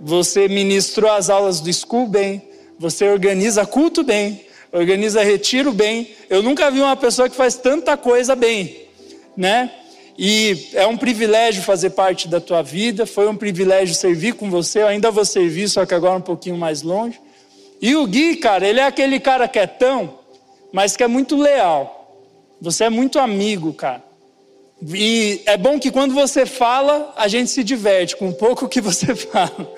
você 0.00 0.48
ministrou 0.48 1.12
as 1.12 1.30
aulas 1.30 1.60
do 1.60 1.72
school 1.72 2.08
bem, 2.08 2.42
você 2.76 3.08
organiza 3.08 3.64
culto 3.64 4.02
bem, 4.02 4.44
organiza 4.72 5.22
retiro 5.22 5.72
bem. 5.72 6.16
Eu 6.28 6.42
nunca 6.42 6.68
vi 6.68 6.80
uma 6.80 6.96
pessoa 6.96 7.28
que 7.28 7.36
faz 7.36 7.54
tanta 7.54 7.96
coisa 7.96 8.34
bem, 8.34 8.88
né? 9.36 9.70
E 10.18 10.68
é 10.74 10.86
um 10.86 10.96
privilégio 10.96 11.62
fazer 11.62 11.90
parte 11.90 12.28
da 12.28 12.40
tua 12.40 12.62
vida, 12.62 13.06
foi 13.06 13.28
um 13.28 13.36
privilégio 13.36 13.94
servir 13.94 14.34
com 14.34 14.50
você, 14.50 14.82
eu 14.82 14.86
ainda 14.86 15.10
vou 15.10 15.24
servir, 15.24 15.68
só 15.68 15.86
que 15.86 15.94
agora 15.94 16.18
um 16.18 16.22
pouquinho 16.22 16.56
mais 16.56 16.82
longe. 16.82 17.18
E 17.80 17.96
o 17.96 18.06
Gui, 18.06 18.36
cara, 18.36 18.66
ele 18.66 18.78
é 18.78 18.84
aquele 18.84 19.18
cara 19.18 19.48
quietão, 19.48 20.18
mas 20.72 20.96
que 20.96 21.02
é 21.02 21.08
muito 21.08 21.36
leal. 21.36 21.98
Você 22.60 22.84
é 22.84 22.90
muito 22.90 23.18
amigo, 23.18 23.72
cara. 23.72 24.04
E 24.94 25.42
é 25.46 25.56
bom 25.56 25.78
que 25.78 25.90
quando 25.90 26.14
você 26.14 26.44
fala, 26.44 27.12
a 27.16 27.26
gente 27.28 27.50
se 27.50 27.64
diverte 27.64 28.16
com 28.16 28.28
um 28.28 28.32
pouco 28.32 28.68
que 28.68 28.80
você 28.80 29.14
fala. 29.16 29.72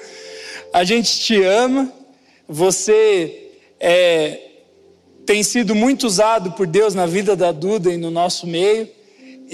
A 0.72 0.82
gente 0.84 1.20
te 1.20 1.42
ama, 1.42 1.90
você 2.48 3.50
é, 3.78 4.40
tem 5.24 5.42
sido 5.42 5.74
muito 5.74 6.06
usado 6.06 6.52
por 6.52 6.66
Deus 6.66 6.94
na 6.94 7.06
vida 7.06 7.36
da 7.36 7.52
Duda 7.52 7.92
e 7.92 7.96
no 7.96 8.10
nosso 8.10 8.46
meio. 8.46 8.88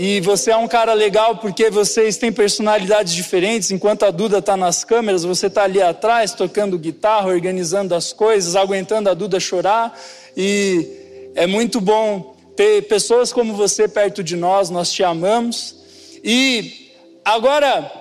E 0.03 0.18
você 0.22 0.51
é 0.51 0.57
um 0.57 0.66
cara 0.66 0.94
legal 0.94 1.36
porque 1.36 1.68
vocês 1.68 2.16
têm 2.16 2.32
personalidades 2.32 3.12
diferentes. 3.12 3.70
Enquanto 3.70 4.05
a 4.05 4.11
Duda 4.11 4.38
está 4.38 4.57
nas 4.57 4.82
câmeras, 4.82 5.24
você 5.24 5.48
está 5.48 5.64
ali 5.64 5.82
atrás 5.82 6.32
tocando 6.32 6.78
guitarra, 6.78 7.28
organizando 7.28 7.94
as 7.94 8.11
coisas, 8.11 8.57
aguentando 8.57 9.11
a 9.11 9.12
Duda 9.12 9.38
chorar. 9.38 9.94
E 10.34 10.88
é 11.34 11.46
muito 11.46 11.82
bom 11.82 12.34
ter 12.57 12.88
pessoas 12.88 13.30
como 13.30 13.53
você 13.53 13.86
perto 13.86 14.24
de 14.24 14.36
nós. 14.36 14.70
Nós 14.70 14.90
te 14.90 15.05
amamos. 15.05 15.76
E 16.24 16.94
agora, 17.22 17.92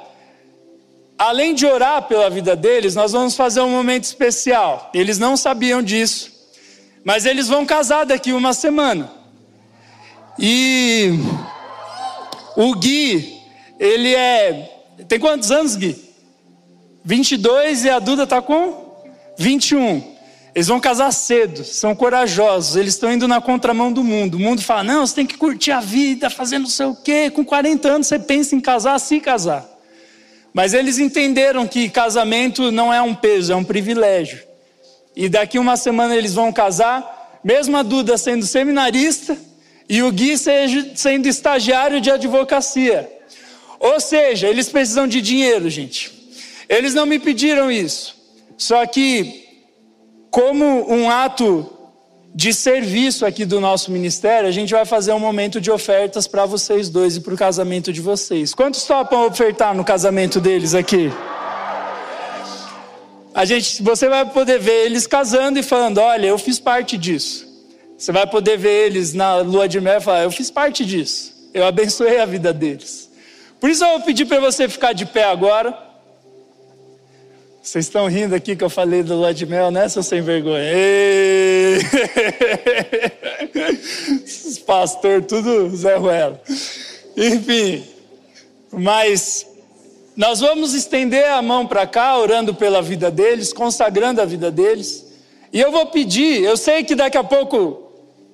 além 1.17 1.53
de 1.53 1.65
orar 1.65 2.03
pela 2.03 2.29
vida 2.29 2.55
deles, 2.55 2.95
nós 2.95 3.11
vamos 3.11 3.35
fazer 3.35 3.59
um 3.59 3.71
momento 3.71 4.05
especial. 4.05 4.89
Eles 4.93 5.19
não 5.19 5.35
sabiam 5.35 5.83
disso, 5.83 6.31
mas 7.03 7.25
eles 7.25 7.49
vão 7.49 7.65
casar 7.65 8.05
daqui 8.05 8.31
uma 8.31 8.53
semana. 8.53 9.11
E 10.39 11.19
o 12.55 12.75
Gui, 12.75 13.41
ele 13.79 14.13
é. 14.13 14.77
Tem 15.07 15.19
quantos 15.19 15.51
anos, 15.51 15.75
Gui? 15.75 15.95
22 17.03 17.85
e 17.85 17.89
a 17.89 17.99
Duda 17.99 18.23
está 18.23 18.41
com 18.41 18.89
21. 19.37 20.19
Eles 20.53 20.67
vão 20.67 20.79
casar 20.79 21.11
cedo, 21.11 21.63
são 21.63 21.95
corajosos, 21.95 22.75
eles 22.75 22.95
estão 22.95 23.13
indo 23.13 23.27
na 23.27 23.39
contramão 23.39 23.93
do 23.93 24.03
mundo. 24.03 24.35
O 24.35 24.39
mundo 24.39 24.61
fala: 24.61 24.83
não, 24.83 25.05
você 25.05 25.15
tem 25.15 25.25
que 25.25 25.37
curtir 25.37 25.71
a 25.71 25.79
vida, 25.79 26.29
fazendo 26.29 26.63
não 26.63 26.69
sei 26.69 26.85
o 26.87 26.95
quê. 26.95 27.29
Com 27.29 27.45
40 27.45 27.87
anos 27.87 28.07
você 28.07 28.19
pensa 28.19 28.55
em 28.55 28.59
casar, 28.59 28.99
se 28.99 29.19
casar. 29.19 29.65
Mas 30.53 30.73
eles 30.73 30.97
entenderam 30.97 31.67
que 31.67 31.89
casamento 31.89 32.71
não 32.71 32.93
é 32.93 33.01
um 33.01 33.13
peso, 33.13 33.53
é 33.53 33.55
um 33.55 33.63
privilégio. 33.63 34.39
E 35.15 35.29
daqui 35.29 35.59
uma 35.59 35.77
semana 35.77 36.15
eles 36.15 36.33
vão 36.33 36.51
casar, 36.51 37.39
mesmo 37.43 37.77
a 37.77 37.83
Duda 37.83 38.17
sendo 38.17 38.45
seminarista, 38.45 39.37
e 39.89 40.03
o 40.03 40.11
Gui 40.11 40.37
seja, 40.37 40.91
sendo 40.93 41.27
estagiário 41.27 41.99
de 41.99 42.11
advocacia. 42.11 43.11
Ou 43.79 43.99
seja, 43.99 44.47
eles 44.47 44.69
precisam 44.69 45.07
de 45.07 45.19
dinheiro, 45.19 45.67
gente. 45.67 46.11
Eles 46.69 46.93
não 46.93 47.07
me 47.07 47.17
pediram 47.17 47.71
isso. 47.71 48.15
Só 48.55 48.85
que, 48.85 49.47
como 50.29 50.65
um 50.93 51.09
ato 51.09 51.67
de 52.35 52.53
serviço 52.53 53.25
aqui 53.25 53.45
do 53.45 53.59
nosso 53.59 53.91
ministério, 53.91 54.47
a 54.47 54.51
gente 54.51 54.71
vai 54.71 54.85
fazer 54.85 55.11
um 55.13 55.19
momento 55.19 55.59
de 55.59 55.71
ofertas 55.71 56.27
para 56.27 56.45
vocês 56.45 56.87
dois 56.87 57.15
e 57.15 57.21
para 57.21 57.33
o 57.33 57.37
casamento 57.37 57.91
de 57.91 57.99
vocês. 57.99 58.53
Quantos 58.53 58.83
topam 58.83 59.25
ofertar 59.25 59.73
no 59.73 59.83
casamento 59.83 60.39
deles 60.39 60.75
aqui? 60.75 61.11
A 63.33 63.43
gente, 63.45 63.81
você 63.81 64.07
vai 64.07 64.25
poder 64.25 64.59
ver 64.59 64.85
eles 64.85 65.07
casando 65.07 65.57
e 65.57 65.63
falando: 65.63 65.97
Olha, 65.97 66.27
eu 66.27 66.37
fiz 66.37 66.59
parte 66.59 66.97
disso. 66.97 67.48
Você 67.99 68.13
vai 68.13 68.25
poder 68.25 68.57
ver 68.57 68.85
eles 68.85 69.13
na 69.13 69.39
lua 69.39 69.67
de 69.67 69.81
mel 69.81 69.97
e 69.97 70.01
falar: 70.01 70.23
Eu 70.23 70.31
fiz 70.31 70.49
parte 70.49 70.85
disso. 70.85 71.49
Eu 71.53 71.65
abençoei 71.65 72.17
a 72.21 72.25
vida 72.25 72.53
deles. 72.53 73.09
Por 73.59 73.69
isso 73.69 73.83
eu 73.83 73.89
vou 73.89 74.01
pedir 74.03 74.25
para 74.25 74.39
você 74.39 74.69
ficar 74.69 74.93
de 74.93 75.05
pé 75.05 75.25
agora. 75.25 75.77
Vocês 77.61 77.85
estão 77.85 78.07
rindo 78.07 78.33
aqui 78.33 78.55
que 78.55 78.63
eu 78.63 78.69
falei 78.69 79.03
do 79.03 79.15
lua 79.15 79.33
de 79.33 79.45
mel, 79.45 79.69
né, 79.69 79.89
seu 79.89 80.01
sem 80.01 80.21
vergonha? 80.21 80.63
Esses 84.23 84.57
pastor, 84.65 85.21
tudo 85.23 85.75
Zé 85.75 85.97
Ruela. 85.97 86.41
Enfim, 87.17 87.83
mas 88.71 89.45
nós 90.15 90.39
vamos 90.39 90.73
estender 90.73 91.29
a 91.29 91.41
mão 91.41 91.67
para 91.67 91.85
cá, 91.85 92.17
orando 92.17 92.55
pela 92.55 92.81
vida 92.81 93.11
deles, 93.11 93.51
consagrando 93.51 94.21
a 94.21 94.25
vida 94.25 94.49
deles. 94.49 95.05
E 95.51 95.59
eu 95.59 95.69
vou 95.69 95.87
pedir, 95.87 96.41
eu 96.41 96.55
sei 96.55 96.85
que 96.85 96.95
daqui 96.95 97.17
a 97.17 97.23
pouco 97.25 97.88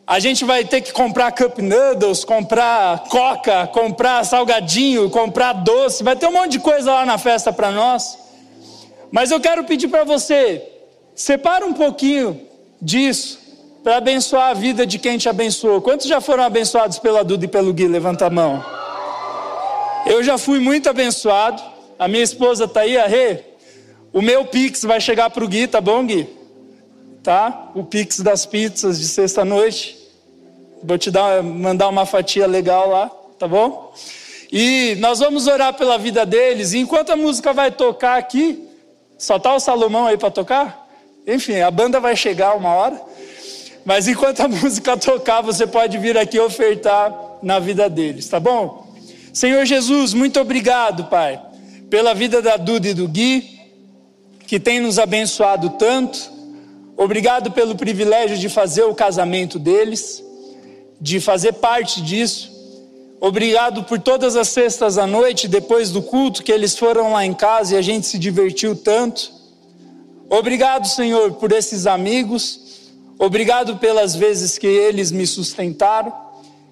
a 0.08 0.20
gente 0.20 0.46
vai 0.46 0.64
ter 0.64 0.82
que 0.82 0.94
comprar 0.94 1.32
cup 1.32 1.58
noodles, 1.60 2.24
comprar 2.24 3.00
coca, 3.10 3.66
comprar 3.68 4.24
salgadinho, 4.24 5.10
comprar 5.10 5.54
doce, 5.54 6.04
vai 6.04 6.16
ter 6.16 6.28
um 6.28 6.32
monte 6.32 6.54
de 6.54 6.60
coisa 6.60 6.94
lá 6.94 7.06
na 7.06 7.18
festa 7.18 7.52
para 7.52 7.72
nós. 7.72 8.18
Mas 9.12 9.32
eu 9.32 9.40
quero 9.40 9.64
pedir 9.64 9.88
para 9.88 10.04
você, 10.04 10.62
separa 11.16 11.66
um 11.66 11.74
pouquinho 11.74 12.40
disso 12.80 13.40
para 13.84 13.98
abençoar 13.98 14.52
a 14.52 14.54
vida 14.54 14.86
de 14.86 15.00
quem 15.00 15.18
te 15.18 15.28
abençoou. 15.28 15.82
Quantos 15.82 16.06
já 16.06 16.22
foram 16.22 16.44
abençoados 16.44 17.00
pela 17.00 17.24
Duda 17.24 17.46
e 17.46 17.48
pelo 17.48 17.74
Gui? 17.74 17.88
Levanta 17.88 18.28
a 18.28 18.30
mão. 18.30 18.64
Eu 20.06 20.24
já 20.24 20.38
fui 20.38 20.60
muito 20.60 20.90
abençoado. 20.90 21.62
A 21.98 22.08
minha 22.08 22.24
esposa 22.24 22.66
está 22.66 22.82
aí, 22.82 22.98
a 22.98 23.08
Rê. 23.08 23.40
O 24.14 24.22
meu 24.22 24.46
Pix 24.46 24.84
vai 24.84 25.02
chegar 25.02 25.30
para 25.30 25.44
o 25.44 25.48
Gui, 25.48 25.68
tá 25.68 25.82
bom, 25.82 26.06
Gui? 26.06 26.28
Tá? 27.26 27.72
O 27.74 27.84
Pix 27.84 28.20
das 28.20 28.46
pizzas 28.46 29.00
de 29.00 29.08
sexta-noite. 29.08 29.98
Vou 30.84 30.96
te 30.96 31.10
dar, 31.10 31.42
mandar 31.42 31.90
uma 31.90 32.06
fatia 32.06 32.46
legal 32.46 32.88
lá, 32.88 33.10
tá 33.40 33.48
bom? 33.48 33.92
E 34.52 34.96
nós 35.00 35.20
vamos 35.20 35.48
orar 35.48 35.74
pela 35.74 35.98
vida 35.98 36.24
deles. 36.24 36.74
E 36.74 36.78
enquanto 36.78 37.10
a 37.10 37.16
música 37.16 37.52
vai 37.52 37.72
tocar 37.72 38.20
aqui, 38.20 38.64
só 39.18 39.40
tá 39.40 39.56
o 39.56 39.60
Salomão 39.60 40.06
aí 40.06 40.18
para 40.18 40.30
tocar? 40.30 40.88
Enfim, 41.26 41.62
a 41.62 41.72
banda 41.72 42.00
vai 42.00 42.16
chegar 42.16 42.56
uma 42.56 42.70
hora. 42.70 43.02
Mas 43.84 44.08
enquanto 44.08 44.42
a 44.42 44.48
música 44.48 44.96
tocar, 44.96 45.42
você 45.42 45.66
pode 45.66 45.98
vir 45.98 46.16
aqui 46.20 46.40
ofertar 46.40 47.12
na 47.42 47.58
vida 47.58 47.90
deles, 47.90 48.30
tá 48.30 48.40
bom? 48.40 48.94
Senhor 49.34 49.66
Jesus, 49.66 50.14
muito 50.14 50.40
obrigado, 50.40 51.06
Pai, 51.06 51.42
pela 51.90 52.14
vida 52.14 52.40
da 52.42 52.56
Duda 52.56 52.88
e 52.88 52.94
do 52.94 53.08
Gui, 53.08 53.60
que 54.46 54.60
tem 54.60 54.80
nos 54.80 55.00
abençoado 55.00 55.72
tanto. 55.72 56.35
Obrigado 56.98 57.52
pelo 57.52 57.76
privilégio 57.76 58.38
de 58.38 58.48
fazer 58.48 58.84
o 58.84 58.96
casamento 58.96 59.60
deles, 59.60 60.24
de 61.00 61.20
fazer 61.20 61.54
parte 61.54 62.02
disso. 62.02 62.52
Obrigado 63.20 63.84
por 63.84 64.00
todas 64.00 64.36
as 64.36 64.50
sextas 64.50 64.98
à 64.98 65.06
noite, 65.06 65.48
depois 65.48 65.92
do 65.92 66.02
culto, 66.02 66.44
que 66.44 66.52
eles 66.52 66.78
foram 66.78 67.12
lá 67.12 67.26
em 67.26 67.34
casa 67.34 67.76
e 67.76 67.78
a 67.78 67.82
gente 67.82 68.08
se 68.08 68.18
divertiu 68.18 68.76
tanto. 68.76 69.32
Obrigado, 70.30 70.88
Senhor, 70.88 71.34
por 71.34 71.52
esses 71.52 71.86
amigos. 71.86 72.92
Obrigado 73.18 73.78
pelas 73.78 74.16
vezes 74.16 74.58
que 74.58 74.68
eles 74.68 75.12
me 75.12 75.26
sustentaram. 75.26 76.14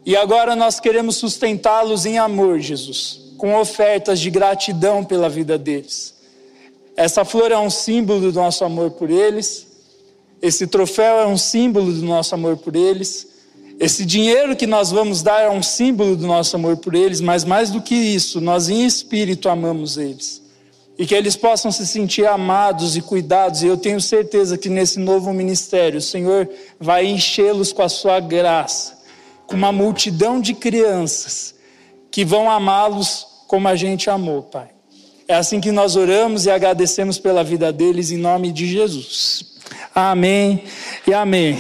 E 0.06 0.16
agora 0.18 0.56
nós 0.56 0.80
queremos 0.80 1.16
sustentá-los 1.16 2.06
em 2.06 2.18
amor, 2.18 2.60
Jesus, 2.60 3.22
com 3.38 3.56
ofertas 3.56 4.20
de 4.20 4.30
gratidão 4.30 5.04
pela 5.04 5.30
vida 5.30 5.58
deles. 5.58 6.14
Essa 6.96 7.24
flor 7.24 7.52
é 7.52 7.58
um 7.58 7.70
símbolo 7.70 8.32
do 8.32 8.40
nosso 8.40 8.66
amor 8.66 8.92
por 8.92 9.10
eles. 9.10 9.73
Esse 10.44 10.68
troféu 10.68 11.20
é 11.20 11.26
um 11.26 11.38
símbolo 11.38 11.94
do 11.94 12.02
nosso 12.02 12.36
amor 12.36 12.58
por 12.58 12.76
eles. 12.76 13.26
Esse 13.80 14.06
dinheiro 14.06 14.58
que 14.58 14.68
nós 14.68 14.92
vamos 14.92 15.22
dar 15.22 15.40
é 15.40 15.50
um 15.50 15.64
símbolo 15.64 16.18
do 16.18 16.28
nosso 16.28 16.54
amor 16.58 16.76
por 16.76 16.94
eles, 16.94 17.22
mas 17.22 17.46
mais 17.46 17.70
do 17.70 17.82
que 17.82 17.96
isso, 17.96 18.42
nós 18.42 18.68
em 18.68 18.86
espírito 18.86 19.48
amamos 19.48 19.98
eles. 19.98 20.44
E 21.00 21.06
que 21.06 21.16
eles 21.16 21.38
possam 21.38 21.72
se 21.72 21.88
sentir 21.88 22.28
amados 22.28 22.98
e 22.98 23.02
cuidados, 23.02 23.64
e 23.64 23.68
eu 23.68 23.78
tenho 23.78 24.02
certeza 24.02 24.58
que 24.58 24.68
nesse 24.68 25.00
novo 25.00 25.32
ministério 25.34 26.00
o 26.00 26.02
Senhor 26.02 26.50
vai 26.78 27.06
enchê-los 27.06 27.72
com 27.72 27.82
a 27.82 27.88
sua 27.88 28.20
graça, 28.20 29.00
com 29.48 29.56
uma 29.56 29.72
multidão 29.72 30.42
de 30.42 30.54
crianças 30.54 31.56
que 32.12 32.26
vão 32.26 32.52
amá-los 32.52 33.26
como 33.48 33.70
a 33.70 33.78
gente 33.78 34.10
amou, 34.10 34.44
Pai. 34.44 34.68
É 35.26 35.36
assim 35.36 35.62
que 35.62 35.72
nós 35.72 35.96
oramos 35.96 36.46
e 36.46 36.52
agradecemos 36.52 37.18
pela 37.18 37.46
vida 37.46 37.72
deles 37.72 38.12
em 38.12 38.18
nome 38.18 38.52
de 38.52 38.68
Jesus. 38.68 39.53
Amém 39.94 40.64
e 41.08 41.14
amém. 41.14 41.60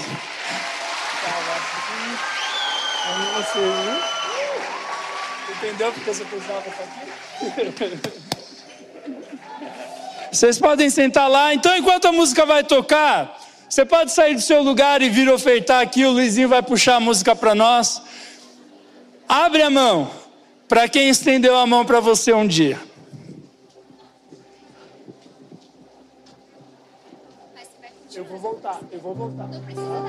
Entendeu 5.50 5.92
porque 5.94 6.14
você 6.14 6.26
precisava 6.26 6.60
aqui? 6.60 8.24
Vocês 10.32 10.58
podem 10.58 10.90
sentar 10.90 11.30
lá. 11.30 11.54
Então, 11.54 11.78
enquanto 11.78 12.08
a 12.08 12.12
música 12.12 12.44
vai 12.44 12.64
tocar, 12.64 13.40
você 13.70 13.86
pode 13.86 14.12
sair 14.12 14.34
do 14.34 14.42
seu 14.42 14.64
lugar 14.64 15.02
e 15.04 15.10
vir 15.10 15.30
ofertar 15.30 15.82
aqui. 15.82 16.04
O 16.06 16.12
Luizinho 16.12 16.50
vai 16.50 16.64
puxar 16.64 16.96
a 16.96 17.00
música 17.00 17.36
para 17.36 17.54
nós. 17.54 18.02
Abre 19.30 19.62
a 19.62 19.70
mão 19.70 20.10
para 20.68 20.88
quem 20.88 21.08
estendeu 21.08 21.56
a 21.56 21.68
mão 21.68 21.86
para 21.86 22.00
você 22.00 22.34
um 22.34 22.48
dia. 22.48 22.80
Eu 28.16 28.26
vou 28.26 28.38
voltar, 28.38 28.80
eu 28.92 29.00
vou 29.00 29.16
voltar. 29.16 29.48
Não 29.48 29.60
precisa 29.62 29.88
dar 29.88 30.04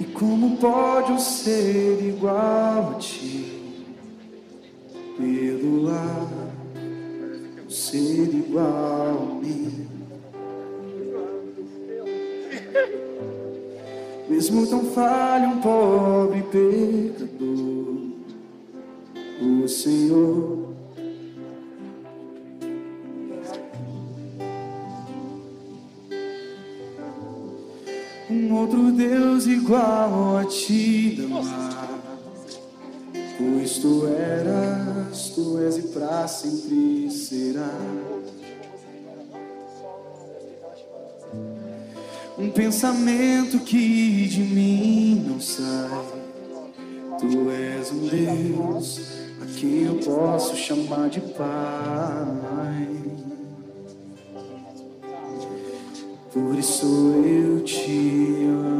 E 0.00 0.04
como 0.06 0.56
pode 0.56 1.12
o 1.12 1.18
ser 1.20 2.02
igual 2.02 2.96
a 2.96 2.98
ti? 2.98 3.86
Perdoar, 5.16 6.28
o 7.64 7.70
ser 7.70 8.34
igual 8.34 9.16
a 9.16 9.34
mim. 9.40 9.82
Mesmo 14.32 14.66
tão 14.66 14.86
falho, 14.86 15.48
um 15.50 15.60
pobre 15.60 16.42
pecador, 16.44 18.12
o 19.42 19.68
Senhor. 19.68 20.74
Um 28.30 28.54
outro 28.54 28.90
Deus 28.92 29.46
igual 29.46 30.38
a 30.38 30.46
ti 30.46 31.22
amar, 31.26 32.00
pois 33.36 33.78
tu 33.80 34.06
eras, 34.06 35.28
tu 35.34 35.58
és 35.58 35.76
e 35.76 35.82
para 35.88 36.26
sempre 36.26 37.10
serás. 37.10 38.41
Um 42.38 42.50
pensamento 42.50 43.58
que 43.60 44.26
de 44.28 44.40
mim 44.40 45.24
não 45.28 45.40
sai. 45.40 46.22
Tu 47.20 47.50
és 47.50 47.92
um 47.92 48.06
Deus 48.08 49.00
a 49.40 49.46
quem 49.58 49.84
eu 49.84 49.94
posso 49.96 50.56
chamar 50.56 51.08
de 51.08 51.20
Pai. 51.20 52.88
Por 56.32 56.58
isso 56.58 56.86
eu 57.24 57.62
te 57.62 58.46
amo, 58.48 58.71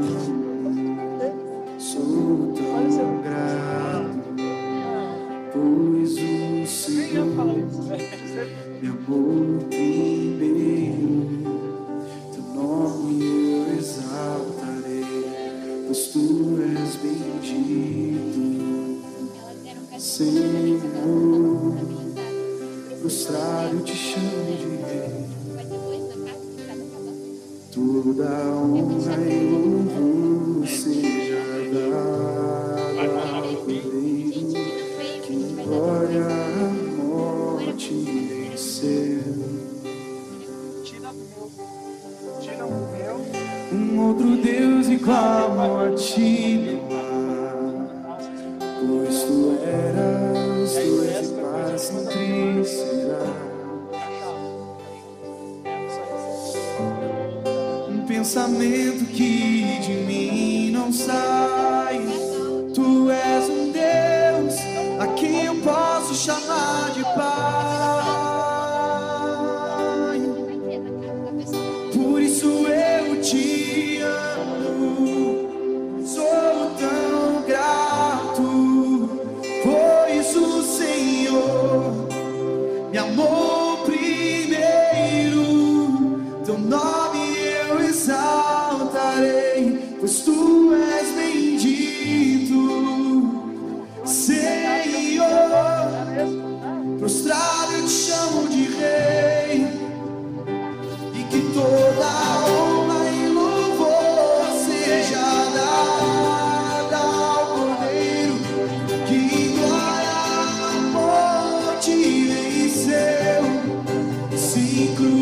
se 114.52 114.94
crucificado, 114.94 115.21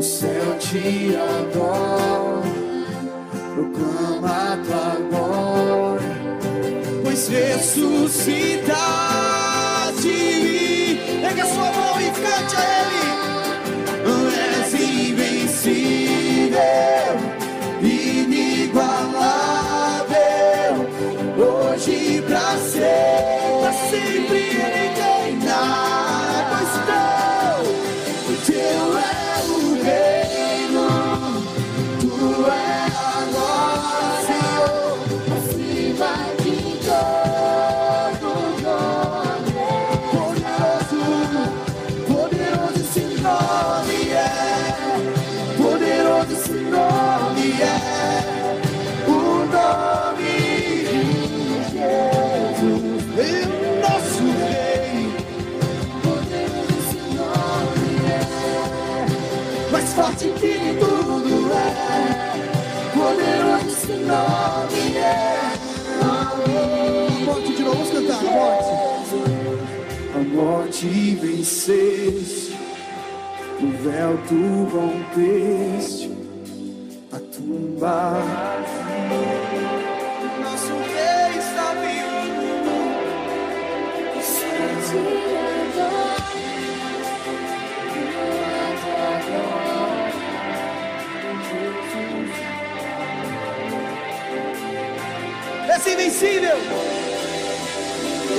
te 0.00 1.14
adoro, 1.14 2.42
proclama 3.54 4.58
tua 4.64 4.96
glória, 5.10 6.16
pois 7.04 7.28
ressuscitaste. 7.28 8.70
Pega 11.20 11.42
a 11.42 11.46
sua 11.46 11.72
mão 11.72 12.00
e 12.00 12.10
cante 12.12 12.56
a 12.56 12.80
Ele. 12.80 12.89
Venceste, 71.30 72.56
o 73.60 73.66
véu 73.82 74.18
tu 74.26 74.64
rompeste, 74.74 76.10
a 77.12 77.18
tumba. 77.18 78.22
Nosso 80.42 80.74
rei 80.94 81.32
está 81.38 81.68
vivo, 81.74 82.20
glória, 82.64 84.14
Jesus. 84.16 85.20
és 95.72 95.86
invencível, 95.86 96.58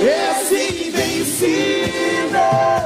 és 0.00 0.50
invencível, 0.50 2.81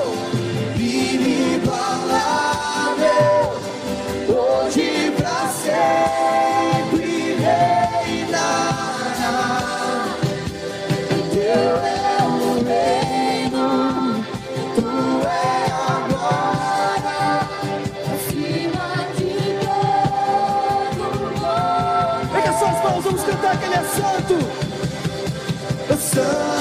que 23.54 23.64
ele 23.64 23.74
é 23.74 23.84
santo. 23.84 24.66
Santo, 25.98 26.55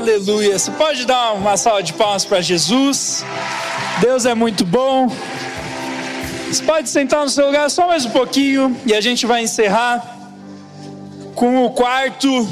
Aleluia. 0.00 0.58
Você 0.58 0.70
pode 0.70 1.04
dar 1.04 1.34
uma 1.34 1.58
salva 1.58 1.82
de 1.82 1.92
palmas 1.92 2.24
para 2.24 2.40
Jesus? 2.40 3.22
Deus 4.00 4.24
é 4.24 4.34
muito 4.34 4.64
bom. 4.64 5.12
Você 6.48 6.62
pode 6.62 6.88
sentar 6.88 7.22
no 7.22 7.28
seu 7.28 7.44
lugar 7.44 7.70
só 7.70 7.86
mais 7.86 8.06
um 8.06 8.10
pouquinho 8.10 8.74
e 8.86 8.94
a 8.94 9.00
gente 9.02 9.26
vai 9.26 9.42
encerrar 9.42 10.18
com 11.34 11.66
o 11.66 11.70
quarto 11.72 12.48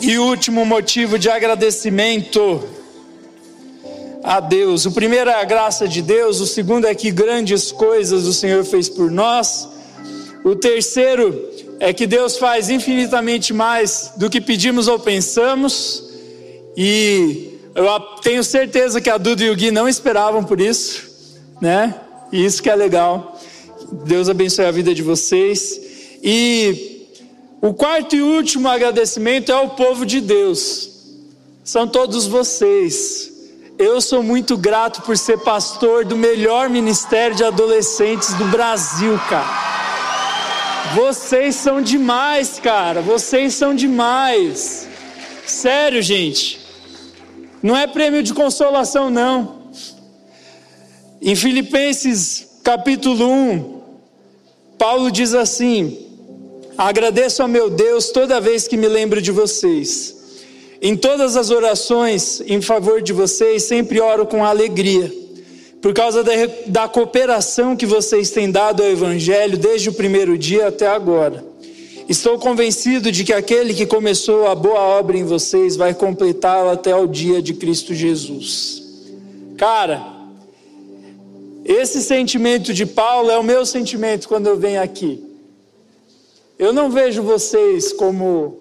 e 0.00 0.16
último 0.16 0.64
motivo 0.64 1.18
de 1.18 1.28
agradecimento 1.28 2.66
a 4.22 4.40
Deus. 4.40 4.86
O 4.86 4.92
primeiro 4.92 5.28
é 5.28 5.34
a 5.34 5.44
graça 5.44 5.86
de 5.86 6.00
Deus, 6.00 6.40
o 6.40 6.46
segundo 6.46 6.86
é 6.86 6.94
que 6.94 7.10
grandes 7.10 7.70
coisas 7.70 8.24
o 8.24 8.32
Senhor 8.32 8.64
fez 8.64 8.88
por 8.88 9.10
nós. 9.10 9.68
O 10.42 10.56
terceiro 10.56 11.46
é 11.78 11.92
que 11.92 12.06
Deus 12.06 12.38
faz 12.38 12.70
infinitamente 12.70 13.52
mais 13.52 14.12
do 14.16 14.30
que 14.30 14.40
pedimos 14.40 14.88
ou 14.88 14.98
pensamos. 14.98 16.03
E 16.76 17.58
eu 17.74 18.00
tenho 18.22 18.42
certeza 18.44 19.00
que 19.00 19.10
a 19.10 19.18
Duda 19.18 19.44
e 19.44 19.50
o 19.50 19.56
Gui 19.56 19.70
não 19.70 19.88
esperavam 19.88 20.44
por 20.44 20.60
isso, 20.60 21.02
né? 21.60 21.94
E 22.32 22.44
isso 22.44 22.62
que 22.62 22.70
é 22.70 22.74
legal. 22.74 23.40
Deus 24.04 24.28
abençoe 24.28 24.64
a 24.64 24.70
vida 24.70 24.94
de 24.94 25.02
vocês. 25.02 25.80
E 26.22 27.08
o 27.60 27.72
quarto 27.72 28.16
e 28.16 28.22
último 28.22 28.68
agradecimento 28.68 29.50
é 29.50 29.54
ao 29.54 29.70
povo 29.70 30.04
de 30.04 30.20
Deus. 30.20 30.90
São 31.62 31.86
todos 31.86 32.26
vocês. 32.26 33.32
Eu 33.78 34.00
sou 34.00 34.22
muito 34.22 34.56
grato 34.56 35.02
por 35.02 35.16
ser 35.16 35.38
pastor 35.38 36.04
do 36.04 36.16
melhor 36.16 36.68
ministério 36.68 37.34
de 37.34 37.42
adolescentes 37.42 38.32
do 38.34 38.44
Brasil, 38.46 39.18
cara. 39.28 39.64
Vocês 40.94 41.56
são 41.56 41.82
demais, 41.82 42.60
cara. 42.60 43.00
Vocês 43.00 43.54
são 43.54 43.74
demais. 43.74 44.86
Sério, 45.44 46.00
gente. 46.00 46.63
Não 47.64 47.74
é 47.74 47.86
prêmio 47.86 48.22
de 48.22 48.34
consolação, 48.34 49.08
não. 49.08 49.62
Em 51.22 51.34
Filipenses 51.34 52.58
capítulo 52.62 53.26
1, 53.26 53.80
Paulo 54.76 55.10
diz 55.10 55.32
assim: 55.32 55.96
Agradeço 56.76 57.42
a 57.42 57.48
meu 57.48 57.70
Deus 57.70 58.10
toda 58.10 58.38
vez 58.38 58.68
que 58.68 58.76
me 58.76 58.86
lembro 58.86 59.22
de 59.22 59.32
vocês. 59.32 60.14
Em 60.82 60.94
todas 60.94 61.38
as 61.38 61.50
orações 61.50 62.42
em 62.46 62.60
favor 62.60 63.00
de 63.00 63.14
vocês, 63.14 63.62
sempre 63.62 63.98
oro 63.98 64.26
com 64.26 64.44
alegria, 64.44 65.10
por 65.80 65.94
causa 65.94 66.22
da, 66.22 66.32
da 66.66 66.86
cooperação 66.86 67.74
que 67.74 67.86
vocês 67.86 68.28
têm 68.30 68.50
dado 68.50 68.82
ao 68.82 68.90
Evangelho 68.90 69.56
desde 69.56 69.88
o 69.88 69.94
primeiro 69.94 70.36
dia 70.36 70.68
até 70.68 70.86
agora. 70.86 71.53
Estou 72.06 72.38
convencido 72.38 73.10
de 73.10 73.24
que 73.24 73.32
aquele 73.32 73.72
que 73.72 73.86
começou 73.86 74.46
a 74.46 74.54
boa 74.54 74.80
obra 74.80 75.16
em 75.16 75.24
vocês 75.24 75.74
vai 75.74 75.94
completá-la 75.94 76.72
até 76.72 76.94
o 76.94 77.06
dia 77.06 77.40
de 77.40 77.54
Cristo 77.54 77.94
Jesus. 77.94 78.82
Cara, 79.56 80.14
esse 81.64 82.02
sentimento 82.02 82.74
de 82.74 82.84
Paulo 82.84 83.30
é 83.30 83.38
o 83.38 83.42
meu 83.42 83.64
sentimento 83.64 84.28
quando 84.28 84.46
eu 84.46 84.56
venho 84.56 84.82
aqui. 84.82 85.24
Eu 86.58 86.74
não 86.74 86.90
vejo 86.90 87.22
vocês 87.22 87.90
como 87.92 88.58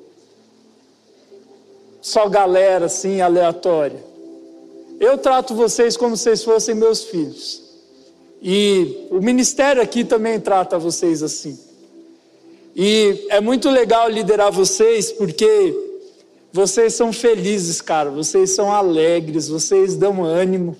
só 2.01 2.29
galera 2.29 2.85
assim 2.85 3.19
aleatória. 3.19 4.01
eu 4.99 5.17
trato 5.17 5.53
vocês 5.53 5.97
como 5.97 6.15
se 6.15 6.23
vocês 6.23 6.43
fossem 6.43 6.75
meus 6.75 7.03
filhos. 7.03 7.61
E 8.41 9.07
o 9.09 9.19
ministério 9.21 9.81
aqui 9.81 10.05
também 10.05 10.39
trata 10.39 10.79
vocês 10.79 11.21
assim. 11.21 11.57
E 12.75 13.27
é 13.29 13.39
muito 13.39 13.69
legal 13.69 14.09
liderar 14.09 14.51
vocês 14.51 15.11
porque 15.11 15.75
vocês 16.51 16.93
são 16.93 17.13
felizes, 17.13 17.81
cara. 17.81 18.09
Vocês 18.09 18.51
são 18.51 18.71
alegres, 18.71 19.47
vocês 19.47 19.95
dão 19.95 20.23
ânimo. 20.23 20.75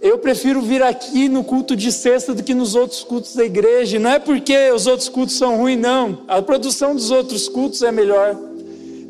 Eu 0.00 0.18
prefiro 0.18 0.60
vir 0.60 0.82
aqui 0.82 1.28
no 1.28 1.42
culto 1.42 1.74
de 1.74 1.90
sexta 1.90 2.32
do 2.32 2.42
que 2.42 2.54
nos 2.54 2.74
outros 2.74 3.02
cultos 3.02 3.34
da 3.34 3.44
igreja. 3.44 3.96
E 3.96 4.00
não 4.00 4.10
é 4.10 4.18
porque 4.18 4.70
os 4.70 4.86
outros 4.86 5.08
cultos 5.08 5.36
são 5.36 5.56
ruins, 5.56 5.78
não. 5.78 6.24
A 6.28 6.40
produção 6.40 6.94
dos 6.94 7.10
outros 7.10 7.48
cultos 7.48 7.82
é 7.82 7.90
melhor. 7.90 8.36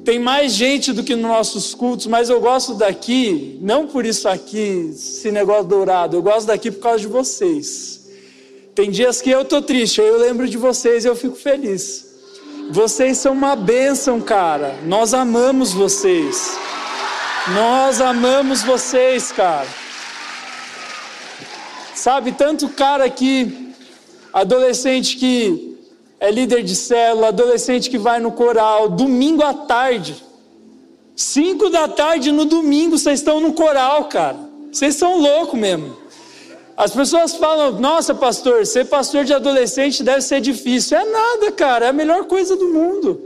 Tem 0.04 0.18
mais 0.18 0.52
gente 0.52 0.90
do 0.92 1.04
que 1.04 1.14
nos 1.14 1.30
nossos 1.30 1.74
cultos, 1.74 2.06
mas 2.06 2.30
eu 2.30 2.40
gosto 2.40 2.72
daqui, 2.72 3.58
não 3.60 3.86
por 3.86 4.06
isso 4.06 4.26
aqui, 4.26 4.90
esse 4.94 5.30
negócio 5.30 5.64
dourado, 5.64 6.16
eu 6.16 6.22
gosto 6.22 6.46
daqui 6.46 6.70
por 6.70 6.80
causa 6.80 7.00
de 7.00 7.08
vocês. 7.08 7.97
Tem 8.78 8.92
dias 8.92 9.20
que 9.20 9.28
eu 9.28 9.44
tô 9.44 9.60
triste, 9.60 10.00
eu 10.00 10.18
lembro 10.18 10.48
de 10.48 10.56
vocês 10.56 11.04
e 11.04 11.08
eu 11.08 11.16
fico 11.16 11.34
feliz. 11.34 12.06
Vocês 12.70 13.18
são 13.18 13.32
uma 13.32 13.56
bênção, 13.56 14.20
cara. 14.20 14.78
Nós 14.86 15.12
amamos 15.12 15.72
vocês. 15.72 16.56
Nós 17.52 18.00
amamos 18.00 18.62
vocês, 18.62 19.32
cara. 19.32 19.66
Sabe, 21.92 22.30
tanto 22.30 22.68
cara 22.68 23.04
aqui, 23.04 23.74
adolescente 24.32 25.16
que 25.16 25.76
é 26.20 26.30
líder 26.30 26.62
de 26.62 26.76
célula, 26.76 27.28
adolescente 27.28 27.90
que 27.90 27.98
vai 27.98 28.20
no 28.20 28.30
coral, 28.30 28.88
domingo 28.88 29.42
à 29.42 29.52
tarde. 29.52 30.24
Cinco 31.16 31.68
da 31.68 31.88
tarde 31.88 32.30
no 32.30 32.44
domingo 32.44 32.96
vocês 32.96 33.18
estão 33.18 33.40
no 33.40 33.54
coral, 33.54 34.04
cara. 34.04 34.38
Vocês 34.70 34.94
são 34.94 35.20
loucos 35.20 35.58
mesmo. 35.58 35.96
As 36.78 36.92
pessoas 36.92 37.34
falam, 37.34 37.72
nossa 37.72 38.14
pastor, 38.14 38.64
ser 38.64 38.84
pastor 38.84 39.24
de 39.24 39.34
adolescente 39.34 40.00
deve 40.04 40.20
ser 40.20 40.40
difícil. 40.40 40.96
É 40.96 41.04
nada, 41.04 41.50
cara, 41.50 41.86
é 41.86 41.88
a 41.88 41.92
melhor 41.92 42.26
coisa 42.26 42.54
do 42.54 42.68
mundo. 42.68 43.20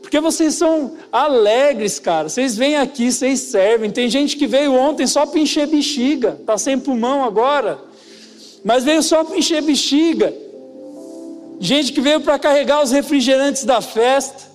Porque 0.00 0.18
vocês 0.18 0.54
são 0.54 0.92
alegres, 1.12 1.98
cara. 1.98 2.30
Vocês 2.30 2.56
vêm 2.56 2.78
aqui, 2.78 3.12
vocês 3.12 3.38
servem. 3.40 3.90
Tem 3.90 4.08
gente 4.08 4.34
que 4.34 4.46
veio 4.46 4.72
ontem 4.72 5.06
só 5.06 5.26
para 5.26 5.38
encher 5.38 5.66
bexiga, 5.66 6.40
tá 6.46 6.56
sem 6.56 6.78
pulmão 6.78 7.22
agora. 7.22 7.78
Mas 8.64 8.82
veio 8.82 9.02
só 9.02 9.24
para 9.24 9.36
encher 9.36 9.60
bexiga. 9.60 10.32
Gente 11.60 11.92
que 11.92 12.00
veio 12.00 12.22
para 12.22 12.38
carregar 12.38 12.82
os 12.82 12.92
refrigerantes 12.92 13.64
da 13.64 13.82
festa. 13.82 14.50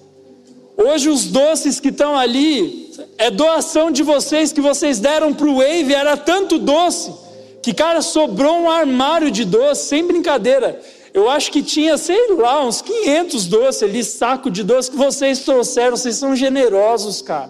Hoje 0.76 1.10
os 1.10 1.26
doces 1.26 1.80
que 1.80 1.90
estão 1.90 2.18
ali 2.18 2.92
é 3.20 3.30
doação 3.30 3.92
de 3.92 4.02
vocês 4.02 4.52
que 4.52 4.62
vocês 4.62 4.98
deram 4.98 5.32
para 5.32 5.46
o 5.46 5.58
Wave, 5.58 5.94
era 5.94 6.18
tanto 6.18 6.58
doce 6.58 7.24
que 7.66 7.74
cara 7.74 8.00
sobrou 8.04 8.60
um 8.60 8.70
armário 8.70 9.32
de 9.32 9.44
doce, 9.44 9.88
sem 9.88 10.06
brincadeira. 10.06 10.80
Eu 11.12 11.28
acho 11.28 11.52
que 11.52 11.64
tinha, 11.64 11.98
sei 11.98 12.32
lá, 12.36 12.64
uns 12.64 12.80
500 12.80 13.48
doces 13.48 13.82
ali, 13.82 14.04
saco 14.04 14.52
de 14.52 14.62
doce 14.62 14.92
que 14.92 14.96
vocês 14.96 15.40
trouxeram. 15.40 15.98
Vocês 15.98 16.16
são 16.16 16.36
generosos, 16.36 17.24
cara. 17.24 17.50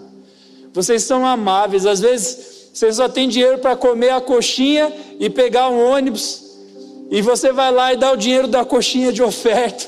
Vocês 0.72 1.02
são 1.02 1.26
amáveis. 1.26 1.84
Às 1.84 2.00
vezes 2.00 2.70
vocês 2.72 2.96
só 2.96 3.10
têm 3.10 3.28
dinheiro 3.28 3.58
para 3.58 3.76
comer 3.76 4.08
a 4.08 4.20
coxinha 4.22 4.90
e 5.20 5.28
pegar 5.28 5.68
um 5.68 5.86
ônibus. 5.86 6.44
E 7.10 7.20
você 7.20 7.52
vai 7.52 7.70
lá 7.70 7.92
e 7.92 7.98
dá 7.98 8.10
o 8.10 8.16
dinheiro 8.16 8.48
da 8.48 8.64
coxinha 8.64 9.12
de 9.12 9.22
oferta. 9.22 9.84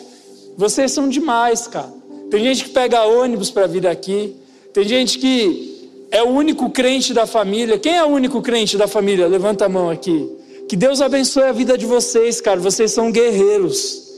Vocês 0.58 0.92
são 0.92 1.08
demais, 1.08 1.66
cara. 1.66 1.90
Tem 2.30 2.44
gente 2.44 2.64
que 2.64 2.70
pega 2.70 3.02
ônibus 3.06 3.50
para 3.50 3.66
vir 3.66 3.86
aqui. 3.86 4.36
Tem 4.74 4.84
gente 4.86 5.18
que 5.18 5.67
é 6.10 6.22
o 6.22 6.28
único 6.28 6.70
crente 6.70 7.12
da 7.12 7.26
família. 7.26 7.78
Quem 7.78 7.96
é 7.96 8.04
o 8.04 8.08
único 8.08 8.40
crente 8.40 8.76
da 8.76 8.88
família? 8.88 9.26
Levanta 9.26 9.66
a 9.66 9.68
mão 9.68 9.90
aqui. 9.90 10.28
Que 10.68 10.76
Deus 10.76 11.00
abençoe 11.00 11.44
a 11.44 11.52
vida 11.52 11.76
de 11.76 11.86
vocês, 11.86 12.40
cara. 12.40 12.60
Vocês 12.60 12.90
são 12.92 13.10
guerreiros. 13.10 14.08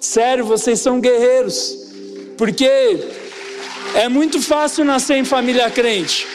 Sério, 0.00 0.44
vocês 0.44 0.80
são 0.80 1.00
guerreiros. 1.00 1.76
Porque 2.36 3.00
é 3.94 4.08
muito 4.08 4.40
fácil 4.40 4.84
nascer 4.84 5.16
em 5.16 5.24
família 5.24 5.70
crente. 5.70 6.26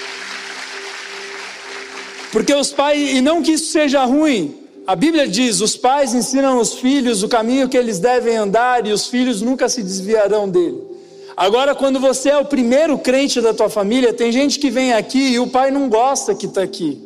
Porque 2.32 2.54
os 2.54 2.72
pais, 2.72 3.14
e 3.14 3.22
não 3.22 3.42
que 3.42 3.54
isso 3.54 3.72
seja 3.72 4.04
ruim, 4.04 4.56
a 4.86 4.96
Bíblia 4.96 5.28
diz: 5.28 5.62
os 5.62 5.76
pais 5.76 6.14
ensinam 6.14 6.60
os 6.60 6.74
filhos 6.74 7.24
o 7.24 7.30
caminho 7.30 7.70
que 7.70 7.78
eles 7.78 7.98
devem 7.98 8.36
andar 8.36 8.86
e 8.86 8.92
os 8.92 9.08
filhos 9.08 9.42
nunca 9.42 9.68
se 9.70 9.82
desviarão 9.82 10.48
dele. 10.48 10.95
Agora, 11.38 11.76
quando 11.76 12.00
você 12.00 12.30
é 12.30 12.38
o 12.38 12.46
primeiro 12.46 12.98
crente 12.98 13.42
da 13.42 13.54
tua 13.54 13.70
família, 13.70 14.14
tem 14.14 14.32
gente 14.32 14.58
que 14.58 14.70
vem 14.70 14.94
aqui 14.94 15.34
e 15.34 15.40
o 15.40 15.48
pai 15.48 15.70
não 15.70 15.90
gosta 15.90 16.34
que 16.34 16.46
está 16.46 16.62
aqui. 16.62 17.02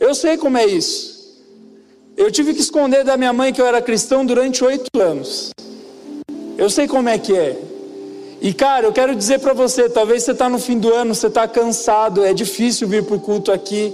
Eu 0.00 0.14
sei 0.14 0.38
como 0.38 0.56
é 0.56 0.64
isso. 0.64 1.18
Eu 2.16 2.30
tive 2.30 2.54
que 2.54 2.60
esconder 2.60 3.04
da 3.04 3.16
minha 3.16 3.32
mãe 3.32 3.52
que 3.52 3.60
eu 3.60 3.66
era 3.66 3.82
cristão 3.82 4.24
durante 4.24 4.64
oito 4.64 4.88
anos. 4.98 5.50
Eu 6.56 6.70
sei 6.70 6.88
como 6.88 7.08
é 7.08 7.18
que 7.18 7.36
é. 7.36 7.56
E 8.40 8.54
cara, 8.54 8.86
eu 8.86 8.92
quero 8.92 9.14
dizer 9.14 9.40
para 9.40 9.52
você, 9.52 9.88
talvez 9.88 10.22
você 10.22 10.32
está 10.32 10.48
no 10.48 10.58
fim 10.58 10.78
do 10.78 10.92
ano, 10.92 11.14
você 11.14 11.26
está 11.26 11.46
cansado, 11.46 12.24
é 12.24 12.32
difícil 12.32 12.88
vir 12.88 13.04
para 13.04 13.16
o 13.16 13.20
culto 13.20 13.52
aqui. 13.52 13.92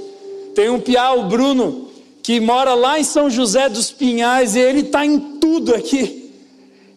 Tem 0.55 0.71
um 0.71 0.79
piá, 0.79 1.13
o 1.13 1.25
Bruno, 1.25 1.89
que 2.23 2.39
mora 2.41 2.75
lá 2.75 2.99
em 2.99 3.05
São 3.05 3.29
José 3.29 3.69
dos 3.69 3.91
Pinhais 3.91 4.55
e 4.55 4.61
ele 4.61 4.81
está 4.81 5.05
em 5.05 5.19
tudo 5.19 5.75
aqui. 5.75 6.33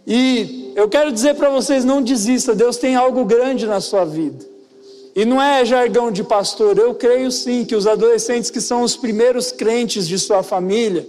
E 0.06 0.57
eu 0.78 0.88
quero 0.88 1.12
dizer 1.12 1.34
para 1.34 1.50
vocês, 1.50 1.84
não 1.84 2.04
desista, 2.04 2.54
Deus 2.54 2.78
tem 2.78 2.96
algo 2.96 3.26
grande 3.26 3.66
na 3.66 3.82
sua 3.82 4.06
vida. 4.06 4.46
E 5.16 5.26
não 5.26 5.42
é 5.42 5.66
jargão 5.66 6.12
de 6.12 6.24
pastor, 6.24 6.78
eu 6.78 6.94
creio 6.94 7.32
sim 7.32 7.66
que 7.66 7.76
os 7.76 7.88
adolescentes 7.88 8.52
que 8.52 8.62
são 8.62 8.84
os 8.84 8.96
primeiros 8.96 9.52
crentes 9.52 10.08
de 10.08 10.20
sua 10.20 10.44
família 10.44 11.08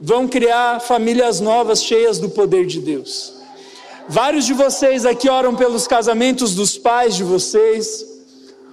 vão 0.00 0.28
criar 0.28 0.78
famílias 0.78 1.40
novas 1.40 1.82
cheias 1.82 2.20
do 2.20 2.28
poder 2.28 2.66
de 2.66 2.78
Deus. 2.78 3.34
Vários 4.08 4.46
de 4.46 4.52
vocês 4.52 5.04
aqui 5.04 5.28
oram 5.28 5.56
pelos 5.56 5.88
casamentos 5.88 6.54
dos 6.54 6.78
pais 6.78 7.16
de 7.16 7.24
vocês, 7.24 8.06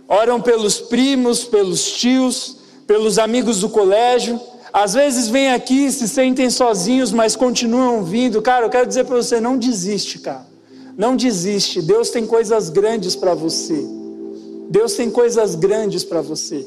oram 0.08 0.40
pelos 0.40 0.80
primos, 0.80 1.44
pelos 1.44 1.94
tios, 1.94 2.58
pelos 2.86 3.18
amigos 3.18 3.62
do 3.62 3.70
colégio. 3.70 4.40
Às 4.74 4.94
vezes 4.94 5.28
vêm 5.28 5.52
aqui, 5.52 5.92
se 5.92 6.08
sentem 6.08 6.50
sozinhos, 6.50 7.12
mas 7.12 7.36
continuam 7.36 8.04
vindo. 8.04 8.42
Cara, 8.42 8.66
eu 8.66 8.70
quero 8.70 8.88
dizer 8.88 9.06
para 9.06 9.18
você: 9.18 9.40
não 9.40 9.58
desiste, 9.58 10.20
cara. 10.20 10.46
Não 10.98 11.16
desiste. 11.16 11.82
Deus 11.82 12.10
tem 12.10 12.26
coisas 12.26 12.70
grandes 12.70 13.16
para 13.16 13.34
você. 13.34 13.86
Deus 14.70 14.94
tem 14.94 15.10
coisas 15.10 15.56
grandes 15.56 16.04
para 16.04 16.22
você. 16.22 16.66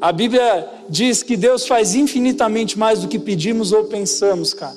A 0.00 0.10
Bíblia 0.10 0.68
diz 0.88 1.22
que 1.22 1.36
Deus 1.36 1.66
faz 1.66 1.94
infinitamente 1.94 2.78
mais 2.78 3.00
do 3.00 3.08
que 3.08 3.18
pedimos 3.18 3.72
ou 3.72 3.84
pensamos, 3.84 4.54
cara. 4.54 4.74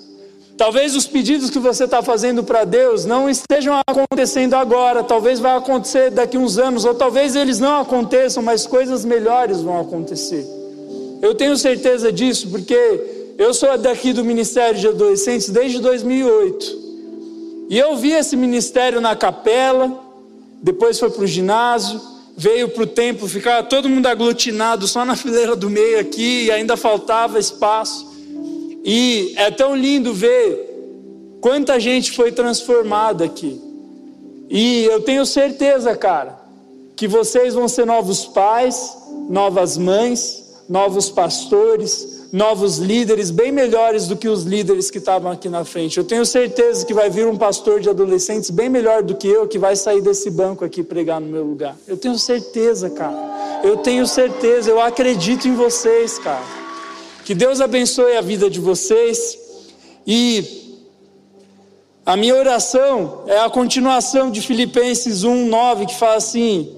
Talvez 0.58 0.96
os 0.96 1.08
pedidos 1.08 1.50
que 1.50 1.60
você 1.60 1.86
está 1.86 2.02
fazendo 2.02 2.43
para 2.43 2.64
Deus 2.64 3.06
não 3.06 3.30
estejam 3.30 3.82
acontecendo 3.88 4.54
agora, 4.54 5.04
talvez 5.04 5.39
vai 5.39 5.56
acontecer 5.58 6.12
daqui 6.12 6.38
uns 6.38 6.58
anos, 6.58 6.86
ou 6.86 6.96
talvez 6.96 7.36
eles 7.36 7.60
não 7.60 7.82
aconteçam, 7.82 8.41
mas 8.41 8.66
coisas 8.66 9.04
melhores 9.04 9.62
vão 9.62 9.82
acontecer. 9.82 10.64
Eu 11.22 11.34
tenho 11.36 11.57
certeza 11.57 12.11
disso 12.11 12.49
porque 12.49 13.34
eu 13.38 13.53
sou 13.53 13.78
daqui 13.78 14.13
do 14.13 14.24
Ministério 14.24 14.80
de 14.80 14.88
Adolescentes 14.88 15.49
desde 15.49 15.80
2008. 15.80 16.86
E 17.70 17.78
eu 17.78 17.95
vi 17.95 18.11
esse 18.11 18.36
ministério 18.36 19.01
na 19.01 19.16
capela, 19.16 19.99
depois 20.61 20.99
foi 20.99 21.09
para 21.09 21.24
o 21.24 21.28
ginásio, 21.28 21.99
veio 22.38 22.70
para 22.70 22.84
o 22.84 22.88
templo, 22.88 23.28
ficava 23.28 23.63
todo 23.63 23.89
mundo 23.89 24.05
aglutinado 24.05 24.88
só 24.88 25.03
na 25.03 25.16
fileira 25.18 25.55
do 25.55 25.70
meio 25.70 25.99
aqui, 25.99 26.45
e 26.45 26.51
ainda 26.51 26.78
faltava 26.78 27.39
espaço. 27.39 28.13
E 28.84 29.34
é 29.36 29.49
tão 29.49 29.76
lindo 29.76 30.13
ver 30.13 30.76
quanta 31.41 31.80
gente 31.80 32.11
foi 32.11 32.32
transformada 32.32 33.26
aqui. 33.26 33.59
E 34.49 34.86
eu 34.86 35.01
tenho 35.01 35.26
certeza, 35.26 35.95
cara, 35.95 36.39
que 36.95 37.07
vocês 37.07 37.55
vão 37.55 37.68
ser 37.68 37.86
novos 37.86 38.26
pais, 38.26 38.95
novas 39.28 39.76
mães, 39.78 40.45
novos 40.68 41.09
pastores, 41.09 42.28
novos 42.32 42.78
líderes, 42.78 43.32
bem 43.32 43.51
melhores 43.51 44.07
do 44.07 44.16
que 44.16 44.28
os 44.28 44.43
líderes 44.43 44.91
que 44.91 44.97
estavam 44.97 45.32
aqui 45.32 45.47
na 45.47 45.63
frente. 45.63 45.97
Eu 45.97 46.03
tenho 46.03 46.26
certeza 46.26 46.86
que 46.86 46.93
vai 46.93 47.09
vir 47.09 47.28
um 47.28 47.38
pastor 47.38 47.80
de 47.80 47.89
adolescentes 47.89 48.49
bem 48.49 48.68
melhor 48.68 49.03
do 49.03 49.16
que 49.16 49.28
eu, 49.28 49.47
que 49.47 49.57
vai 49.57 49.76
sair 49.76 50.01
desse 50.01 50.30
banco 50.30 50.66
aqui 50.66 50.84
pregar 50.84 51.22
no 51.22 51.28
meu 51.28 51.43
lugar. 51.43 51.78
Eu 51.88 51.97
tenho 51.97 52.18
certeza, 52.18 52.89
cara. 52.89 53.61
Eu 53.63 53.78
tenho 53.78 54.05
certeza, 54.05 54.70
eu 54.70 54.82
acredito 54.82 55.47
em 55.47 55.55
vocês, 55.55 56.20
cara. 56.20 56.43
Que 57.24 57.34
Deus 57.34 57.61
abençoe 57.61 58.18
a 58.18 58.22
vida 58.22 58.49
de 58.49 58.59
vocês 58.59 59.38
e 60.05 60.66
a 62.05 62.16
minha 62.16 62.36
oração 62.36 63.24
é 63.26 63.39
a 63.39 63.49
continuação 63.49 64.30
de 64.30 64.41
Filipenses 64.41 65.24
1:9 65.24 65.88
que 65.88 65.95
fala 65.97 66.18
assim: 66.18 66.75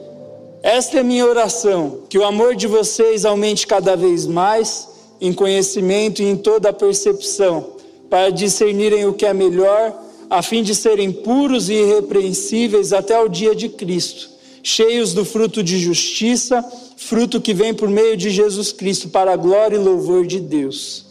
esta 0.68 1.00
é 1.00 1.04
minha 1.04 1.26
oração, 1.26 2.02
que 2.10 2.18
o 2.18 2.26
amor 2.26 2.54
de 2.54 2.68
vocês 2.68 3.24
aumente 3.24 3.66
cada 3.66 3.96
vez 3.96 4.28
mais 4.28 4.86
em 5.22 5.32
conhecimento 5.32 6.22
e 6.22 6.26
em 6.26 6.36
toda 6.36 6.68
a 6.68 6.74
percepção, 6.74 7.78
para 8.10 8.30
discernirem 8.30 9.06
o 9.06 9.14
que 9.14 9.26
é 9.26 9.34
melhor, 9.34 9.98
a 10.30 10.42
fim 10.42 10.62
de 10.62 10.76
serem 10.76 11.10
puros 11.10 11.70
e 11.70 11.74
irrepreensíveis 11.74 12.92
até 12.92 13.18
o 13.18 13.30
dia 13.30 13.56
de 13.56 13.70
Cristo, 13.70 14.30
cheios 14.62 15.14
do 15.14 15.24
fruto 15.24 15.64
de 15.64 15.80
justiça, 15.80 16.62
fruto 16.98 17.40
que 17.40 17.54
vem 17.54 17.74
por 17.74 17.88
meio 17.88 18.18
de 18.18 18.30
Jesus 18.30 18.74
Cristo, 18.74 19.08
para 19.08 19.32
a 19.32 19.38
glória 19.38 19.78
e 19.78 19.80
louvor 19.80 20.28
de 20.28 20.42
Deus. 20.42 21.06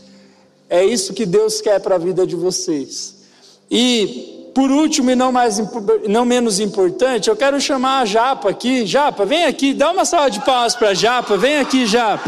É 0.68 0.84
isso 0.84 1.14
que 1.14 1.24
Deus 1.24 1.62
quer 1.62 1.80
para 1.80 1.94
a 1.94 1.98
vida 1.98 2.26
de 2.26 2.36
vocês. 2.36 3.14
E, 3.70 4.35
por 4.56 4.70
último 4.70 5.10
e 5.10 5.14
não, 5.14 5.30
mais, 5.30 5.58
não 6.08 6.24
menos 6.24 6.58
importante, 6.60 7.28
eu 7.28 7.36
quero 7.36 7.60
chamar 7.60 8.00
a 8.00 8.04
Japa 8.06 8.48
aqui. 8.48 8.86
Japa, 8.86 9.26
vem 9.26 9.44
aqui, 9.44 9.74
dá 9.74 9.90
uma 9.90 10.06
salva 10.06 10.30
de 10.30 10.40
palmas 10.40 10.74
para 10.74 10.88
a 10.88 10.94
Japa. 10.94 11.36
Vem 11.36 11.58
aqui, 11.58 11.84
Japa. 11.84 12.24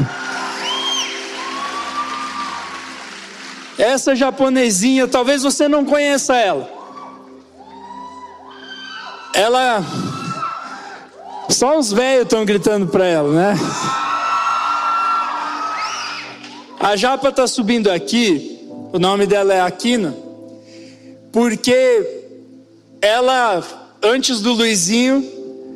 Essa 3.78 4.14
japonesinha, 4.14 5.08
talvez 5.08 5.42
você 5.42 5.68
não 5.68 5.86
conheça 5.86 6.36
ela. 6.36 6.68
Ela. 9.32 9.82
Só 11.48 11.78
os 11.78 11.90
velhos 11.90 12.24
estão 12.24 12.44
gritando 12.44 12.88
para 12.88 13.06
ela, 13.06 13.32
né? 13.32 13.54
A 16.78 16.94
Japa 16.94 17.30
está 17.30 17.46
subindo 17.46 17.90
aqui, 17.90 18.68
o 18.92 18.98
nome 18.98 19.24
dela 19.24 19.54
é 19.54 19.62
Aquina, 19.62 20.14
porque 21.32 22.17
ela, 23.00 23.96
antes 24.02 24.40
do 24.40 24.52
Luizinho, 24.52 25.26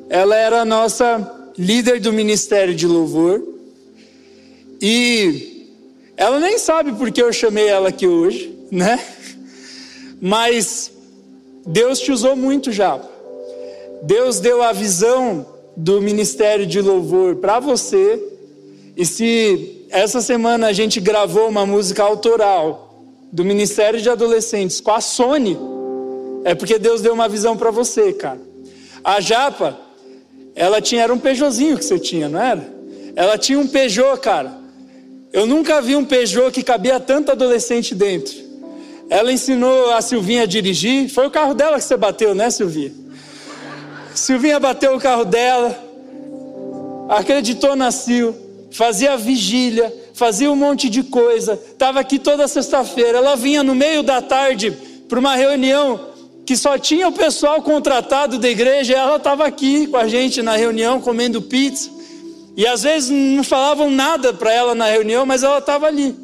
ela 0.09 0.37
era 0.37 0.63
a 0.63 0.65
nossa 0.65 1.51
líder 1.57 2.01
do 2.01 2.13
Ministério 2.13 2.75
de 2.75 2.87
Louvor. 2.87 3.43
E 4.81 5.69
ela 6.17 6.41
nem 6.41 6.59
sabe 6.59 6.93
porque 6.93 7.23
eu 7.23 7.33
chamei 7.33 7.69
ela 7.69 7.89
aqui 7.89 8.07
hoje, 8.07 8.55
né? 8.71 8.99
Mas 10.21 10.93
Deus 11.67 12.01
te 12.01 12.13
usou 12.13 12.37
muito 12.37 12.71
já. 12.73 13.01
Deus 14.03 14.41
deu 14.41 14.63
a 14.63 14.73
visão 14.73 15.47
do 15.77 16.01
ministério 16.01 16.67
de 16.67 16.81
louvor 16.81 17.37
para 17.37 17.61
você. 17.61 18.21
E 18.97 19.07
se 19.07 19.87
essa 19.91 20.21
semana 20.21 20.67
a 20.67 20.73
gente 20.73 21.01
gravou 21.01 21.49
uma 21.49 21.65
música 21.65 22.03
autoral 22.03 23.07
do 23.33 23.45
Ministério 23.45 24.01
de 24.01 24.11
Adolescentes 24.11 24.81
com 24.81 24.91
a 24.91 25.01
Sony, 25.01 25.57
é 26.45 26.55
porque 26.55 26.79
Deus 26.79 27.01
deu 27.01 27.15
uma 27.15 27.29
visão 27.29 27.57
para 27.57 27.71
você, 27.71 28.13
cara. 28.13 28.41
A 29.05 29.21
Japa, 29.21 29.79
ela 30.55 30.81
tinha 30.81 31.03
era 31.03 31.13
um 31.13 31.19
Peugeotzinho 31.19 31.79
que 31.79 31.85
você 31.85 31.99
tinha, 31.99 32.29
não 32.29 32.41
era? 32.41 32.67
Ela 33.15 33.39
tinha 33.39 33.59
um 33.59 33.67
Peugeot, 33.67 34.19
cara. 34.21 34.53
Eu 35.33 35.47
nunca 35.47 35.81
vi 35.81 35.97
um 35.97 36.05
Peugeot 36.05 36.51
que 36.51 36.63
cabia 36.63 37.01
tanto 37.01 37.33
adolescente 37.33 37.95
dentro. 37.95 38.35
Ela 39.09 39.33
ensinou 39.33 39.93
a 39.93 40.01
Silvinha 40.01 40.43
a 40.43 40.47
dirigir. 40.47 41.09
Foi 41.09 41.27
o 41.27 41.31
carro 41.31 41.55
dela 41.55 41.79
que 41.79 41.85
você 41.85 41.97
bateu, 41.97 42.35
né, 42.35 42.51
Silvinha? 42.51 42.93
Silvinha 44.15 44.61
bateu 44.61 44.95
o 44.95 45.01
carro 45.01 45.25
dela, 45.25 45.79
acreditou 47.09 47.75
na 47.75 47.91
Sil, 47.91 48.37
fazia 48.71 49.17
vigília, 49.17 49.93
fazia 50.13 50.51
um 50.51 50.57
monte 50.57 50.91
de 50.91 51.03
coisa. 51.03 51.55
Estava 51.55 52.01
aqui 52.01 52.19
toda 52.19 52.47
sexta-feira. 52.47 53.19
Ela 53.19 53.37
vinha 53.37 53.63
no 53.63 53.75
meio 53.75 54.03
da 54.03 54.21
tarde 54.21 54.71
para 55.09 55.19
uma 55.19 55.35
reunião 55.35 56.12
que 56.45 56.57
só 56.57 56.77
tinha 56.77 57.09
o 57.09 57.13
pessoal 57.13 57.63
contratado 57.63 58.39
da 58.39 58.49
igreja. 58.49 58.93
E 58.93 58.97
ela 58.97 59.17
estava 59.17 59.47
aqui 59.47 59.87
com 59.87 59.97
a 59.97 60.09
gente 60.09 60.43
na 60.43 60.57
reunião 60.57 61.01
comendo 61.01 61.43
pizza. 61.43 61.91
E 62.57 62.67
às 62.67 62.83
vezes 62.83 63.11
não 63.11 63.43
falavam 63.43 63.91
nada 63.91 64.33
para 64.33 64.53
ela 64.53 64.75
na 64.75 64.87
reunião, 64.87 65.25
mas 65.25 65.43
ela 65.43 65.59
estava 65.59 65.87
ali. 65.87 66.15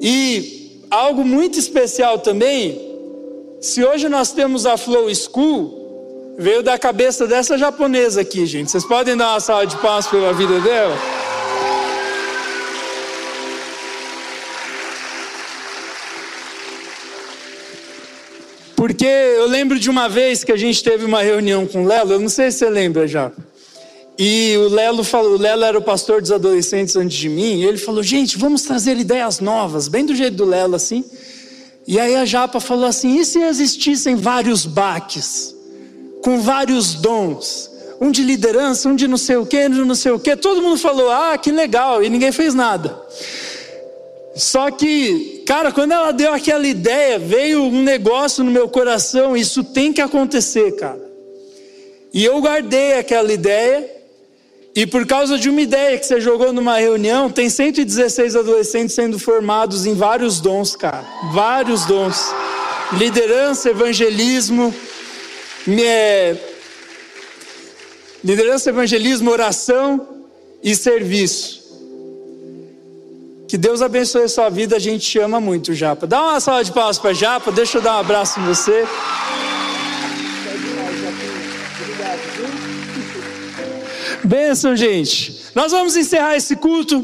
E 0.00 0.84
algo 0.90 1.24
muito 1.24 1.58
especial 1.58 2.18
também, 2.18 2.80
se 3.60 3.84
hoje 3.84 4.08
nós 4.08 4.32
temos 4.32 4.66
a 4.66 4.76
Flow 4.76 5.12
School, 5.14 6.34
veio 6.38 6.62
da 6.62 6.78
cabeça 6.78 7.26
dessa 7.26 7.58
japonesa 7.58 8.20
aqui, 8.20 8.46
gente. 8.46 8.70
Vocês 8.70 8.84
podem 8.84 9.16
dar 9.16 9.32
uma 9.32 9.40
salva 9.40 9.66
de 9.66 9.76
palmas 9.78 10.06
pela 10.06 10.32
vida 10.32 10.60
dela? 10.60 11.17
Porque 18.78 19.04
eu 19.04 19.48
lembro 19.48 19.76
de 19.76 19.90
uma 19.90 20.08
vez 20.08 20.44
que 20.44 20.52
a 20.52 20.56
gente 20.56 20.84
teve 20.84 21.04
uma 21.04 21.20
reunião 21.20 21.66
com 21.66 21.82
o 21.82 21.84
Lelo, 21.84 22.12
eu 22.12 22.20
não 22.20 22.28
sei 22.28 22.52
se 22.52 22.58
você 22.58 22.70
lembra 22.70 23.08
já. 23.08 23.32
E 24.16 24.54
o 24.56 24.68
Lelo 24.68 25.02
falou, 25.02 25.32
o 25.32 25.36
Lelo 25.36 25.64
era 25.64 25.76
o 25.76 25.82
pastor 25.82 26.20
dos 26.22 26.30
adolescentes 26.30 26.94
antes 26.94 27.16
de 27.16 27.28
mim, 27.28 27.56
e 27.56 27.64
ele 27.64 27.76
falou: 27.76 28.04
"Gente, 28.04 28.38
vamos 28.38 28.62
trazer 28.62 28.96
ideias 28.96 29.40
novas", 29.40 29.88
bem 29.88 30.06
do 30.06 30.14
jeito 30.14 30.36
do 30.36 30.44
Lelo 30.44 30.76
assim. 30.76 31.04
E 31.88 31.98
aí 31.98 32.14
a 32.14 32.24
Japa 32.24 32.60
falou 32.60 32.84
assim: 32.84 33.18
"E 33.18 33.24
se 33.24 33.40
existissem 33.40 34.14
vários 34.14 34.64
baques 34.64 35.52
com 36.22 36.40
vários 36.40 36.94
dons, 36.94 37.68
um 38.00 38.12
de 38.12 38.22
liderança, 38.22 38.88
um 38.88 38.94
de 38.94 39.08
não 39.08 39.18
sei 39.18 39.38
o 39.38 39.44
quê, 39.44 39.66
um 39.66 39.70
de 39.70 39.84
não 39.84 39.96
sei 39.96 40.12
o 40.12 40.20
quê?" 40.20 40.36
Todo 40.36 40.62
mundo 40.62 40.78
falou: 40.78 41.10
"Ah, 41.10 41.36
que 41.36 41.50
legal", 41.50 42.04
e 42.04 42.08
ninguém 42.08 42.30
fez 42.30 42.54
nada. 42.54 42.96
Só 44.34 44.70
que, 44.70 45.42
cara, 45.46 45.72
quando 45.72 45.92
ela 45.92 46.12
deu 46.12 46.32
aquela 46.32 46.66
ideia, 46.66 47.18
veio 47.18 47.62
um 47.62 47.82
negócio 47.82 48.44
no 48.44 48.50
meu 48.50 48.68
coração, 48.68 49.36
isso 49.36 49.64
tem 49.64 49.92
que 49.92 50.00
acontecer, 50.00 50.72
cara. 50.76 51.08
E 52.12 52.24
eu 52.24 52.40
guardei 52.40 52.94
aquela 52.94 53.32
ideia, 53.32 53.88
e 54.74 54.86
por 54.86 55.06
causa 55.06 55.36
de 55.36 55.48
uma 55.50 55.60
ideia 55.60 55.98
que 55.98 56.06
você 56.06 56.20
jogou 56.20 56.52
numa 56.52 56.78
reunião, 56.78 57.30
tem 57.30 57.50
116 57.50 58.36
adolescentes 58.36 58.94
sendo 58.94 59.18
formados 59.18 59.86
em 59.86 59.94
vários 59.94 60.40
dons, 60.40 60.76
cara. 60.76 61.04
Vários 61.32 61.84
dons. 61.84 62.32
Liderança, 62.92 63.70
evangelismo, 63.70 64.72
é... 65.66 66.36
liderança, 68.24 68.70
evangelismo, 68.70 69.30
oração 69.30 70.08
e 70.62 70.74
serviço. 70.74 71.57
Que 73.48 73.56
Deus 73.56 73.80
abençoe 73.80 74.24
a 74.24 74.28
sua 74.28 74.50
vida, 74.50 74.76
a 74.76 74.78
gente 74.78 75.08
te 75.08 75.18
ama 75.18 75.40
muito, 75.40 75.72
Japa. 75.72 76.06
Dá 76.06 76.22
uma 76.22 76.38
salva 76.38 76.62
de 76.62 76.70
palmas 76.70 76.98
para 76.98 77.14
Japa, 77.14 77.50
deixa 77.50 77.78
eu 77.78 77.82
dar 77.82 77.96
um 77.96 78.00
abraço 78.00 78.38
em 78.38 78.44
você. 78.44 78.86
Benção, 84.22 84.76
gente. 84.76 85.46
Nós 85.54 85.72
vamos 85.72 85.96
encerrar 85.96 86.36
esse 86.36 86.56
culto. 86.56 87.02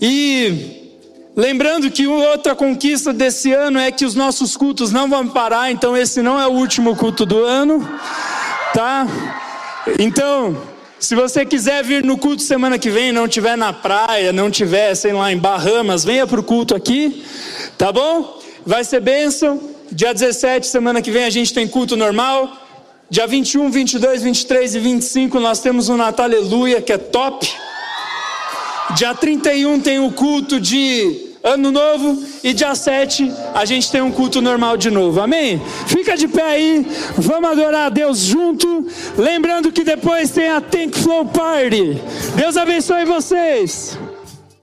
E 0.00 0.94
lembrando 1.34 1.90
que 1.90 2.06
outra 2.06 2.54
conquista 2.54 3.12
desse 3.12 3.52
ano 3.52 3.76
é 3.76 3.90
que 3.90 4.04
os 4.04 4.14
nossos 4.14 4.56
cultos 4.56 4.92
não 4.92 5.10
vão 5.10 5.26
parar, 5.26 5.72
então 5.72 5.96
esse 5.96 6.22
não 6.22 6.38
é 6.40 6.46
o 6.46 6.52
último 6.52 6.94
culto 6.94 7.26
do 7.26 7.42
ano, 7.42 7.80
tá? 8.72 9.04
Então, 9.98 10.75
se 10.98 11.14
você 11.14 11.44
quiser 11.44 11.84
vir 11.84 12.02
no 12.02 12.16
culto 12.16 12.42
semana 12.42 12.78
que 12.78 12.88
vem, 12.88 13.12
não 13.12 13.28
tiver 13.28 13.56
na 13.56 13.72
praia, 13.72 14.32
não 14.32 14.50
tiver, 14.50 14.94
sei 14.94 15.12
lá, 15.12 15.30
em 15.30 15.36
Bahamas, 15.36 16.04
venha 16.04 16.26
para 16.26 16.40
o 16.40 16.42
culto 16.42 16.74
aqui, 16.74 17.22
tá 17.76 17.92
bom? 17.92 18.40
Vai 18.64 18.82
ser 18.82 19.00
bênção. 19.00 19.60
Dia 19.92 20.12
17, 20.12 20.66
semana 20.66 21.00
que 21.00 21.10
vem, 21.10 21.24
a 21.24 21.30
gente 21.30 21.52
tem 21.52 21.68
culto 21.68 21.96
normal. 21.96 22.56
Dia 23.08 23.26
21, 23.26 23.70
22, 23.70 24.22
23 24.22 24.74
e 24.74 24.80
25 24.80 25.38
nós 25.38 25.60
temos 25.60 25.88
o 25.88 25.96
Natal 25.96 26.24
Aleluia, 26.24 26.82
que 26.82 26.92
é 26.92 26.98
top. 26.98 27.48
Dia 28.96 29.14
31 29.14 29.80
tem 29.80 30.00
o 30.00 30.10
culto 30.10 30.58
de 30.58 31.25
Ano 31.46 31.70
Novo 31.70 32.24
e 32.42 32.52
dia 32.52 32.74
7 32.74 33.32
a 33.54 33.64
gente 33.64 33.88
tem 33.88 34.02
um 34.02 34.10
culto 34.10 34.42
normal 34.42 34.76
de 34.76 34.90
novo. 34.90 35.20
Amém? 35.20 35.62
Fica 35.86 36.16
de 36.16 36.26
pé 36.26 36.42
aí, 36.42 36.86
vamos 37.16 37.48
adorar 37.48 37.86
a 37.86 37.88
Deus 37.88 38.18
junto. 38.18 38.84
Lembrando 39.16 39.70
que 39.70 39.84
depois 39.84 40.32
tem 40.32 40.48
a 40.48 40.60
Thank 40.60 40.98
Flow 40.98 41.24
Party. 41.26 42.02
Deus 42.34 42.56
abençoe 42.56 43.04
vocês. 43.04 43.96